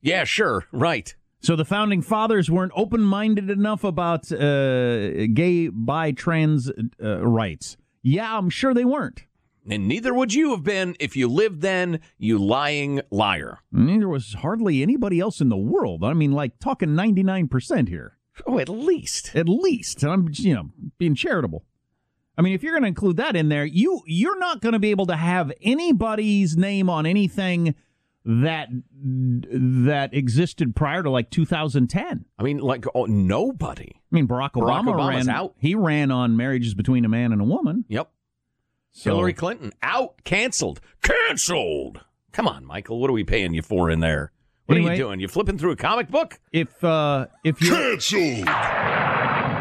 Yeah, 0.00 0.24
sure, 0.24 0.66
right. 0.72 1.14
So 1.40 1.54
the 1.54 1.64
founding 1.64 2.02
fathers 2.02 2.50
weren't 2.50 2.72
open-minded 2.74 3.48
enough 3.48 3.84
about 3.84 4.30
uh, 4.32 5.26
gay, 5.28 5.68
bi, 5.68 6.10
trans 6.10 6.68
uh, 7.02 7.24
rights. 7.24 7.76
Yeah, 8.02 8.36
I'm 8.36 8.50
sure 8.50 8.74
they 8.74 8.84
weren't. 8.84 9.22
And 9.68 9.86
neither 9.86 10.14
would 10.14 10.32
you 10.32 10.52
have 10.52 10.64
been 10.64 10.96
if 10.98 11.16
you 11.16 11.28
lived 11.28 11.60
then, 11.60 12.00
you 12.16 12.38
lying 12.38 13.02
liar. 13.10 13.58
Neither 13.70 14.08
was 14.08 14.34
hardly 14.34 14.82
anybody 14.82 15.20
else 15.20 15.40
in 15.40 15.48
the 15.48 15.56
world. 15.56 16.02
I 16.02 16.14
mean, 16.14 16.32
like 16.32 16.58
talking 16.58 16.90
99% 16.90 17.88
here. 17.88 18.18
Oh, 18.46 18.58
at 18.58 18.68
least. 18.68 19.34
At 19.34 19.48
least. 19.48 20.02
And 20.02 20.12
I'm, 20.12 20.28
you 20.32 20.54
know, 20.54 20.70
being 20.98 21.14
charitable. 21.14 21.64
I 22.36 22.42
mean, 22.42 22.54
if 22.54 22.62
you're 22.62 22.72
going 22.72 22.84
to 22.84 22.88
include 22.88 23.16
that 23.16 23.34
in 23.34 23.48
there, 23.48 23.64
you 23.64 24.00
you're 24.06 24.38
not 24.38 24.60
going 24.60 24.72
to 24.72 24.78
be 24.78 24.90
able 24.90 25.06
to 25.06 25.16
have 25.16 25.52
anybody's 25.60 26.56
name 26.56 26.88
on 26.88 27.04
anything 27.04 27.74
that 28.24 28.68
that 29.00 30.14
existed 30.14 30.76
prior 30.76 31.02
to 31.02 31.10
like 31.10 31.30
2010. 31.30 32.26
I 32.38 32.42
mean, 32.42 32.58
like 32.58 32.84
oh, 32.94 33.06
nobody. 33.06 33.90
I 33.90 34.14
mean, 34.14 34.28
Barack 34.28 34.52
Obama 34.52 34.84
Barack 34.84 34.94
Obama's 34.94 35.26
ran 35.26 35.34
out. 35.34 35.54
He 35.58 35.74
ran 35.74 36.12
on 36.12 36.36
marriages 36.36 36.74
between 36.74 37.04
a 37.04 37.08
man 37.08 37.32
and 37.32 37.40
a 37.40 37.44
woman. 37.44 37.84
Yep. 37.88 38.08
So- 38.92 39.10
Hillary 39.10 39.34
Clinton 39.34 39.72
out, 39.82 40.24
canceled, 40.24 40.80
canceled. 41.02 42.00
Come 42.32 42.48
on, 42.48 42.64
Michael. 42.64 43.00
What 43.00 43.10
are 43.10 43.14
we 43.14 43.24
paying 43.24 43.54
you 43.54 43.62
for 43.62 43.90
in 43.90 44.00
there? 44.00 44.32
What 44.66 44.76
are 44.76 44.80
you 44.82 44.96
doing? 44.96 45.18
You 45.18 45.28
flipping 45.28 45.56
through 45.56 45.70
a 45.70 45.76
comic 45.76 46.10
book? 46.10 46.38
If 46.52 46.84
uh, 46.84 47.28
if 47.42 47.62
you 47.62 47.70
canceled. 47.70 48.46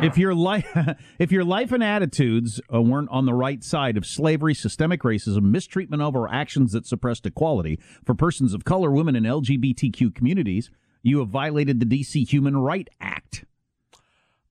if 0.03 0.17
your 0.17 0.35
life 0.35 0.67
if 1.19 1.31
your 1.31 1.45
life 1.45 1.71
and 1.71 1.81
attitudes 1.81 2.59
uh, 2.73 2.81
weren't 2.81 3.07
on 3.09 3.25
the 3.25 3.33
right 3.33 3.63
side 3.63 3.95
of 3.95 4.05
slavery, 4.05 4.53
systemic 4.53 5.03
racism, 5.03 5.43
mistreatment 5.43 6.01
of 6.01 6.13
or 6.13 6.27
actions 6.29 6.73
that 6.73 6.85
suppressed 6.85 7.25
equality 7.25 7.79
for 8.05 8.15
persons 8.15 8.53
of 8.53 8.65
color, 8.65 8.91
women, 8.91 9.15
and 9.15 9.25
LGBTQ 9.25 10.13
communities, 10.13 10.69
you 11.03 11.19
have 11.19 11.29
violated 11.29 11.79
the 11.79 11.85
DC 11.85 12.27
Human 12.27 12.57
Right 12.57 12.89
Act. 12.99 13.45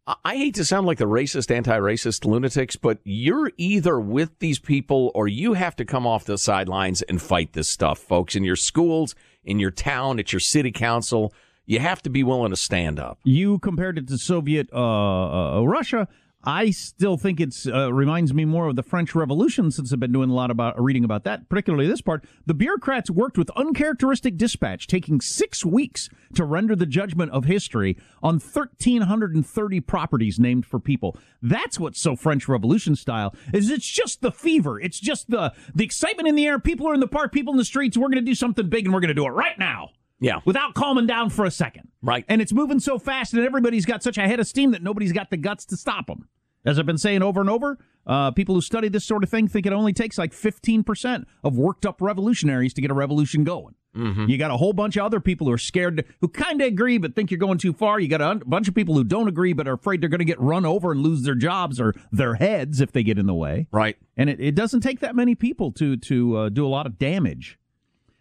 I- 0.06 0.36
hate 0.36 0.54
to 0.56 0.64
sound 0.64 0.86
like 0.86 0.98
the 0.98 1.06
racist, 1.06 1.50
anti-racist 1.50 2.24
lunatics, 2.24 2.76
but 2.76 2.98
you're 3.04 3.50
either 3.56 3.98
with 3.98 4.38
these 4.38 4.58
people 4.58 5.10
or 5.14 5.26
you 5.26 5.54
have 5.54 5.74
to 5.76 5.84
come 5.84 6.06
off 6.06 6.24
the 6.24 6.38
sidelines 6.38 7.02
and 7.02 7.20
fight 7.20 7.54
this 7.54 7.68
stuff, 7.68 7.98
folks. 7.98 8.36
In 8.36 8.44
your 8.44 8.56
schools, 8.56 9.14
in 9.44 9.58
your 9.58 9.70
town, 9.70 10.18
at 10.18 10.32
your 10.32 10.40
city 10.40 10.70
council, 10.70 11.32
you 11.64 11.80
have 11.80 12.02
to 12.02 12.10
be 12.10 12.22
willing 12.22 12.50
to 12.50 12.56
stand 12.56 13.00
up. 13.00 13.18
You 13.24 13.58
compared 13.58 13.98
it 13.98 14.06
to 14.08 14.18
Soviet 14.18 14.68
uh, 14.72 15.58
uh, 15.58 15.62
Russia. 15.62 16.06
I 16.48 16.70
still 16.70 17.16
think 17.16 17.40
it's 17.40 17.66
uh, 17.66 17.92
reminds 17.92 18.32
me 18.32 18.44
more 18.44 18.68
of 18.68 18.76
the 18.76 18.84
French 18.84 19.16
Revolution 19.16 19.72
since 19.72 19.92
I've 19.92 19.98
been 19.98 20.12
doing 20.12 20.30
a 20.30 20.34
lot 20.34 20.52
about 20.52 20.80
reading 20.80 21.02
about 21.02 21.24
that, 21.24 21.48
particularly 21.48 21.88
this 21.88 22.00
part. 22.00 22.24
The 22.46 22.54
bureaucrats 22.54 23.10
worked 23.10 23.36
with 23.36 23.50
uncharacteristic 23.56 24.36
dispatch, 24.36 24.86
taking 24.86 25.20
six 25.20 25.64
weeks 25.64 26.08
to 26.34 26.44
render 26.44 26.76
the 26.76 26.86
judgment 26.86 27.32
of 27.32 27.46
history 27.46 27.96
on 28.22 28.34
1,330 28.38 29.80
properties 29.80 30.38
named 30.38 30.64
for 30.66 30.78
people. 30.78 31.16
That's 31.42 31.80
what's 31.80 32.00
so 32.00 32.14
French 32.14 32.48
Revolution 32.48 32.94
style. 32.94 33.34
Is 33.52 33.68
it's 33.68 33.88
just 33.88 34.20
the 34.22 34.30
fever. 34.30 34.80
It's 34.80 35.00
just 35.00 35.28
the 35.30 35.52
the 35.74 35.84
excitement 35.84 36.28
in 36.28 36.36
the 36.36 36.46
air. 36.46 36.58
People 36.60 36.88
are 36.88 36.94
in 36.94 37.00
the 37.00 37.08
park. 37.08 37.32
People 37.32 37.52
in 37.54 37.58
the 37.58 37.64
streets. 37.64 37.96
We're 37.96 38.08
going 38.08 38.24
to 38.24 38.30
do 38.30 38.34
something 38.36 38.68
big, 38.68 38.84
and 38.84 38.94
we're 38.94 39.00
going 39.00 39.08
to 39.08 39.14
do 39.14 39.26
it 39.26 39.30
right 39.30 39.58
now 39.58 39.90
Yeah. 40.20 40.40
without 40.44 40.74
calming 40.74 41.06
down 41.08 41.30
for 41.30 41.44
a 41.44 41.50
second. 41.50 41.88
Right. 42.02 42.24
And 42.28 42.40
it's 42.40 42.52
moving 42.52 42.78
so 42.78 42.98
fast, 43.00 43.34
and 43.34 43.44
everybody's 43.44 43.84
got 43.84 44.02
such 44.04 44.16
a 44.16 44.22
head 44.22 44.38
of 44.38 44.46
steam 44.46 44.70
that 44.70 44.82
nobody's 44.82 45.12
got 45.12 45.30
the 45.30 45.36
guts 45.36 45.64
to 45.66 45.76
stop 45.76 46.06
them. 46.06 46.28
As 46.66 46.78
I've 46.78 46.86
been 46.86 46.98
saying 46.98 47.22
over 47.22 47.40
and 47.40 47.48
over, 47.48 47.78
uh, 48.06 48.32
people 48.32 48.54
who 48.54 48.60
study 48.60 48.88
this 48.88 49.04
sort 49.04 49.22
of 49.22 49.30
thing 49.30 49.48
think 49.48 49.66
it 49.66 49.72
only 49.72 49.92
takes 49.92 50.18
like 50.18 50.32
15% 50.32 51.24
of 51.44 51.56
worked 51.56 51.86
up 51.86 52.00
revolutionaries 52.00 52.74
to 52.74 52.80
get 52.80 52.90
a 52.90 52.94
revolution 52.94 53.44
going. 53.44 53.74
Mm-hmm. 53.96 54.28
You 54.28 54.36
got 54.36 54.50
a 54.50 54.56
whole 54.56 54.72
bunch 54.72 54.96
of 54.96 55.04
other 55.04 55.20
people 55.20 55.46
who 55.46 55.52
are 55.52 55.58
scared, 55.58 56.04
who 56.20 56.28
kind 56.28 56.60
of 56.60 56.68
agree 56.68 56.98
but 56.98 57.14
think 57.14 57.30
you're 57.30 57.38
going 57.38 57.58
too 57.58 57.72
far. 57.72 57.98
You 57.98 58.08
got 58.08 58.20
a 58.20 58.28
un- 58.28 58.42
bunch 58.44 58.68
of 58.68 58.74
people 58.74 58.94
who 58.94 59.04
don't 59.04 59.28
agree 59.28 59.52
but 59.52 59.66
are 59.66 59.74
afraid 59.74 60.00
they're 60.00 60.10
going 60.10 60.18
to 60.18 60.26
get 60.26 60.40
run 60.40 60.66
over 60.66 60.92
and 60.92 61.00
lose 61.00 61.22
their 61.22 61.34
jobs 61.34 61.80
or 61.80 61.94
their 62.12 62.34
heads 62.34 62.80
if 62.80 62.92
they 62.92 63.02
get 63.02 63.18
in 63.18 63.26
the 63.26 63.34
way. 63.34 63.68
Right. 63.72 63.96
And 64.16 64.28
it, 64.28 64.38
it 64.40 64.54
doesn't 64.54 64.80
take 64.80 65.00
that 65.00 65.16
many 65.16 65.34
people 65.34 65.72
to 65.72 65.96
to 65.96 66.36
uh, 66.36 66.48
do 66.50 66.66
a 66.66 66.68
lot 66.68 66.86
of 66.86 66.98
damage. 66.98 67.58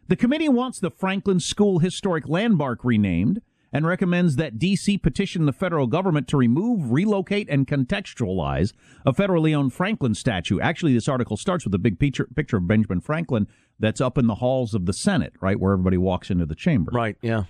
The 0.08 0.16
committee 0.16 0.50
wants 0.50 0.80
the 0.80 0.92
Franklin 0.92 1.40
School 1.40 1.80
Historic 1.80 2.28
Landmark 2.28 2.86
renamed 2.86 3.42
and 3.76 3.86
recommends 3.86 4.38
that 4.38 4.58
D.C. 4.58 4.98
petition 5.00 5.46
the 5.46 5.52
federal 5.52 5.86
government 5.88 6.28
to 6.30 6.38
remove, 6.38 6.92
relocate, 6.92 7.50
and 7.50 7.68
contextualize 7.68 8.72
a 9.06 9.12
federally 9.12 9.54
owned 9.54 9.74
Franklin 9.74 10.16
statue. 10.16 10.60
Actually, 10.62 10.94
this 10.94 11.10
article 11.10 11.36
starts 11.36 11.66
with 11.66 11.74
a 11.74 11.78
big 11.78 12.00
picture, 12.00 12.26
picture 12.36 12.58
of 12.58 12.68
Benjamin 12.68 13.02
Franklin 13.02 13.48
that's 13.78 14.00
up 14.00 14.18
in 14.18 14.28
the 14.28 14.36
halls 14.36 14.74
of 14.74 14.86
the 14.86 14.94
Senate, 14.94 15.34
right, 15.42 15.60
where 15.60 15.74
everybody 15.74 15.98
walks 15.98 16.30
into 16.30 16.46
the 16.46 16.56
chamber. 16.56 16.92
Right. 16.94 17.18
Yeah. 17.22 17.44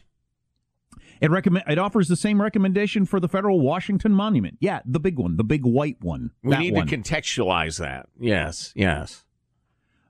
It 1.21 1.29
recommend 1.29 1.65
it 1.69 1.77
offers 1.77 2.07
the 2.07 2.15
same 2.15 2.41
recommendation 2.41 3.05
for 3.05 3.19
the 3.19 3.29
federal 3.29 3.61
Washington 3.61 4.11
Monument. 4.11 4.57
Yeah, 4.59 4.79
the 4.83 4.99
big 4.99 5.19
one, 5.19 5.37
the 5.37 5.43
big 5.43 5.63
white 5.63 5.97
one. 6.01 6.31
We 6.43 6.57
need 6.57 6.73
one. 6.73 6.87
to 6.87 6.97
contextualize 6.97 7.79
that. 7.79 8.09
Yes. 8.19 8.73
Yes. 8.75 9.23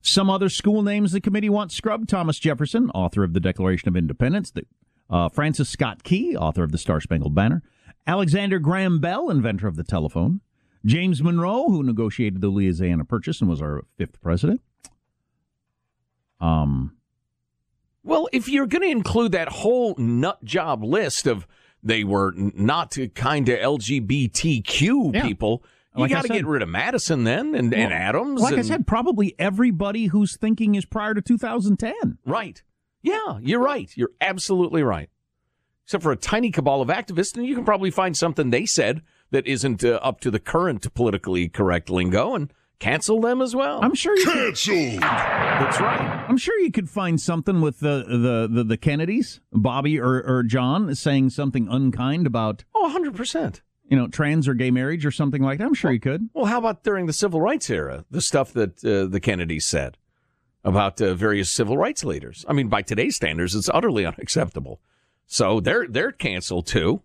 Some 0.02 0.30
other 0.30 0.50
school 0.50 0.82
names 0.82 1.12
the 1.12 1.20
committee 1.20 1.50
wants 1.50 1.76
scrubbed 1.76 2.08
Thomas 2.08 2.40
Jefferson, 2.40 2.90
author 2.92 3.24
of 3.24 3.34
the 3.34 3.40
Declaration 3.40 3.90
of 3.90 3.96
Independence, 3.96 4.52
the, 4.52 4.66
uh, 5.10 5.30
Francis 5.30 5.70
Scott 5.70 6.04
Key, 6.04 6.36
author 6.36 6.64
of 6.64 6.72
the 6.72 6.78
Star 6.78 7.00
Spangled 7.02 7.36
Banner, 7.36 7.62
Alexander 8.08 8.60
Graham 8.60 9.00
Bell, 9.00 9.30
inventor 9.30 9.68
of 9.68 9.76
the 9.76 9.84
telephone, 9.84 10.42
James 10.86 11.24
Monroe, 11.24 11.66
who 11.70 11.82
negotiated 11.84 12.42
the 12.42 12.50
Louisiana 12.50 13.06
Purchase 13.06 13.42
and 13.42 13.50
was 13.50 13.62
our 13.62 13.84
fifth 13.98 14.22
president. 14.22 14.62
Um, 16.40 16.96
Well, 18.04 18.28
if 18.32 18.48
you're 18.48 18.68
going 18.68 18.84
to 18.84 18.90
include 18.90 19.32
that 19.32 19.48
whole 19.50 19.96
nut 19.98 20.44
job 20.44 20.84
list 20.84 21.26
of 21.28 21.48
they 21.82 22.04
were 22.04 22.34
not 22.36 22.98
kind 23.16 23.48
of 23.50 23.60
LGBTQ 23.60 25.14
Yeah. 25.14 25.24
people, 25.24 25.64
you 25.96 26.02
Like 26.02 26.12
got 26.12 26.22
to 26.24 26.28
get 26.28 26.46
rid 26.46 26.62
of 26.62 26.70
Madison 26.70 27.24
then 27.24 27.56
and, 27.56 27.74
and 27.74 27.94
Adams. 27.94 28.42
Like 28.42 28.56
I 28.56 28.62
said, 28.64 28.86
probably 28.86 29.34
everybody 29.40 30.08
whose 30.08 30.36
thinking 30.36 30.76
is 30.76 30.86
prior 30.86 31.14
to 31.14 31.22
2010. 31.22 32.18
Right. 32.26 32.62
Yeah, 33.06 33.38
you're 33.42 33.62
right. 33.62 33.90
You're 33.96 34.12
absolutely 34.20 34.84
right. 34.84 35.10
Except 35.86 36.02
for 36.04 36.12
a 36.12 36.16
tiny 36.16 36.50
cabal 36.50 36.82
of 36.82 36.88
activists, 36.90 37.38
and 37.38 37.46
you 37.46 37.54
can 37.56 37.64
probably 37.64 37.92
find 37.92 38.18
something 38.18 38.50
they 38.50 38.66
said 38.66 39.02
that 39.32 39.46
isn't 39.46 39.84
uh, 39.84 40.00
up 40.02 40.20
to 40.22 40.32
the 40.32 40.40
current 40.40 40.92
politically 40.96 41.48
correct 41.48 41.90
lingo 41.92 42.34
and 42.34 42.52
cancel 42.80 43.22
them 43.22 43.42
as 43.42 43.56
well. 43.56 43.80
I'm 43.84 43.94
sure 43.94 44.18
you 44.18 44.26
Cancelled. 44.26 45.00
That's 45.02 45.80
right. 45.80 46.26
I'm 46.28 46.38
sure 46.38 46.60
you 46.60 46.72
could 46.72 46.90
find 46.90 47.22
something 47.22 47.62
with 47.62 47.80
the 47.80 48.04
the 48.08 48.48
the, 48.52 48.64
the 48.64 48.78
Kennedys, 48.78 49.40
Bobby 49.54 50.00
or, 50.00 50.24
or 50.24 50.42
John, 50.44 50.94
saying 50.96 51.30
something 51.30 51.68
unkind 51.70 52.26
about 52.26 52.64
Oh, 52.74 52.92
100%. 52.98 53.62
you 53.88 53.96
know 53.96 54.08
trans 54.08 54.48
or 54.48 54.56
gay 54.56 54.72
marriage 54.72 55.06
or 55.06 55.12
something 55.12 55.44
like 55.44 55.60
that. 55.60 55.66
I'm 55.66 55.74
sure 55.76 55.92
you 55.92 56.00
could. 56.00 56.30
Well, 56.34 56.46
how 56.46 56.58
about 56.58 56.84
during 56.84 57.06
the 57.06 57.14
civil 57.14 57.40
rights 57.42 57.70
era, 57.70 58.06
the 58.10 58.22
stuff 58.22 58.52
that 58.54 58.84
uh, 58.84 59.06
the 59.06 59.20
Kennedys 59.20 59.66
said 59.68 59.98
about 60.66 61.00
uh, 61.00 61.14
various 61.14 61.50
civil 61.50 61.78
rights 61.78 62.04
leaders? 62.04 62.44
I 62.50 62.54
mean, 62.54 62.68
by 62.68 62.82
today's 62.82 63.16
standards, 63.16 63.56
it's 63.56 63.70
utterly 63.74 64.06
unacceptable. 64.06 64.82
So 65.26 65.62
they're 65.62 65.88
they're 65.88 66.12
canceled 66.12 66.68
too. 66.68 67.02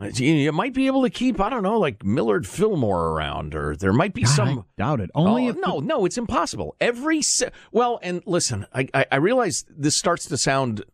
Uh, 0.00 0.06
You, 0.14 0.50
might 0.52 0.72
be 0.72 0.86
able 0.86 1.02
to 1.02 1.10
keep 1.10 1.38
I 1.38 1.50
don't 1.50 1.62
know 1.62 1.78
like 1.78 2.02
Millard 2.04 2.46
Fillmore 2.46 3.10
around, 3.10 3.54
or 3.54 3.76
there 3.76 3.92
might 3.92 4.14
be 4.14 4.24
some. 4.24 4.60
I 4.60 4.62
doubt 4.78 5.00
it. 5.00 5.10
Only 5.14 5.46
Oh, 5.46 5.50
if 5.50 5.56
no, 5.56 5.80
no, 5.80 6.06
it's 6.06 6.16
impossible. 6.16 6.74
Every 6.80 7.20
se- 7.20 7.50
well, 7.70 8.00
and 8.02 8.22
listen, 8.24 8.66
I, 8.74 8.88
I 8.94 9.06
I 9.12 9.16
realize 9.16 9.64
this 9.68 9.96
starts 9.96 10.24
to 10.26 10.38
sound 10.38 10.84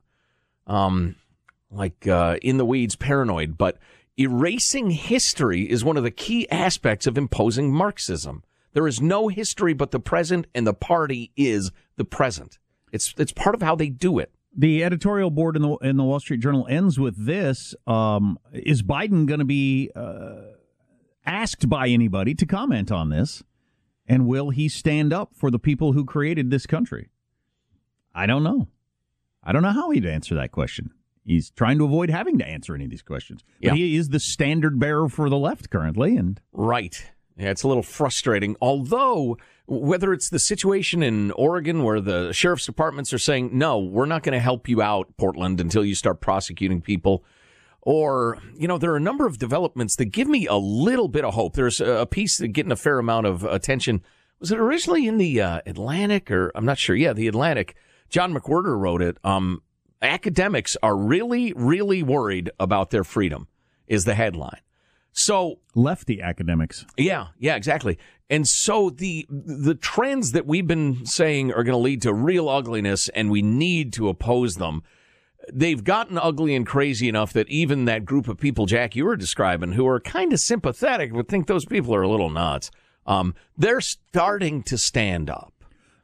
um 0.67 1.15
like 1.71 2.07
uh, 2.09 2.39
in 2.43 2.57
the 2.57 2.65
weeds, 2.65 2.97
paranoid, 2.97 3.57
but 3.59 3.79
erasing 4.19 4.91
history 4.91 5.71
is 5.71 5.85
one 5.85 5.97
of 5.97 6.03
the 6.03 6.11
key 6.11 6.51
aspects 6.51 7.07
of 7.07 7.17
imposing 7.19 7.73
Marxism. 7.73 8.43
There 8.73 8.87
is 8.87 9.01
no 9.01 9.29
history 9.29 9.73
but 9.73 9.91
the 9.91 10.01
present, 10.01 10.47
and 10.55 10.67
the 10.67 10.75
party 10.75 11.33
is 11.37 11.71
the 11.97 12.05
present. 12.05 12.59
It's 12.93 13.15
it's 13.19 13.33
part 13.33 13.55
of 13.55 13.63
how 13.63 13.75
they 13.75 13.89
do 13.89 14.19
it. 14.19 14.33
The 14.57 14.83
editorial 14.85 15.31
board 15.31 15.57
in 15.57 15.63
the 15.63 15.77
in 15.77 15.97
the 15.97 16.05
Wall 16.05 16.21
Street 16.21 16.41
Journal 16.41 16.67
ends 16.69 16.99
with 16.99 17.17
this: 17.27 17.75
um, 17.87 18.39
Is 18.53 18.83
Biden 18.83 19.27
going 19.27 19.41
to 19.41 19.45
be 19.45 19.91
uh, 19.95 20.43
asked 21.27 21.69
by 21.69 21.89
anybody 21.89 22.35
to 22.35 22.47
comment 22.47 22.91
on 22.93 23.11
this, 23.11 23.43
and 24.07 24.27
will 24.27 24.51
he 24.51 24.69
stand 24.69 25.13
up 25.13 25.35
for 25.35 25.51
the 25.51 25.59
people 25.59 25.93
who 25.93 26.05
created 26.05 26.51
this 26.51 26.67
country? 26.67 27.09
I 28.15 28.27
don't 28.27 28.43
know. 28.43 28.69
I 29.45 29.53
don't 29.53 29.63
know 29.63 29.73
how 29.73 29.91
he'd 29.91 30.05
answer 30.07 30.35
that 30.35 30.51
question. 30.53 30.91
He's 31.25 31.51
trying 31.51 31.79
to 31.79 31.85
avoid 31.85 32.09
having 32.11 32.39
to 32.39 32.47
answer 32.47 32.75
any 32.75 32.85
of 32.85 32.91
these 32.91 33.03
questions. 33.03 33.43
But 33.63 33.69
Yeah. 33.69 33.75
he 33.75 33.97
is 33.97 34.09
the 34.09 34.19
standard 34.19 34.79
bearer 34.79 35.09
for 35.11 35.29
the 35.29 35.37
left 35.39 35.69
currently, 35.71 36.17
and 36.17 36.41
Right. 36.53 37.13
Yeah, 37.39 37.51
it's 37.51 37.63
a 37.63 37.69
little 37.69 37.85
frustrating. 37.85 38.57
Although, 38.61 39.39
whether 39.67 40.13
it's 40.13 40.29
the 40.29 40.41
situation 40.41 41.03
in 41.03 41.31
Oregon 41.33 41.85
where 41.85 42.01
the 42.01 42.33
sheriff's 42.33 42.67
departments 42.67 43.13
are 43.13 43.19
saying, 43.19 43.51
no, 43.53 43.79
we're 43.79 44.07
not 44.07 44.25
going 44.25 44.33
to 44.33 44.41
help 44.41 44.69
you 44.69 44.83
out, 44.83 45.17
Portland, 45.17 45.61
until 45.61 45.85
you 45.85 45.95
start 45.95 46.21
prosecuting 46.21 46.81
people. 46.81 47.25
Or, 47.83 48.39
you 48.57 48.67
know, 48.67 48.77
there 48.77 48.93
are 48.93 48.97
a 48.97 49.01
number 49.01 49.25
of 49.25 49.39
developments 49.39 49.95
that 49.97 50.07
give 50.07 50.27
me 50.27 50.47
a 50.47 50.57
little 50.57 51.07
bit 51.09 51.25
of 51.25 51.35
hope. 51.35 51.55
There's 51.55 51.81
a 51.81 52.07
piece 52.07 52.39
that 52.39 52.49
getting 52.49 52.73
a 52.73 52.77
fair 52.77 52.99
amount 52.99 53.27
of 53.27 53.45
attention. 53.45 54.03
Was 54.41 54.51
it 54.51 54.59
originally 54.59 55.07
in 55.07 55.19
the 55.19 55.41
uh, 55.41 55.61
Atlantic 55.65 56.31
or 56.31 56.51
I'm 56.57 56.65
not 56.65 56.79
sure. 56.79 56.97
Yeah, 56.97 57.13
the 57.13 57.29
Atlantic. 57.29 57.77
John 58.11 58.35
McWhorter 58.35 58.79
wrote 58.79 59.01
it. 59.01 59.19
Um, 59.23 59.63
academics 60.03 60.77
are 60.83 60.97
really, 60.97 61.53
really 61.55 62.03
worried 62.03 62.51
about 62.59 62.91
their 62.91 63.05
freedom, 63.05 63.47
is 63.87 64.05
the 64.05 64.15
headline. 64.15 64.61
So 65.19 65.59
lefty 65.75 66.23
academics. 66.23 66.87
yeah, 66.97 67.29
yeah, 67.41 67.57
exactly. 67.57 67.99
And 68.31 68.47
so 68.47 68.89
the 68.89 69.27
the 69.29 69.75
trends 69.75 70.31
that 70.33 70.47
we've 70.47 70.67
been 70.67 71.05
saying 71.07 71.53
are 71.53 71.65
going 71.65 71.73
to 71.73 71.77
lead 71.77 72.03
to 72.03 72.15
real 72.15 72.49
ugliness, 72.49 73.09
and 73.09 73.29
we 73.29 73.43
need 73.43 73.93
to 73.95 74.09
oppose 74.09 74.57
them. 74.57 74.85
They've 75.53 75.83
gotten 75.83 76.19
ugly 76.19 76.55
and 76.55 76.65
crazy 76.65 77.09
enough 77.09 77.33
that 77.33 77.49
even 77.49 77.87
that 77.87 78.05
group 78.05 78.29
of 78.29 78.39
people, 78.39 78.67
Jack, 78.67 78.95
you 78.95 79.07
were 79.07 79.17
describing, 79.17 79.73
who 79.73 79.89
are 79.89 79.99
kind 79.99 80.33
of 80.33 80.39
sympathetic, 80.39 81.13
but 81.13 81.27
think 81.27 81.49
those 81.49 81.65
people 81.65 81.95
are 81.95 82.03
a 82.03 82.09
little 82.09 82.31
nuts. 82.31 82.71
Um, 83.05 83.35
they're 83.57 83.81
starting 83.81 84.63
to 84.65 84.79
stand 84.79 85.31
up. 85.31 85.53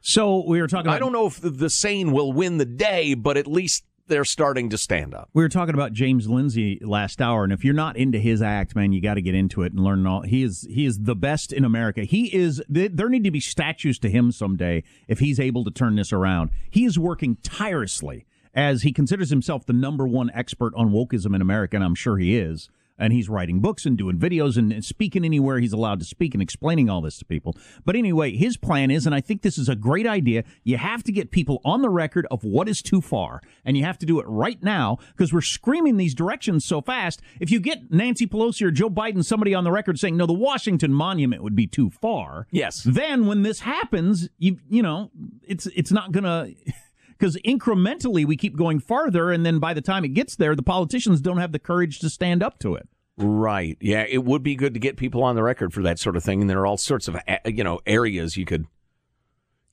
So 0.01 0.43
we 0.45 0.59
were 0.59 0.67
talking. 0.67 0.87
About, 0.87 0.95
I 0.95 0.99
don't 0.99 1.13
know 1.13 1.27
if 1.27 1.39
the, 1.39 1.51
the 1.51 1.69
sane 1.69 2.11
will 2.11 2.33
win 2.33 2.57
the 2.57 2.65
day, 2.65 3.13
but 3.13 3.37
at 3.37 3.47
least 3.47 3.85
they're 4.07 4.25
starting 4.25 4.69
to 4.69 4.77
stand 4.77 5.13
up. 5.13 5.29
We 5.33 5.43
were 5.43 5.49
talking 5.49 5.73
about 5.73 5.93
James 5.93 6.27
Lindsay 6.27 6.79
last 6.81 7.21
hour, 7.21 7.43
and 7.43 7.51
if 7.51 7.63
you're 7.63 7.73
not 7.73 7.97
into 7.97 8.19
his 8.19 8.41
act, 8.41 8.75
man, 8.75 8.91
you 8.91 9.01
got 9.01 9.15
to 9.15 9.21
get 9.21 9.35
into 9.35 9.63
it 9.63 9.73
and 9.73 9.83
learn 9.83 10.05
all. 10.05 10.21
He 10.21 10.43
is 10.43 10.67
he 10.69 10.85
is 10.85 10.99
the 10.99 11.15
best 11.15 11.51
in 11.51 11.65
America. 11.65 12.03
He 12.03 12.33
is. 12.35 12.61
There 12.69 13.09
need 13.09 13.23
to 13.23 13.31
be 13.31 13.39
statues 13.39 13.99
to 13.99 14.09
him 14.09 14.31
someday 14.31 14.83
if 15.07 15.19
he's 15.19 15.39
able 15.39 15.63
to 15.63 15.71
turn 15.71 15.95
this 15.95 16.13
around. 16.13 16.51
He 16.69 16.85
is 16.85 16.99
working 16.99 17.37
tirelessly 17.43 18.25
as 18.53 18.83
he 18.83 18.93
considers 18.93 19.29
himself 19.29 19.65
the 19.65 19.73
number 19.73 20.07
one 20.07 20.31
expert 20.33 20.73
on 20.75 20.91
wokeism 20.91 21.35
in 21.35 21.41
America, 21.41 21.75
and 21.75 21.83
I'm 21.83 21.95
sure 21.95 22.17
he 22.17 22.37
is. 22.37 22.69
And 22.97 23.11
he's 23.11 23.27
writing 23.27 23.59
books 23.59 23.85
and 23.85 23.97
doing 23.97 24.17
videos 24.17 24.57
and 24.57 24.83
speaking 24.83 25.25
anywhere 25.25 25.59
he's 25.59 25.73
allowed 25.73 25.99
to 25.99 26.05
speak 26.05 26.33
and 26.33 26.41
explaining 26.41 26.89
all 26.89 27.01
this 27.01 27.17
to 27.17 27.25
people. 27.25 27.55
But 27.83 27.95
anyway, 27.95 28.35
his 28.35 28.57
plan 28.57 28.89
is, 28.89 29.05
and 29.05 29.13
I 29.13 29.21
think 29.21 29.41
this 29.41 29.57
is 29.57 29.67
a 29.67 29.75
great 29.75 30.07
idea, 30.07 30.43
you 30.63 30.77
have 30.77 31.03
to 31.03 31.11
get 31.11 31.31
people 31.31 31.61
on 31.65 31.81
the 31.81 31.89
record 31.89 32.25
of 32.31 32.43
what 32.43 32.69
is 32.69 32.81
too 32.81 33.01
far. 33.01 33.41
And 33.65 33.75
you 33.75 33.83
have 33.83 33.97
to 33.99 34.05
do 34.05 34.19
it 34.19 34.25
right 34.27 34.61
now 34.63 34.97
because 35.11 35.33
we're 35.33 35.41
screaming 35.41 35.97
these 35.97 36.15
directions 36.15 36.65
so 36.65 36.81
fast. 36.81 37.21
If 37.39 37.51
you 37.51 37.59
get 37.59 37.91
Nancy 37.91 38.27
Pelosi 38.27 38.61
or 38.63 38.71
Joe 38.71 38.89
Biden, 38.89 39.25
somebody 39.25 39.53
on 39.53 39.63
the 39.63 39.71
record 39.71 39.99
saying, 39.99 40.15
no, 40.15 40.25
the 40.25 40.33
Washington 40.33 40.93
Monument 40.93 41.43
would 41.43 41.55
be 41.55 41.67
too 41.67 41.89
far. 41.89 42.47
Yes. 42.51 42.83
Then 42.83 43.27
when 43.27 43.43
this 43.43 43.59
happens, 43.59 44.29
you, 44.37 44.57
you 44.69 44.81
know, 44.81 45.11
it's, 45.43 45.65
it's 45.67 45.91
not 45.91 46.11
going 46.11 46.23
to. 46.23 46.73
Because 47.17 47.37
incrementally 47.45 48.25
we 48.25 48.35
keep 48.35 48.55
going 48.55 48.79
farther, 48.79 49.31
and 49.31 49.45
then 49.45 49.59
by 49.59 49.73
the 49.73 49.81
time 49.81 50.03
it 50.05 50.09
gets 50.09 50.35
there, 50.35 50.55
the 50.55 50.63
politicians 50.63 51.21
don't 51.21 51.37
have 51.37 51.51
the 51.51 51.59
courage 51.59 51.99
to 51.99 52.09
stand 52.09 52.43
up 52.43 52.59
to 52.59 52.75
it. 52.75 52.87
Right. 53.17 53.77
Yeah, 53.79 54.05
it 54.09 54.25
would 54.25 54.43
be 54.43 54.55
good 54.55 54.73
to 54.73 54.79
get 54.79 54.97
people 54.97 55.23
on 55.23 55.35
the 55.35 55.43
record 55.43 55.73
for 55.73 55.81
that 55.83 55.99
sort 55.99 56.17
of 56.17 56.23
thing, 56.23 56.41
and 56.41 56.49
there 56.49 56.59
are 56.59 56.65
all 56.65 56.77
sorts 56.77 57.07
of 57.07 57.17
you 57.45 57.63
know 57.63 57.79
areas 57.85 58.35
you 58.35 58.45
could 58.45 58.65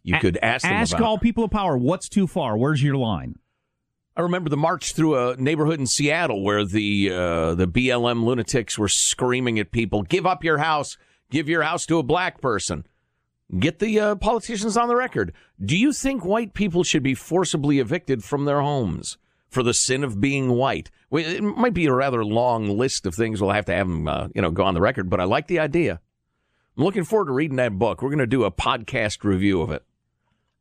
you 0.04 0.18
could 0.18 0.38
ask 0.42 0.62
them 0.62 0.72
Ask 0.72 0.94
about. 0.96 1.06
all 1.06 1.18
people 1.18 1.44
of 1.44 1.50
power, 1.50 1.76
what's 1.76 2.08
too 2.08 2.26
far? 2.26 2.56
Where's 2.56 2.82
your 2.82 2.96
line? 2.96 3.36
I 4.16 4.20
remember 4.20 4.50
the 4.50 4.56
march 4.56 4.92
through 4.92 5.16
a 5.16 5.36
neighborhood 5.36 5.80
in 5.80 5.86
Seattle 5.86 6.44
where 6.44 6.64
the 6.64 7.10
uh, 7.10 7.54
the 7.54 7.66
BLM 7.66 8.24
lunatics 8.24 8.78
were 8.78 8.88
screaming 8.88 9.58
at 9.58 9.72
people, 9.72 10.02
"Give 10.02 10.26
up 10.26 10.44
your 10.44 10.58
house! 10.58 10.96
Give 11.30 11.48
your 11.48 11.62
house 11.62 11.86
to 11.86 11.98
a 11.98 12.02
black 12.02 12.40
person!" 12.40 12.86
Get 13.58 13.80
the 13.80 14.00
uh, 14.00 14.14
politicians 14.16 14.76
on 14.76 14.88
the 14.88 14.96
record. 14.96 15.32
Do 15.62 15.76
you 15.76 15.92
think 15.92 16.24
white 16.24 16.54
people 16.54 16.84
should 16.84 17.02
be 17.02 17.14
forcibly 17.14 17.80
evicted 17.80 18.24
from 18.24 18.46
their 18.46 18.62
homes 18.62 19.18
for 19.50 19.62
the 19.62 19.74
sin 19.74 20.02
of 20.02 20.20
being 20.20 20.50
white? 20.50 20.90
It 21.10 21.42
might 21.42 21.74
be 21.74 21.84
a 21.84 21.92
rather 21.92 22.24
long 22.24 22.78
list 22.78 23.04
of 23.04 23.14
things 23.14 23.40
we'll 23.42 23.50
have 23.50 23.66
to 23.66 23.74
have 23.74 23.88
them, 23.88 24.08
uh, 24.08 24.28
you 24.34 24.40
know, 24.40 24.50
go 24.50 24.64
on 24.64 24.72
the 24.72 24.80
record. 24.80 25.10
But 25.10 25.20
I 25.20 25.24
like 25.24 25.48
the 25.48 25.58
idea. 25.58 26.00
I'm 26.76 26.84
looking 26.84 27.04
forward 27.04 27.26
to 27.26 27.32
reading 27.32 27.56
that 27.56 27.78
book. 27.78 28.00
We're 28.00 28.08
going 28.08 28.20
to 28.20 28.26
do 28.26 28.44
a 28.44 28.50
podcast 28.50 29.22
review 29.22 29.60
of 29.60 29.70
it. 29.70 29.84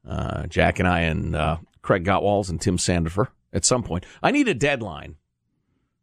Uh, 0.06 0.47
Jack 0.47 0.80
and 0.80 0.88
I 0.88 1.01
and 1.01 1.36
uh, 1.36 1.58
Craig 1.82 2.04
Gottwals 2.04 2.49
and 2.49 2.60
Tim 2.60 2.77
Sandefur 2.77 3.27
at 3.54 3.63
some 3.63 3.84
point. 3.84 4.06
I 4.21 4.32
need 4.32 4.49
a 4.49 4.54
deadline. 4.54 5.15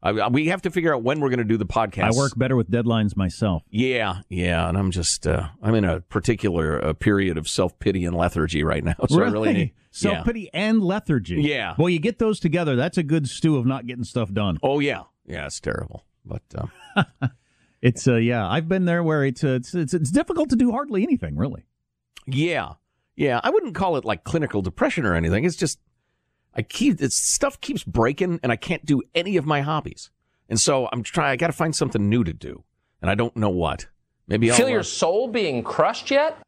I, 0.02 0.28
we 0.28 0.46
have 0.46 0.62
to 0.62 0.70
figure 0.70 0.94
out 0.94 1.02
when 1.02 1.18
we're 1.20 1.28
going 1.28 1.38
to 1.38 1.44
do 1.44 1.56
the 1.56 1.66
podcast. 1.66 2.04
I 2.04 2.10
work 2.16 2.38
better 2.38 2.54
with 2.54 2.70
deadlines 2.70 3.16
myself. 3.16 3.64
Yeah, 3.68 4.20
yeah, 4.28 4.68
and 4.68 4.78
I'm 4.78 4.90
just 4.92 5.26
uh, 5.26 5.48
I'm 5.60 5.74
in 5.74 5.84
a 5.84 6.00
particular 6.02 6.84
uh, 6.84 6.92
period 6.92 7.36
of 7.36 7.48
self 7.48 7.76
pity 7.80 8.04
and 8.04 8.16
lethargy 8.16 8.62
right 8.62 8.84
now. 8.84 8.94
So 9.08 9.20
I 9.22 9.28
really 9.28 9.52
need 9.52 9.72
self 9.90 10.24
pity 10.24 10.50
and 10.54 10.82
lethargy. 10.82 11.42
Yeah. 11.42 11.74
Well, 11.78 11.88
you 11.88 11.98
get 11.98 12.18
those 12.20 12.38
together, 12.38 12.76
that's 12.76 12.98
a 12.98 13.02
good 13.02 13.28
stew 13.28 13.56
of 13.56 13.66
not 13.66 13.86
getting 13.86 14.04
stuff 14.04 14.32
done. 14.32 14.58
Oh 14.62 14.78
yeah, 14.78 15.02
yeah, 15.26 15.46
it's 15.46 15.58
terrible, 15.58 16.04
but 16.24 16.42
um, 16.56 16.70
it's 17.82 18.06
uh, 18.06 18.16
yeah, 18.16 18.48
I've 18.48 18.68
been 18.68 18.84
there 18.84 19.02
where 19.02 19.24
it's, 19.24 19.42
uh, 19.42 19.48
it's 19.48 19.74
it's 19.74 19.94
it's 19.94 20.10
difficult 20.12 20.50
to 20.50 20.56
do 20.56 20.70
hardly 20.70 21.02
anything 21.02 21.36
really. 21.36 21.64
yeah, 22.26 22.74
yeah. 23.16 23.40
I 23.42 23.50
wouldn't 23.50 23.74
call 23.74 23.96
it 23.96 24.04
like 24.04 24.22
clinical 24.24 24.62
depression 24.62 25.04
or 25.04 25.14
anything. 25.14 25.44
It's 25.44 25.56
just 25.56 25.80
I 26.54 26.62
keep 26.62 27.00
it's 27.00 27.16
stuff 27.16 27.60
keeps 27.60 27.84
breaking, 27.84 28.40
and 28.42 28.50
I 28.50 28.56
can't 28.56 28.84
do 28.84 29.02
any 29.14 29.36
of 29.36 29.46
my 29.46 29.60
hobbies, 29.60 30.10
and 30.48 30.58
so 30.58 30.88
I'm 30.92 31.02
trying. 31.02 31.30
I 31.30 31.36
got 31.36 31.48
to 31.48 31.52
find 31.52 31.74
something 31.74 32.08
new 32.08 32.24
to 32.24 32.32
do, 32.32 32.64
and 33.00 33.10
I 33.10 33.14
don't 33.14 33.36
know 33.36 33.50
what. 33.50 33.86
Maybe 34.26 34.50
I'll 34.50 34.56
Feel 34.56 34.66
uh, 34.66 34.70
your 34.70 34.82
soul 34.82 35.28
being 35.28 35.62
crushed 35.62 36.10
yet? 36.10 36.38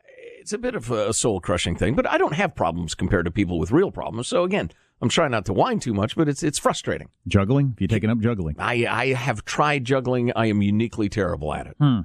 it's 0.40 0.52
a 0.52 0.58
bit 0.58 0.74
of 0.74 0.90
a 0.90 1.12
soul 1.12 1.40
crushing 1.40 1.76
thing, 1.76 1.94
but 1.94 2.08
I 2.08 2.18
don't 2.18 2.34
have 2.34 2.54
problems 2.54 2.94
compared 2.94 3.26
to 3.26 3.30
people 3.30 3.58
with 3.58 3.70
real 3.70 3.90
problems. 3.92 4.26
So 4.26 4.42
again, 4.42 4.70
I'm 5.00 5.08
trying 5.08 5.30
not 5.30 5.44
to 5.46 5.52
whine 5.52 5.80
too 5.80 5.94
much, 5.94 6.16
but 6.16 6.28
it's 6.28 6.42
it's 6.42 6.58
frustrating. 6.58 7.08
Juggling? 7.28 7.70
Have 7.70 7.80
you 7.80 7.86
taken 7.86 8.10
up 8.10 8.18
juggling? 8.18 8.56
I 8.58 8.86
I 8.86 9.06
have 9.12 9.44
tried 9.44 9.84
juggling. 9.84 10.32
I 10.34 10.46
am 10.46 10.62
uniquely 10.62 11.08
terrible 11.08 11.54
at 11.54 11.66
it. 11.66 11.76
Hmm. 11.78 12.00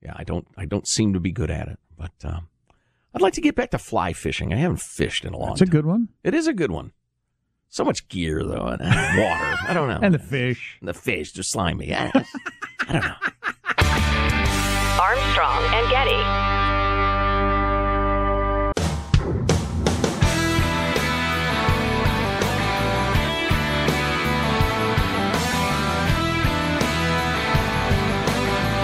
Yeah, 0.00 0.14
I 0.16 0.24
don't 0.24 0.46
I 0.56 0.64
don't 0.64 0.86
seem 0.86 1.12
to 1.12 1.20
be 1.20 1.32
good 1.32 1.50
at 1.50 1.68
it. 1.68 1.78
But 1.96 2.12
um, 2.24 2.48
I'd 3.14 3.22
like 3.22 3.34
to 3.34 3.40
get 3.40 3.54
back 3.54 3.70
to 3.70 3.78
fly 3.78 4.12
fishing. 4.12 4.52
I 4.52 4.56
haven't 4.56 4.80
fished 4.80 5.24
in 5.24 5.34
a 5.34 5.36
long 5.36 5.50
That's 5.50 5.60
a 5.60 5.66
good 5.66 5.86
one. 5.86 6.08
It 6.24 6.34
is 6.34 6.46
a 6.46 6.52
good 6.52 6.70
one. 6.70 6.92
So 7.72 7.84
much 7.84 8.06
gear 8.08 8.44
though, 8.44 8.66
and 8.66 8.82
and 8.82 9.18
water. 9.18 9.56
I 9.66 9.72
don't 9.72 9.88
know. 9.88 9.98
And 10.02 10.12
the 10.12 10.18
fish. 10.18 10.76
And 10.80 10.88
the 10.90 10.92
fish, 10.92 11.32
they're 11.32 11.42
slimy. 11.42 11.94
I, 11.94 12.12
I 12.80 12.92
don't 12.92 13.02
know. 13.02 13.14
Armstrong 15.00 15.64
and 15.72 15.88
Getty. 15.88 16.22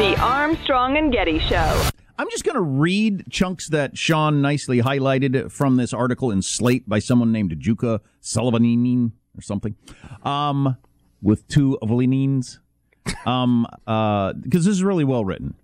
The 0.02 0.18
Armstrong 0.22 0.96
and 0.96 1.12
Getty 1.12 1.40
Show. 1.40 1.90
I'm 2.18 2.28
just 2.30 2.44
going 2.44 2.56
to 2.56 2.60
read 2.60 3.30
chunks 3.30 3.68
that 3.68 3.96
Sean 3.96 4.42
nicely 4.42 4.82
highlighted 4.82 5.52
from 5.52 5.76
this 5.76 5.92
article 5.92 6.32
in 6.32 6.42
Slate 6.42 6.88
by 6.88 6.98
someone 6.98 7.30
named 7.30 7.52
Juka 7.52 8.00
Sullivanin 8.20 9.12
or 9.36 9.40
something, 9.40 9.76
um, 10.24 10.76
with 11.22 11.46
two 11.46 11.78
Evelinines, 11.80 12.58
um, 13.24 13.68
uh, 13.86 14.32
because 14.32 14.64
this 14.64 14.72
is 14.72 14.82
really 14.82 15.04
well 15.04 15.24
written. 15.24 15.54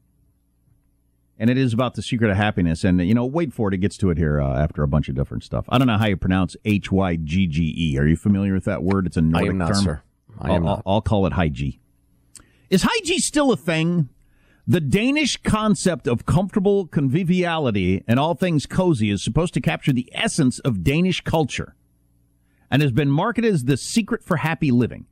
And 1.40 1.50
it 1.50 1.58
is 1.58 1.72
about 1.72 1.94
the 1.94 2.02
secret 2.02 2.30
of 2.30 2.36
happiness. 2.36 2.84
And, 2.84 3.04
you 3.04 3.14
know, 3.14 3.26
wait 3.26 3.52
for 3.52 3.66
it. 3.66 3.74
It 3.74 3.78
gets 3.78 3.96
to 3.98 4.10
it 4.10 4.16
here 4.16 4.40
uh, 4.40 4.56
after 4.56 4.84
a 4.84 4.88
bunch 4.88 5.08
of 5.08 5.16
different 5.16 5.42
stuff. 5.42 5.64
I 5.68 5.78
don't 5.78 5.88
know 5.88 5.98
how 5.98 6.06
you 6.06 6.16
pronounce 6.16 6.56
H 6.64 6.92
Y 6.92 7.16
G 7.16 7.48
G 7.48 7.74
E. 7.76 7.98
Are 7.98 8.06
you 8.06 8.14
familiar 8.14 8.54
with 8.54 8.64
that 8.66 8.84
word? 8.84 9.06
It's 9.08 9.16
a 9.16 9.20
Nordic 9.20 9.56
not, 9.56 9.74
term. 9.74 9.82
sir. 9.82 10.02
I 10.38 10.52
am 10.52 10.66
I'll, 10.66 10.76
not. 10.76 10.82
I'll 10.86 11.00
call 11.00 11.26
it 11.26 11.52
G. 11.52 11.80
Is 12.70 12.86
G 13.02 13.18
still 13.18 13.50
a 13.50 13.56
thing? 13.56 14.08
The 14.66 14.80
Danish 14.80 15.36
concept 15.42 16.06
of 16.06 16.24
comfortable 16.24 16.86
conviviality 16.86 18.02
and 18.08 18.18
all 18.18 18.34
things 18.34 18.64
cozy 18.64 19.10
is 19.10 19.22
supposed 19.22 19.52
to 19.54 19.60
capture 19.60 19.92
the 19.92 20.10
essence 20.14 20.58
of 20.60 20.82
Danish 20.82 21.20
culture 21.20 21.74
and 22.70 22.80
has 22.80 22.92
been 22.92 23.10
marketed 23.10 23.52
as 23.52 23.64
the 23.64 23.76
secret 23.76 24.24
for 24.24 24.38
happy 24.38 24.70
living. 24.70 25.06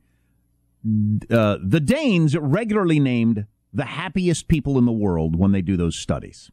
Uh, 1.29 1.57
the 1.63 1.79
Danes 1.79 2.35
regularly 2.35 2.99
named 2.99 3.45
the 3.71 3.85
happiest 3.85 4.47
people 4.47 4.77
in 4.77 4.85
the 4.85 4.91
world 4.91 5.35
when 5.35 5.51
they 5.51 5.61
do 5.61 5.77
those 5.77 5.95
studies. 5.95 6.51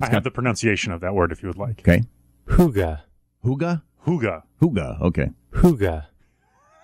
I 0.00 0.08
have 0.08 0.24
the 0.24 0.30
pronunciation 0.30 0.92
of 0.92 1.00
that 1.00 1.14
word 1.14 1.30
if 1.30 1.42
you 1.42 1.48
would 1.48 1.58
like. 1.58 1.80
Okay. 1.80 2.02
Huga. 2.48 3.02
Huga? 3.44 3.82
Huga. 4.06 4.42
Huga, 4.60 5.00
okay. 5.00 5.30
Huga. 5.52 6.06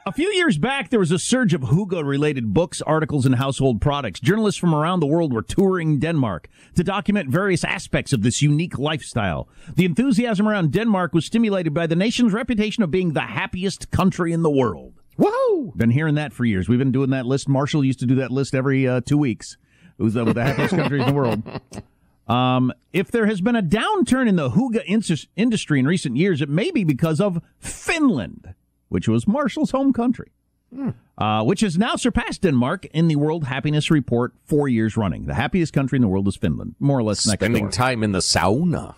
A 0.04 0.10
few 0.10 0.32
years 0.32 0.58
back, 0.58 0.90
there 0.90 0.98
was 0.98 1.12
a 1.12 1.18
surge 1.18 1.54
of 1.54 1.60
hygge 1.60 2.04
related 2.04 2.52
books, 2.52 2.82
articles, 2.82 3.24
and 3.24 3.36
household 3.36 3.80
products. 3.80 4.18
Journalists 4.18 4.58
from 4.58 4.74
around 4.74 4.98
the 4.98 5.06
world 5.06 5.32
were 5.32 5.42
touring 5.42 6.00
Denmark 6.00 6.48
to 6.74 6.82
document 6.82 7.30
various 7.30 7.62
aspects 7.62 8.12
of 8.12 8.22
this 8.22 8.42
unique 8.42 8.80
lifestyle. 8.80 9.48
The 9.76 9.84
enthusiasm 9.84 10.48
around 10.48 10.72
Denmark 10.72 11.14
was 11.14 11.24
stimulated 11.24 11.72
by 11.72 11.86
the 11.86 11.94
nation's 11.94 12.32
reputation 12.32 12.82
of 12.82 12.90
being 12.90 13.12
the 13.12 13.20
happiest 13.20 13.92
country 13.92 14.32
in 14.32 14.42
the 14.42 14.50
world. 14.50 14.94
Whoa! 15.16 15.72
Been 15.76 15.90
hearing 15.90 16.16
that 16.16 16.32
for 16.32 16.44
years. 16.44 16.68
We've 16.68 16.80
been 16.80 16.90
doing 16.90 17.10
that 17.10 17.26
list. 17.26 17.48
Marshall 17.48 17.84
used 17.84 18.00
to 18.00 18.06
do 18.06 18.16
that 18.16 18.32
list 18.32 18.56
every 18.56 18.88
uh, 18.88 19.02
two 19.02 19.18
weeks. 19.18 19.56
It 19.98 20.02
was 20.02 20.16
uh, 20.16 20.24
the 20.24 20.42
happiest 20.42 20.74
country 20.74 21.00
in 21.00 21.06
the 21.06 21.14
world. 21.14 21.44
Um, 22.28 22.72
if 22.92 23.10
there 23.10 23.26
has 23.26 23.40
been 23.40 23.56
a 23.56 23.62
downturn 23.62 24.28
in 24.28 24.36
the 24.36 24.50
hygge 24.50 24.80
in- 24.86 25.02
industry 25.36 25.80
in 25.80 25.86
recent 25.86 26.16
years, 26.16 26.40
it 26.40 26.48
may 26.48 26.70
be 26.70 26.84
because 26.84 27.20
of 27.20 27.42
Finland, 27.58 28.54
which 28.92 29.08
was 29.08 29.26
Marshall's 29.26 29.70
home 29.70 29.92
country, 29.92 30.30
hmm. 30.74 30.90
uh, 31.16 31.42
which 31.42 31.60
has 31.60 31.78
now 31.78 31.96
surpassed 31.96 32.42
Denmark 32.42 32.84
in 32.86 33.08
the 33.08 33.16
World 33.16 33.44
Happiness 33.44 33.90
Report 33.90 34.34
four 34.44 34.68
years 34.68 34.96
running. 34.96 35.26
The 35.26 35.34
happiest 35.34 35.72
country 35.72 35.96
in 35.96 36.02
the 36.02 36.08
world 36.08 36.28
is 36.28 36.36
Finland, 36.36 36.74
more 36.78 36.98
or 36.98 37.02
less. 37.02 37.20
Spending 37.20 37.70
time 37.70 38.02
in 38.02 38.12
the 38.12 38.20
sauna. 38.20 38.94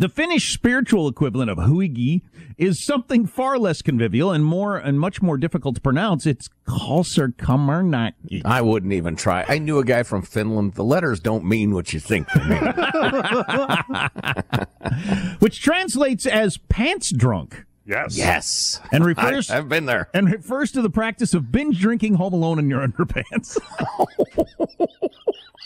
The 0.00 0.08
Finnish 0.08 0.52
spiritual 0.54 1.06
equivalent 1.08 1.50
of 1.50 1.58
hygge 1.58 2.22
is 2.56 2.82
something 2.82 3.26
far 3.26 3.58
less 3.58 3.82
convivial 3.82 4.32
and 4.32 4.42
more 4.42 4.78
and 4.78 4.98
much 4.98 5.20
more 5.20 5.36
difficult 5.36 5.74
to 5.74 5.82
pronounce. 5.82 6.24
It's 6.24 6.48
Kalsarkamarnaki. 6.66 8.40
I 8.46 8.62
wouldn't 8.62 8.94
even 8.94 9.14
try. 9.14 9.44
I 9.46 9.58
knew 9.58 9.78
a 9.78 9.84
guy 9.84 10.02
from 10.02 10.22
Finland. 10.22 10.72
The 10.72 10.84
letters 10.84 11.20
don't 11.20 11.44
mean 11.44 11.74
what 11.74 11.92
you 11.92 12.00
think 12.00 12.28
they 12.32 12.48
mean. 12.48 12.60
Which 15.40 15.60
translates 15.60 16.24
as 16.24 16.56
pants 16.56 17.12
drunk. 17.12 17.66
Yes. 17.90 18.16
Yes. 18.16 18.80
And 18.92 19.04
refers 19.04 19.50
I, 19.50 19.56
have 19.56 19.68
been 19.68 19.86
there. 19.86 20.08
And 20.14 20.30
refers 20.30 20.70
to 20.72 20.82
the 20.82 20.90
practice 20.90 21.34
of 21.34 21.50
binge 21.50 21.80
drinking 21.80 22.14
home 22.14 22.32
alone 22.32 22.58
in 22.58 22.70
your 22.70 22.80
underpants. 22.86 23.58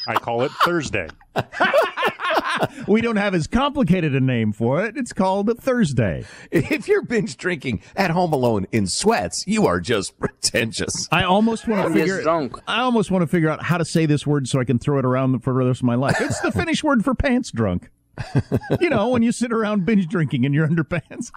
I 0.07 0.15
call 0.15 0.43
it 0.43 0.51
Thursday. 0.65 1.09
we 2.87 3.01
don't 3.01 3.17
have 3.17 3.35
as 3.35 3.47
complicated 3.47 4.15
a 4.15 4.21
name 4.21 4.53
for 4.53 4.85
it. 4.85 4.97
It's 4.97 5.13
called 5.13 5.51
Thursday. 5.59 6.25
If 6.51 6.89
you're 6.89 7.03
binge 7.03 7.37
drinking 7.37 7.83
at 7.97 8.11
home 8.11 8.33
alone 8.33 8.67
in 8.73 8.87
sweats, 8.87 9.47
you 9.47 9.67
are 9.67 9.81
just 9.81 10.19
pretentious. 10.19 11.09
I 11.11 11.25
almost 11.25 11.67
want 11.67 11.89
to 11.89 11.95
figure. 11.95 12.23
I 12.67 12.81
almost 12.81 13.11
want 13.11 13.23
to 13.23 13.27
figure 13.27 13.49
out 13.49 13.63
how 13.63 13.79
to 13.79 13.85
say 13.85 14.07
this 14.07 14.27
word 14.27 14.49
so 14.49 14.61
I 14.61 14.65
can 14.65 14.79
throw 14.79 14.99
it 14.99 15.05
around 15.05 15.41
for 15.41 15.53
the 15.55 15.67
rest 15.67 15.81
of 15.81 15.85
my 15.85 15.95
life. 15.95 16.17
It's 16.21 16.41
the 16.41 16.53
Finnish 16.53 16.85
word 16.85 17.05
for 17.05 17.15
pants 17.15 17.51
drunk. 17.51 17.91
you 18.81 18.91
know, 18.91 19.09
when 19.09 19.23
you 19.23 19.33
sit 19.33 19.53
around 19.53 19.85
binge 19.85 20.09
drinking 20.09 20.45
in 20.45 20.53
your 20.53 20.69
underpants. 20.69 21.31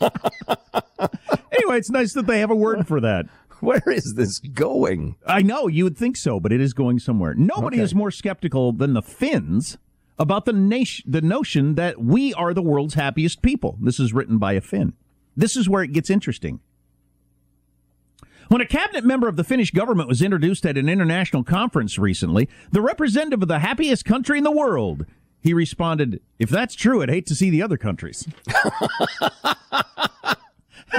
anyway, 1.52 1.78
it's 1.78 1.90
nice 1.90 2.12
that 2.14 2.26
they 2.26 2.40
have 2.40 2.50
a 2.50 2.56
word 2.56 2.86
for 2.86 3.00
that. 3.00 3.26
Where 3.60 3.82
is 3.86 4.14
this 4.14 4.38
going? 4.38 5.16
I 5.26 5.42
know 5.42 5.66
you 5.66 5.84
would 5.84 5.96
think 5.96 6.16
so, 6.16 6.38
but 6.38 6.52
it 6.52 6.60
is 6.60 6.74
going 6.74 6.98
somewhere. 6.98 7.34
Nobody 7.34 7.78
okay. 7.78 7.84
is 7.84 7.94
more 7.94 8.10
skeptical 8.10 8.72
than 8.72 8.92
the 8.92 9.02
Finns 9.02 9.78
about 10.18 10.44
the 10.44 10.52
nation, 10.52 11.10
the 11.10 11.22
notion 11.22 11.74
that 11.74 12.00
we 12.00 12.34
are 12.34 12.52
the 12.54 12.62
world's 12.62 12.94
happiest 12.94 13.42
people. 13.42 13.78
This 13.80 13.98
is 13.98 14.12
written 14.12 14.38
by 14.38 14.52
a 14.54 14.60
Finn. 14.60 14.92
This 15.36 15.56
is 15.56 15.68
where 15.68 15.82
it 15.82 15.92
gets 15.92 16.10
interesting. 16.10 16.60
When 18.48 18.60
a 18.60 18.66
cabinet 18.66 19.04
member 19.04 19.26
of 19.26 19.36
the 19.36 19.44
Finnish 19.44 19.72
government 19.72 20.08
was 20.08 20.22
introduced 20.22 20.64
at 20.64 20.78
an 20.78 20.88
international 20.88 21.42
conference 21.42 21.98
recently, 21.98 22.48
the 22.70 22.80
representative 22.80 23.42
of 23.42 23.48
the 23.48 23.58
happiest 23.58 24.04
country 24.04 24.38
in 24.38 24.44
the 24.44 24.52
world, 24.52 25.04
he 25.46 25.54
responded, 25.54 26.20
If 26.38 26.50
that's 26.50 26.74
true, 26.74 27.02
I'd 27.02 27.10
hate 27.10 27.26
to 27.26 27.34
see 27.34 27.50
the 27.50 27.62
other 27.62 27.76
countries. 27.76 28.26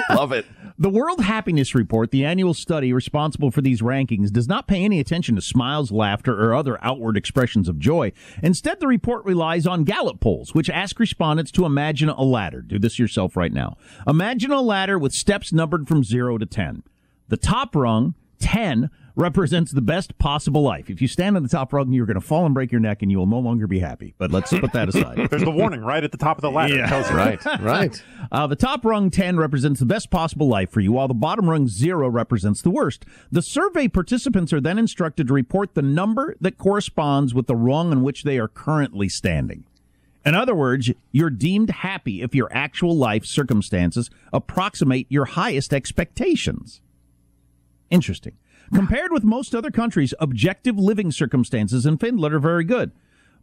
Love 0.10 0.32
it. 0.32 0.46
The 0.80 0.90
World 0.90 1.22
Happiness 1.22 1.74
Report, 1.74 2.12
the 2.12 2.24
annual 2.24 2.54
study 2.54 2.94
responsible 2.94 3.52
for 3.52 3.62
these 3.62 3.82
rankings, 3.82 4.32
does 4.32 4.48
not 4.48 4.68
pay 4.68 4.84
any 4.84 5.00
attention 5.00 5.36
to 5.36 5.42
smiles, 5.42 5.92
laughter, 5.92 6.34
or 6.34 6.54
other 6.54 6.78
outward 6.84 7.18
expressions 7.18 7.68
of 7.68 7.80
joy. 7.80 8.12
Instead, 8.44 8.80
the 8.80 8.88
report 8.88 9.26
relies 9.26 9.66
on 9.66 9.84
Gallup 9.84 10.20
polls, 10.20 10.54
which 10.54 10.70
ask 10.70 11.00
respondents 11.00 11.52
to 11.52 11.66
imagine 11.66 12.10
a 12.10 12.24
ladder. 12.24 12.62
Do 12.62 12.78
this 12.78 13.00
yourself 13.00 13.36
right 13.36 13.52
now. 13.52 13.76
Imagine 14.08 14.52
a 14.52 14.62
ladder 14.62 15.00
with 15.00 15.14
steps 15.14 15.52
numbered 15.52 15.88
from 15.88 16.04
0 16.04 16.38
to 16.38 16.46
10. 16.46 16.84
The 17.30 17.38
top 17.38 17.76
rung, 17.76 18.14
10, 18.40 18.90
represents 19.18 19.72
the 19.72 19.82
best 19.82 20.18
possible 20.20 20.62
life. 20.62 20.90
If 20.90 21.02
you 21.02 21.08
stand 21.08 21.36
on 21.36 21.44
the 21.44 21.50
top 21.50 21.74
rung, 21.74 21.92
you're 21.92 22.06
going 22.06 22.20
to 22.20 22.22
fall 22.22 22.46
and 22.46 22.54
break 22.54 22.72
your 22.72 22.80
neck, 22.80 23.02
and 23.02 23.12
you 23.12 23.18
will 23.18 23.26
no 23.26 23.40
longer 23.40 23.66
be 23.66 23.80
happy. 23.80 24.14
But 24.18 24.32
let's 24.32 24.52
put 24.52 24.72
that 24.74 24.90
aside. 24.90 25.18
There's 25.30 25.44
the 25.44 25.52
warning 25.52 25.82
right 25.82 26.04
at 26.04 26.12
the 26.12 26.18
top 26.18 26.38
of 26.38 26.44
the 26.44 26.52
ladder. 26.52 26.76
Yeah. 26.76 27.14
right, 27.14 27.44
right. 27.60 28.04
Uh, 28.30 28.46
the 28.46 28.58
top 28.58 28.84
rung 28.84 29.10
10 29.10 29.38
represents 29.38 29.80
the 29.80 29.86
best 29.86 30.10
possible 30.10 30.50
life 30.50 30.70
for 30.70 30.82
you, 30.82 30.92
while 30.92 31.08
the 31.08 31.14
bottom 31.14 31.50
rung 31.50 31.66
0 31.66 32.10
represents 32.10 32.62
the 32.62 32.70
worst. 32.70 33.06
The 33.32 33.42
survey 33.42 33.88
participants 33.88 34.52
are 34.52 34.60
then 34.60 34.78
instructed 34.78 35.28
to 35.28 35.34
report 35.34 35.76
the 35.76 35.82
number 35.82 36.36
that 36.42 36.58
corresponds 36.58 37.34
with 37.34 37.48
the 37.48 37.56
rung 37.56 37.92
on 37.92 38.04
which 38.04 38.24
they 38.24 38.38
are 38.38 38.50
currently 38.50 39.08
standing. 39.08 39.64
In 40.26 40.36
other 40.36 40.54
words, 40.54 40.92
you're 41.14 41.30
deemed 41.30 41.70
happy 41.70 42.22
if 42.22 42.36
your 42.36 42.50
actual 42.52 42.98
life 42.98 43.26
circumstances 43.26 44.10
approximate 44.34 45.08
your 45.08 45.24
highest 45.24 45.74
expectations. 45.74 46.82
Interesting. 47.90 48.34
Compared 48.74 49.12
with 49.12 49.24
most 49.24 49.56
other 49.56 49.72
countries, 49.72 50.14
objective 50.20 50.78
living 50.78 51.12
circumstances 51.12 51.86
in 51.86 51.98
Finland 51.98 52.34
are 52.34 52.40
very 52.40 52.64
good. 52.64 52.92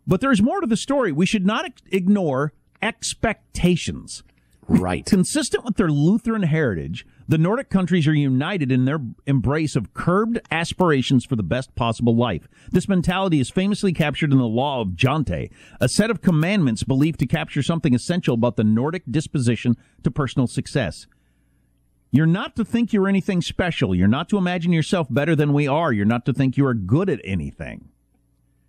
But 0.06 0.20
there's 0.20 0.42
more 0.42 0.60
to 0.60 0.66
the 0.66 0.76
story. 0.76 1.12
We 1.12 1.26
should 1.26 1.46
not 1.46 1.64
ex- 1.64 1.82
ignore 1.90 2.52
expectations. 2.82 4.22
Right. 4.66 5.04
Consistent 5.04 5.64
with 5.64 5.76
their 5.76 5.90
Lutheran 5.90 6.42
heritage, 6.42 7.06
the 7.28 7.38
Nordic 7.38 7.70
countries 7.70 8.06
are 8.06 8.14
united 8.14 8.70
in 8.72 8.84
their 8.84 8.98
embrace 9.26 9.76
of 9.76 9.92
curbed 9.94 10.40
aspirations 10.50 11.24
for 11.24 11.36
the 11.36 11.42
best 11.42 11.74
possible 11.74 12.16
life. 12.16 12.48
This 12.70 12.88
mentality 12.88 13.40
is 13.40 13.50
famously 13.50 13.92
captured 13.92 14.32
in 14.32 14.38
the 14.38 14.44
law 14.44 14.80
of 14.80 14.88
Jante, 14.88 15.50
a 15.80 15.88
set 15.88 16.10
of 16.10 16.22
commandments 16.22 16.82
believed 16.82 17.20
to 17.20 17.26
capture 17.26 17.62
something 17.62 17.94
essential 17.94 18.34
about 18.34 18.56
the 18.56 18.64
Nordic 18.64 19.04
disposition 19.10 19.76
to 20.02 20.10
personal 20.10 20.46
success. 20.46 21.06
You're 22.14 22.26
not 22.26 22.54
to 22.56 22.64
think 22.64 22.92
you're 22.92 23.08
anything 23.08 23.42
special. 23.42 23.92
You're 23.92 24.06
not 24.06 24.28
to 24.28 24.38
imagine 24.38 24.72
yourself 24.72 25.08
better 25.10 25.34
than 25.34 25.52
we 25.52 25.66
are. 25.66 25.92
You're 25.92 26.06
not 26.06 26.24
to 26.26 26.32
think 26.32 26.56
you 26.56 26.64
are 26.64 26.72
good 26.72 27.10
at 27.10 27.20
anything. 27.24 27.88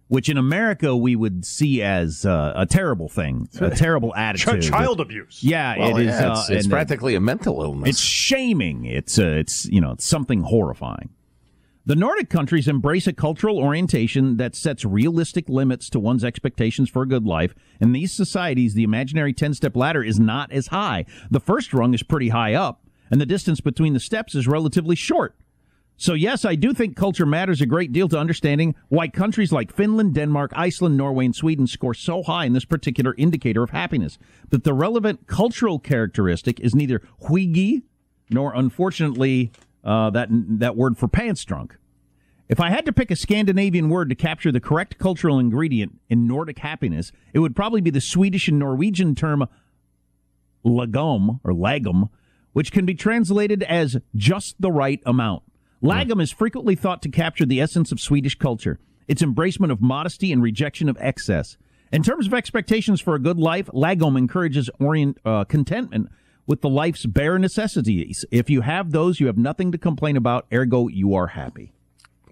Which 0.08 0.30
in 0.30 0.38
America 0.38 0.96
we 0.96 1.16
would 1.16 1.46
see 1.46 1.84
as 1.84 2.26
uh, 2.26 2.54
a 2.56 2.66
terrible 2.66 3.08
thing, 3.08 3.48
a 3.62 3.70
terrible 3.70 4.16
attitude, 4.16 4.64
child 4.64 5.00
abuse. 5.00 5.44
Yeah, 5.44 5.78
well, 5.78 5.96
it 5.96 6.06
yeah, 6.06 6.10
is. 6.10 6.40
It's, 6.40 6.50
uh, 6.50 6.54
it's 6.54 6.68
practically 6.68 7.14
a 7.14 7.20
mental 7.20 7.62
illness. 7.62 7.90
It's 7.90 8.00
shaming. 8.00 8.86
It's 8.86 9.20
uh, 9.20 9.28
it's 9.28 9.66
you 9.66 9.80
know 9.80 9.92
it's 9.92 10.06
something 10.06 10.42
horrifying. 10.42 11.10
The 11.86 11.96
Nordic 11.96 12.32
countries 12.32 12.68
embrace 12.68 13.06
a 13.06 13.14
cultural 13.14 13.60
orientation 13.60 14.38
that 14.38 14.56
sets 14.56 14.84
realistic 14.84 15.48
limits 15.50 15.88
to 15.92 16.00
one's 16.00 16.24
expectations 16.24 16.90
for 16.90 17.04
a 17.04 17.08
good 17.08 17.26
life. 17.26 17.54
In 17.80 17.92
these 17.92 18.12
societies, 18.12 18.74
the 18.74 18.84
imaginary 18.84 19.34
10 19.34 19.54
step 19.54 19.76
ladder 19.76 20.04
is 20.04 20.20
not 20.20 20.52
as 20.52 20.68
high. 20.68 21.06
The 21.30 21.40
first 21.40 21.76
rung 21.76 21.94
is 21.94 22.02
pretty 22.02 22.30
high 22.30 22.56
up, 22.56 22.85
and 23.10 23.22
the 23.22 23.26
distance 23.26 23.62
between 23.62 23.94
the 23.94 24.00
steps 24.00 24.36
is 24.36 24.48
relatively 24.48 24.96
short. 24.96 25.36
So, 25.98 26.14
yes, 26.14 26.44
I 26.44 26.56
do 26.56 26.74
think 26.74 26.98
culture 26.98 27.26
matters 27.26 27.62
a 27.62 27.66
great 27.66 27.94
deal 27.94 28.10
to 28.10 28.20
understanding 28.20 28.76
why 28.90 29.08
countries 29.08 29.54
like 29.54 29.74
Finland, 29.74 30.14
Denmark, 30.14 30.52
Iceland, 30.54 30.98
Norway, 30.98 31.26
and 31.26 31.36
Sweden 31.36 31.68
score 31.68 31.94
so 31.94 32.22
high 32.22 32.44
in 32.46 32.52
this 32.52 32.66
particular 32.66 33.16
indicator 33.18 33.64
of 33.64 33.70
happiness. 33.70 34.18
But 34.50 34.66
the 34.66 34.74
relevant 34.74 35.28
cultural 35.28 35.80
characteristic 35.80 36.60
is 36.60 36.76
neither 36.76 37.02
hygge 37.24 37.84
nor, 38.30 38.54
unfortunately, 38.54 39.52
uh, 39.86 40.10
that, 40.10 40.28
that 40.32 40.76
word 40.76 40.98
for 40.98 41.08
pants 41.08 41.46
drunk. 41.46 41.78
If 42.50 42.60
I 42.60 42.70
had 42.70 42.86
to 42.86 42.94
pick 42.94 43.10
a 43.10 43.16
Scandinavian 43.16 43.90
word 43.90 44.10
to 44.10 44.16
capture 44.16 44.52
the 44.52 44.60
correct 44.60 44.98
cultural 44.98 45.40
ingredient 45.40 46.00
in 46.10 46.28
Nordic 46.28 46.60
happiness, 46.60 47.12
it 47.34 47.40
would 47.40 47.56
probably 47.56 47.82
be 47.82 47.90
the 47.90 48.02
Swedish 48.02 48.48
and 48.48 48.60
Norwegian 48.60 49.16
term 49.16 49.48
lagom 50.64 51.40
or 51.44 51.54
lagom, 51.54 52.10
which 52.56 52.72
can 52.72 52.86
be 52.86 52.96
translated 52.96 53.64
as 53.64 53.98
just 54.16 54.56
the 54.62 54.72
right 54.72 55.02
amount. 55.06 55.44
Lagom 55.84 56.22
is 56.22 56.32
frequently 56.32 56.74
thought 56.74 57.02
to 57.02 57.10
capture 57.10 57.46
the 57.46 57.60
essence 57.60 57.92
of 57.92 58.00
Swedish 58.00 58.36
culture, 58.36 58.80
its 59.10 59.22
embracement 59.22 59.74
of 59.74 59.82
modesty 59.82 60.32
and 60.32 60.42
rejection 60.42 60.88
of 60.88 60.98
excess. 61.02 61.58
In 61.92 62.02
terms 62.02 62.28
of 62.28 62.34
expectations 62.34 63.02
for 63.02 63.14
a 63.14 63.20
good 63.20 63.38
life, 63.38 63.68
Lagom 63.74 64.18
encourages 64.18 64.70
orient, 64.80 65.18
uh, 65.26 65.44
contentment 65.44 66.08
with 66.48 66.62
the 66.62 66.70
life's 66.70 67.06
bare 67.06 67.38
necessities. 67.38 68.24
If 68.32 68.50
you 68.50 68.62
have 68.62 68.94
those, 68.94 69.20
you 69.20 69.28
have 69.28 69.38
nothing 69.38 69.74
to 69.74 69.78
complain 69.78 70.16
about, 70.16 70.46
ergo, 70.54 70.88
you 70.88 71.14
are 71.14 71.28
happy. 71.28 71.74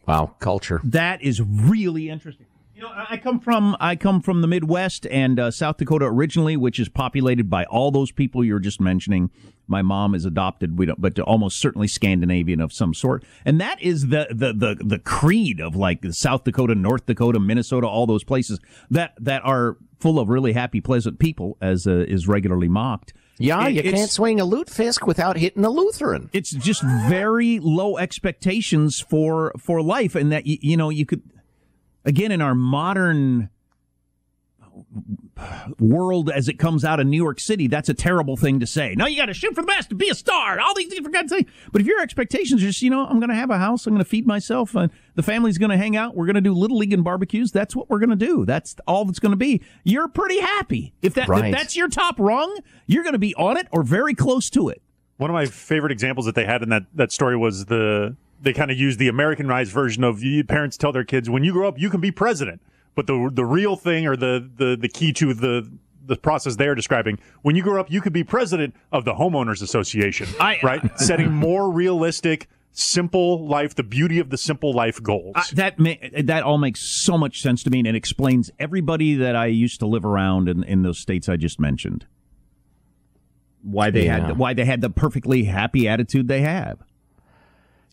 Wow, 0.07 0.35
culture. 0.39 0.79
That 0.85 1.21
is 1.21 1.41
really 1.41 2.07
interesting. 2.07 2.45
You 2.75 2.81
know, 2.81 2.91
I 2.91 3.17
come 3.17 3.39
from 3.39 3.77
I 3.79 3.95
come 3.95 4.19
from 4.19 4.41
the 4.41 4.47
Midwest 4.47 5.05
and 5.07 5.39
uh, 5.39 5.51
South 5.51 5.77
Dakota 5.77 6.05
originally, 6.05 6.57
which 6.57 6.79
is 6.79 6.89
populated 6.89 7.47
by 7.47 7.65
all 7.65 7.91
those 7.91 8.11
people 8.11 8.43
you're 8.43 8.57
just 8.59 8.81
mentioning. 8.81 9.29
My 9.67 9.83
mom 9.83 10.15
is 10.15 10.25
adopted, 10.25 10.77
we 10.79 10.87
don't, 10.87 10.99
but 10.99 11.19
almost 11.19 11.59
certainly 11.59 11.87
Scandinavian 11.87 12.59
of 12.59 12.73
some 12.73 12.95
sort, 12.95 13.23
and 13.45 13.61
that 13.61 13.79
is 13.79 14.07
the 14.07 14.27
the 14.31 14.53
the 14.53 14.83
the 14.83 14.97
creed 14.97 15.61
of 15.61 15.75
like 15.75 16.03
South 16.11 16.45
Dakota, 16.45 16.73
North 16.73 17.05
Dakota, 17.05 17.39
Minnesota, 17.39 17.87
all 17.87 18.07
those 18.07 18.23
places 18.23 18.59
that 18.89 19.13
that 19.19 19.45
are 19.45 19.77
full 19.99 20.19
of 20.19 20.27
really 20.27 20.53
happy, 20.53 20.81
pleasant 20.81 21.19
people, 21.19 21.57
as 21.61 21.85
uh, 21.85 22.05
is 22.07 22.27
regularly 22.27 22.67
mocked. 22.67 23.13
Yeah, 23.37 23.67
it, 23.67 23.85
you 23.85 23.91
can't 23.91 24.09
swing 24.09 24.41
a 24.41 24.45
lutefisk 24.45 25.05
without 25.05 25.37
hitting 25.37 25.63
a 25.63 25.69
Lutheran. 25.69 26.29
It's 26.33 26.51
just 26.51 26.83
very 27.07 27.59
low 27.59 27.97
expectations 27.97 28.99
for 28.99 29.53
for 29.59 29.81
life, 29.81 30.15
and 30.15 30.31
that 30.31 30.47
you, 30.47 30.57
you 30.59 30.75
know 30.75 30.89
you 30.89 31.05
could 31.05 31.21
again 32.05 32.31
in 32.31 32.41
our 32.41 32.55
modern 32.55 33.49
world 35.79 36.29
as 36.29 36.47
it 36.47 36.57
comes 36.57 36.83
out 36.85 36.99
of 36.99 37.07
New 37.07 37.21
York 37.21 37.39
City, 37.39 37.67
that's 37.67 37.89
a 37.89 37.93
terrible 37.93 38.37
thing 38.37 38.59
to 38.59 38.67
say. 38.67 38.95
No, 38.95 39.05
you 39.05 39.17
got 39.17 39.25
to 39.27 39.33
shoot 39.33 39.53
for 39.53 39.61
the 39.61 39.67
best, 39.67 39.89
to 39.89 39.95
be 39.95 40.09
a 40.09 40.15
star, 40.15 40.59
all 40.59 40.73
these 40.75 40.87
things 40.87 41.05
for 41.05 41.11
God's 41.11 41.31
sake. 41.31 41.47
But 41.71 41.81
if 41.81 41.87
your 41.87 41.99
expectations 42.01 42.61
are 42.63 42.67
just, 42.67 42.81
you 42.81 42.89
know, 42.89 43.05
I'm 43.05 43.19
going 43.19 43.29
to 43.29 43.35
have 43.35 43.49
a 43.49 43.57
house, 43.57 43.85
I'm 43.85 43.93
going 43.93 44.03
to 44.03 44.09
feed 44.09 44.25
myself, 44.25 44.75
and 44.75 44.91
the 45.15 45.23
family's 45.23 45.57
going 45.57 45.71
to 45.71 45.77
hang 45.77 45.95
out, 45.95 46.15
we're 46.15 46.25
going 46.25 46.35
to 46.35 46.41
do 46.41 46.53
little 46.53 46.77
league 46.77 46.93
and 46.93 47.03
barbecues. 47.03 47.51
That's 47.51 47.75
what 47.75 47.89
we're 47.89 47.99
going 47.99 48.09
to 48.11 48.15
do. 48.15 48.45
That's 48.45 48.75
all 48.87 49.05
that's 49.05 49.19
going 49.19 49.31
to 49.31 49.37
be. 49.37 49.61
You're 49.83 50.07
pretty 50.07 50.39
happy 50.39 50.93
if 51.01 51.13
that 51.15 51.27
Right. 51.27 51.45
if 51.45 51.55
that's 51.55 51.75
your 51.75 51.89
top 51.89 52.15
rung. 52.19 52.57
You're 52.87 53.03
going 53.03 53.13
to 53.13 53.19
be 53.19 53.33
on 53.35 53.57
it 53.57 53.67
or 53.71 53.83
very 53.83 54.13
close 54.13 54.49
to 54.51 54.69
it. 54.69 54.81
One 55.17 55.29
of 55.29 55.33
my 55.33 55.45
favorite 55.45 55.91
examples 55.91 56.25
that 56.25 56.35
they 56.35 56.45
had 56.45 56.63
in 56.63 56.69
that, 56.69 56.83
that 56.95 57.11
story 57.11 57.37
was 57.37 57.65
the 57.65 58.15
they 58.43 58.53
kind 58.53 58.69
of 58.69 58.77
use 58.77 58.97
the 58.97 59.07
Americanized 59.07 59.71
version 59.71 60.03
of 60.03 60.21
parents 60.47 60.77
tell 60.77 60.91
their 60.91 61.03
kids 61.03 61.29
when 61.29 61.43
you 61.43 61.51
grow 61.53 61.67
up 61.67 61.79
you 61.79 61.89
can 61.89 62.01
be 62.01 62.11
president, 62.11 62.61
but 62.95 63.07
the 63.07 63.29
the 63.33 63.45
real 63.45 63.75
thing 63.75 64.05
or 64.05 64.15
the 64.15 64.47
the, 64.57 64.77
the 64.79 64.89
key 64.89 65.11
to 65.13 65.33
the 65.33 65.69
the 66.05 66.17
process 66.17 66.57
they're 66.57 66.75
describing 66.75 67.17
when 67.43 67.55
you 67.55 67.63
grow 67.63 67.79
up 67.79 67.89
you 67.89 68.01
could 68.01 68.11
be 68.13 68.23
president 68.23 68.75
of 68.91 69.05
the 69.05 69.13
homeowners 69.13 69.61
association, 69.61 70.27
right? 70.61 70.81
Setting 70.99 71.31
more 71.31 71.71
realistic, 71.71 72.49
simple 72.73 73.47
life, 73.47 73.73
the 73.75 73.83
beauty 73.83 74.19
of 74.19 74.29
the 74.29 74.37
simple 74.37 74.73
life 74.73 75.01
goals. 75.01 75.33
Uh, 75.35 75.43
that 75.53 75.79
ma- 75.79 75.93
that 76.23 76.43
all 76.43 76.57
makes 76.57 76.81
so 76.81 77.17
much 77.17 77.41
sense 77.41 77.63
to 77.63 77.69
me, 77.69 77.79
and 77.79 77.87
it 77.87 77.95
explains 77.95 78.51
everybody 78.59 79.15
that 79.15 79.35
I 79.37 79.45
used 79.45 79.79
to 79.79 79.85
live 79.87 80.03
around 80.05 80.49
in, 80.49 80.63
in 80.63 80.83
those 80.83 80.99
states 80.99 81.29
I 81.29 81.37
just 81.37 81.59
mentioned. 81.59 82.05
Why 83.61 83.89
they 83.89 84.05
Yeah. 84.05 84.27
had 84.27 84.37
why 84.37 84.53
they 84.53 84.65
had 84.65 84.81
the 84.81 84.89
perfectly 84.89 85.45
happy 85.45 85.87
attitude 85.87 86.27
they 86.27 86.41
have. 86.41 86.79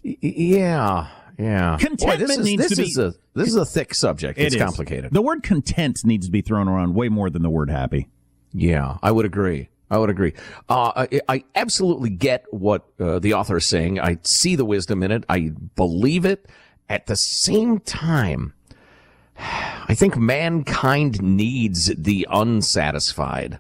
Yeah, 0.03 1.09
yeah. 1.39 1.77
Boy, 1.77 1.85
Contentment 1.85 2.29
this 2.29 2.39
is, 2.39 2.45
needs 2.45 2.63
this 2.63 2.71
to 2.71 2.77
be- 2.77 2.89
is 2.89 2.99
a 2.99 3.15
this 3.35 3.49
is 3.49 3.57
a 3.57 3.65
thick 3.65 3.95
subject. 3.95 4.39
It 4.39 4.47
it's 4.47 4.55
is. 4.55 4.63
complicated. 4.63 5.13
The 5.13 5.23
word 5.23 5.43
content 5.43 6.01
needs 6.05 6.27
to 6.27 6.33
be 6.33 6.41
thrown 6.41 6.69
around 6.69 6.95
way 6.95 7.09
more 7.09 7.31
than 7.31 7.43
the 7.43 7.51
word 7.51 7.71
happy. 7.71 8.09
Yeah, 8.53 8.99
I 9.03 9.13
would 9.13 9.25
agree. 9.27 9.69
I 9.91 9.99
would 9.99 10.11
agree. 10.11 10.35
Uh, 10.69 11.07
I, 11.11 11.21
I 11.29 11.45
absolutely 11.55 12.11
get 12.11 12.45
what 12.51 12.85
uh, 13.01 13.19
the 13.19 13.35
author 13.35 13.57
is 13.57 13.67
saying. 13.67 13.99
I 13.99 14.19
see 14.23 14.55
the 14.55 14.65
wisdom 14.65 15.03
in 15.03 15.11
it. 15.11 15.25
I 15.29 15.51
believe 15.75 16.25
it. 16.25 16.47
At 16.89 17.07
the 17.07 17.17
same 17.17 17.79
time, 17.81 18.55
I 19.39 19.95
think 19.95 20.17
mankind 20.17 21.21
needs 21.23 21.87
the 21.97 22.27
unsatisfied, 22.31 23.59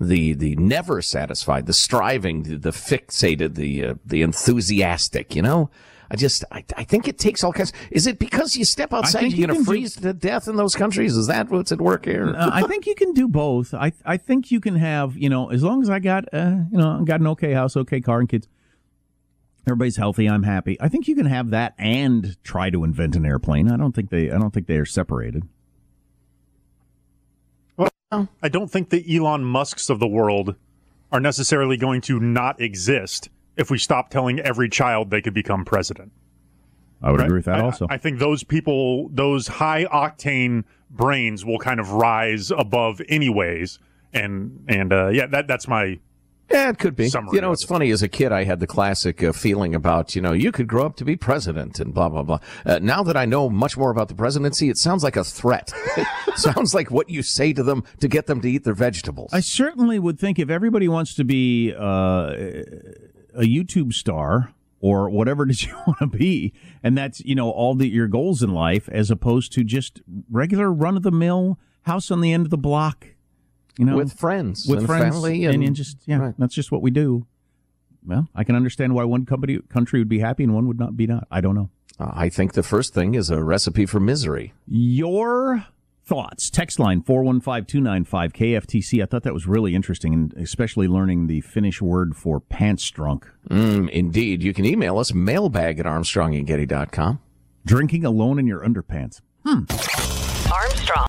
the 0.00 0.32
the 0.34 0.56
never 0.56 1.02
satisfied, 1.02 1.66
the 1.66 1.72
striving, 1.72 2.42
the, 2.44 2.56
the 2.56 2.70
fixated, 2.70 3.54
the 3.54 3.84
uh, 3.84 3.94
the 4.04 4.22
enthusiastic. 4.22 5.34
You 5.34 5.42
know, 5.42 5.70
I 6.10 6.16
just 6.16 6.44
I, 6.50 6.64
I 6.76 6.84
think 6.84 7.08
it 7.08 7.18
takes 7.18 7.44
all 7.44 7.52
kinds. 7.52 7.72
Is 7.90 8.06
it 8.06 8.18
because 8.18 8.56
you 8.56 8.64
step 8.64 8.92
outside 8.92 9.22
you're 9.22 9.30
you 9.30 9.46
going 9.46 9.48
to 9.48 9.54
can 9.54 9.62
do- 9.62 9.70
freeze 9.70 9.94
to 9.96 10.12
death 10.12 10.48
in 10.48 10.56
those 10.56 10.74
countries? 10.74 11.16
Is 11.16 11.26
that 11.26 11.50
what's 11.50 11.72
at 11.72 11.80
work 11.80 12.04
here? 12.04 12.34
Uh, 12.34 12.50
I 12.52 12.62
think 12.62 12.86
you 12.86 12.94
can 12.94 13.12
do 13.12 13.28
both. 13.28 13.74
I 13.74 13.92
I 14.04 14.16
think 14.16 14.50
you 14.50 14.60
can 14.60 14.76
have 14.76 15.16
you 15.16 15.28
know 15.28 15.50
as 15.50 15.62
long 15.62 15.82
as 15.82 15.90
I 15.90 15.98
got 15.98 16.32
uh, 16.32 16.56
you 16.70 16.78
know 16.78 17.02
got 17.04 17.20
an 17.20 17.26
okay 17.28 17.52
house, 17.52 17.76
okay 17.76 18.00
car, 18.00 18.20
and 18.20 18.28
kids. 18.28 18.48
Everybody's 19.66 19.98
healthy. 19.98 20.26
I'm 20.26 20.44
happy. 20.44 20.80
I 20.80 20.88
think 20.88 21.08
you 21.08 21.14
can 21.14 21.26
have 21.26 21.50
that 21.50 21.74
and 21.76 22.42
try 22.42 22.70
to 22.70 22.84
invent 22.84 23.16
an 23.16 23.26
airplane. 23.26 23.70
I 23.70 23.76
don't 23.76 23.94
think 23.94 24.08
they. 24.08 24.30
I 24.30 24.38
don't 24.38 24.52
think 24.54 24.66
they 24.66 24.78
are 24.78 24.86
separated. 24.86 25.42
Well, 28.10 28.28
I 28.42 28.48
don't 28.48 28.70
think 28.70 28.88
the 28.88 29.04
Elon 29.16 29.44
Musks 29.44 29.90
of 29.90 29.98
the 30.00 30.08
world 30.08 30.54
are 31.12 31.20
necessarily 31.20 31.76
going 31.76 32.00
to 32.02 32.18
not 32.18 32.60
exist 32.60 33.28
if 33.56 33.70
we 33.70 33.76
stop 33.78 34.08
telling 34.08 34.40
every 34.40 34.68
child 34.70 35.10
they 35.10 35.20
could 35.20 35.34
become 35.34 35.64
president. 35.64 36.12
I 37.02 37.10
would 37.10 37.20
Right? 37.20 37.26
agree 37.26 37.38
with 37.38 37.44
that 37.46 37.56
I- 37.60 37.62
also. 37.64 37.86
I 37.90 37.98
think 37.98 38.18
those 38.18 38.42
people, 38.44 39.08
those 39.10 39.46
high 39.46 39.84
octane 39.84 40.64
brains, 40.90 41.44
will 41.44 41.58
kind 41.58 41.78
of 41.80 41.92
rise 41.92 42.50
above 42.50 43.00
anyways. 43.08 43.78
And 44.14 44.64
and 44.68 44.90
uh, 44.92 45.08
yeah, 45.08 45.26
that 45.26 45.46
that's 45.46 45.68
my 45.68 45.98
Yeah, 46.50 46.70
it 46.70 46.78
could 46.78 46.96
be. 46.96 47.08
Summary 47.08 47.34
you 47.34 47.40
know, 47.40 47.52
it's 47.52 47.64
funny. 47.64 47.90
As 47.90 48.02
a 48.02 48.08
kid, 48.08 48.32
I 48.32 48.44
had 48.44 48.60
the 48.60 48.66
classic 48.66 49.22
uh, 49.22 49.32
feeling 49.32 49.74
about, 49.74 50.16
you 50.16 50.22
know, 50.22 50.32
you 50.32 50.50
could 50.50 50.66
grow 50.66 50.86
up 50.86 50.96
to 50.96 51.04
be 51.04 51.14
president 51.14 51.78
and 51.78 51.92
blah, 51.92 52.08
blah, 52.08 52.22
blah. 52.22 52.38
Uh, 52.64 52.78
now 52.80 53.02
that 53.02 53.16
I 53.16 53.26
know 53.26 53.50
much 53.50 53.76
more 53.76 53.90
about 53.90 54.08
the 54.08 54.14
presidency, 54.14 54.70
it 54.70 54.78
sounds 54.78 55.04
like 55.04 55.16
a 55.16 55.24
threat. 55.24 55.72
sounds 56.36 56.74
like 56.74 56.90
what 56.90 57.10
you 57.10 57.22
say 57.22 57.52
to 57.52 57.62
them 57.62 57.84
to 58.00 58.08
get 58.08 58.26
them 58.26 58.40
to 58.40 58.50
eat 58.50 58.64
their 58.64 58.74
vegetables. 58.74 59.30
I 59.32 59.40
certainly 59.40 59.98
would 59.98 60.18
think 60.18 60.38
if 60.38 60.48
everybody 60.48 60.88
wants 60.88 61.14
to 61.16 61.24
be 61.24 61.74
uh, 61.74 62.32
a 63.34 63.42
YouTube 63.42 63.92
star 63.92 64.54
or 64.80 65.10
whatever 65.10 65.42
it 65.48 65.50
is 65.50 65.64
you 65.64 65.74
want 65.86 65.98
to 65.98 66.06
be, 66.06 66.52
and 66.82 66.96
that's 66.96 67.20
you 67.20 67.34
know 67.34 67.50
all 67.50 67.74
the, 67.74 67.88
your 67.88 68.08
goals 68.08 68.42
in 68.42 68.52
life, 68.52 68.88
as 68.90 69.10
opposed 69.10 69.52
to 69.52 69.64
just 69.64 70.00
regular 70.30 70.72
run 70.72 70.96
of 70.96 71.02
the 71.02 71.10
mill 71.10 71.58
house 71.82 72.10
on 72.10 72.20
the 72.20 72.32
end 72.32 72.46
of 72.46 72.50
the 72.50 72.58
block, 72.58 73.08
you 73.78 73.84
know, 73.86 73.96
With 73.96 74.12
friends 74.12 74.66
with 74.68 74.80
and 74.80 74.86
friends, 74.86 75.14
family 75.14 75.44
and, 75.46 75.54
and- 75.54 75.64
and 75.64 75.74
just 75.76 75.96
yeah, 76.04 76.32
that's 76.36 76.54
just 76.54 76.70
what 76.70 76.82
we 76.82 76.90
do. 76.90 77.26
Well, 78.06 78.28
I 78.34 78.44
can 78.44 78.54
understand 78.56 78.94
why 78.94 79.04
one 79.04 79.24
company 79.24 79.58
country 79.70 80.00
would 80.00 80.08
be 80.08 80.18
happy 80.18 80.42
and 80.44 80.54
one 80.54 80.66
would 80.66 80.78
not 80.78 80.96
be 80.96 81.06
not. 81.06 81.26
I 81.30 81.40
don't 81.40 81.54
know. 81.54 81.70
Uh, 81.98 82.10
I 82.14 82.28
think 82.28 82.52
the 82.52 82.62
first 82.62 82.92
thing 82.94 83.14
is 83.14 83.30
a 83.30 83.42
recipe 83.42 83.86
for 83.86 83.98
misery. 84.00 84.52
Your 84.66 85.66
thoughts. 86.04 86.48
Text 86.48 86.78
line 86.78 87.02
415 87.02 87.84
KFTC. 88.04 89.02
I 89.02 89.06
thought 89.06 89.24
that 89.24 89.34
was 89.34 89.46
really 89.46 89.74
interesting, 89.74 90.14
and 90.14 90.32
especially 90.34 90.88
learning 90.88 91.26
the 91.26 91.40
Finnish 91.42 91.82
word 91.82 92.16
for 92.16 92.40
pants 92.40 92.88
drunk. 92.90 93.26
Mm, 93.50 93.90
indeed. 93.90 94.42
You 94.42 94.54
can 94.54 94.64
email 94.64 94.98
us 94.98 95.12
mailbag 95.12 95.78
at 95.78 95.86
armstrongandgetty.com. 95.86 97.18
Drinking 97.66 98.04
alone 98.06 98.38
in 98.38 98.46
your 98.46 98.60
underpants. 98.60 99.20
Hmm. 99.44 99.64
Armstrong. 100.50 101.04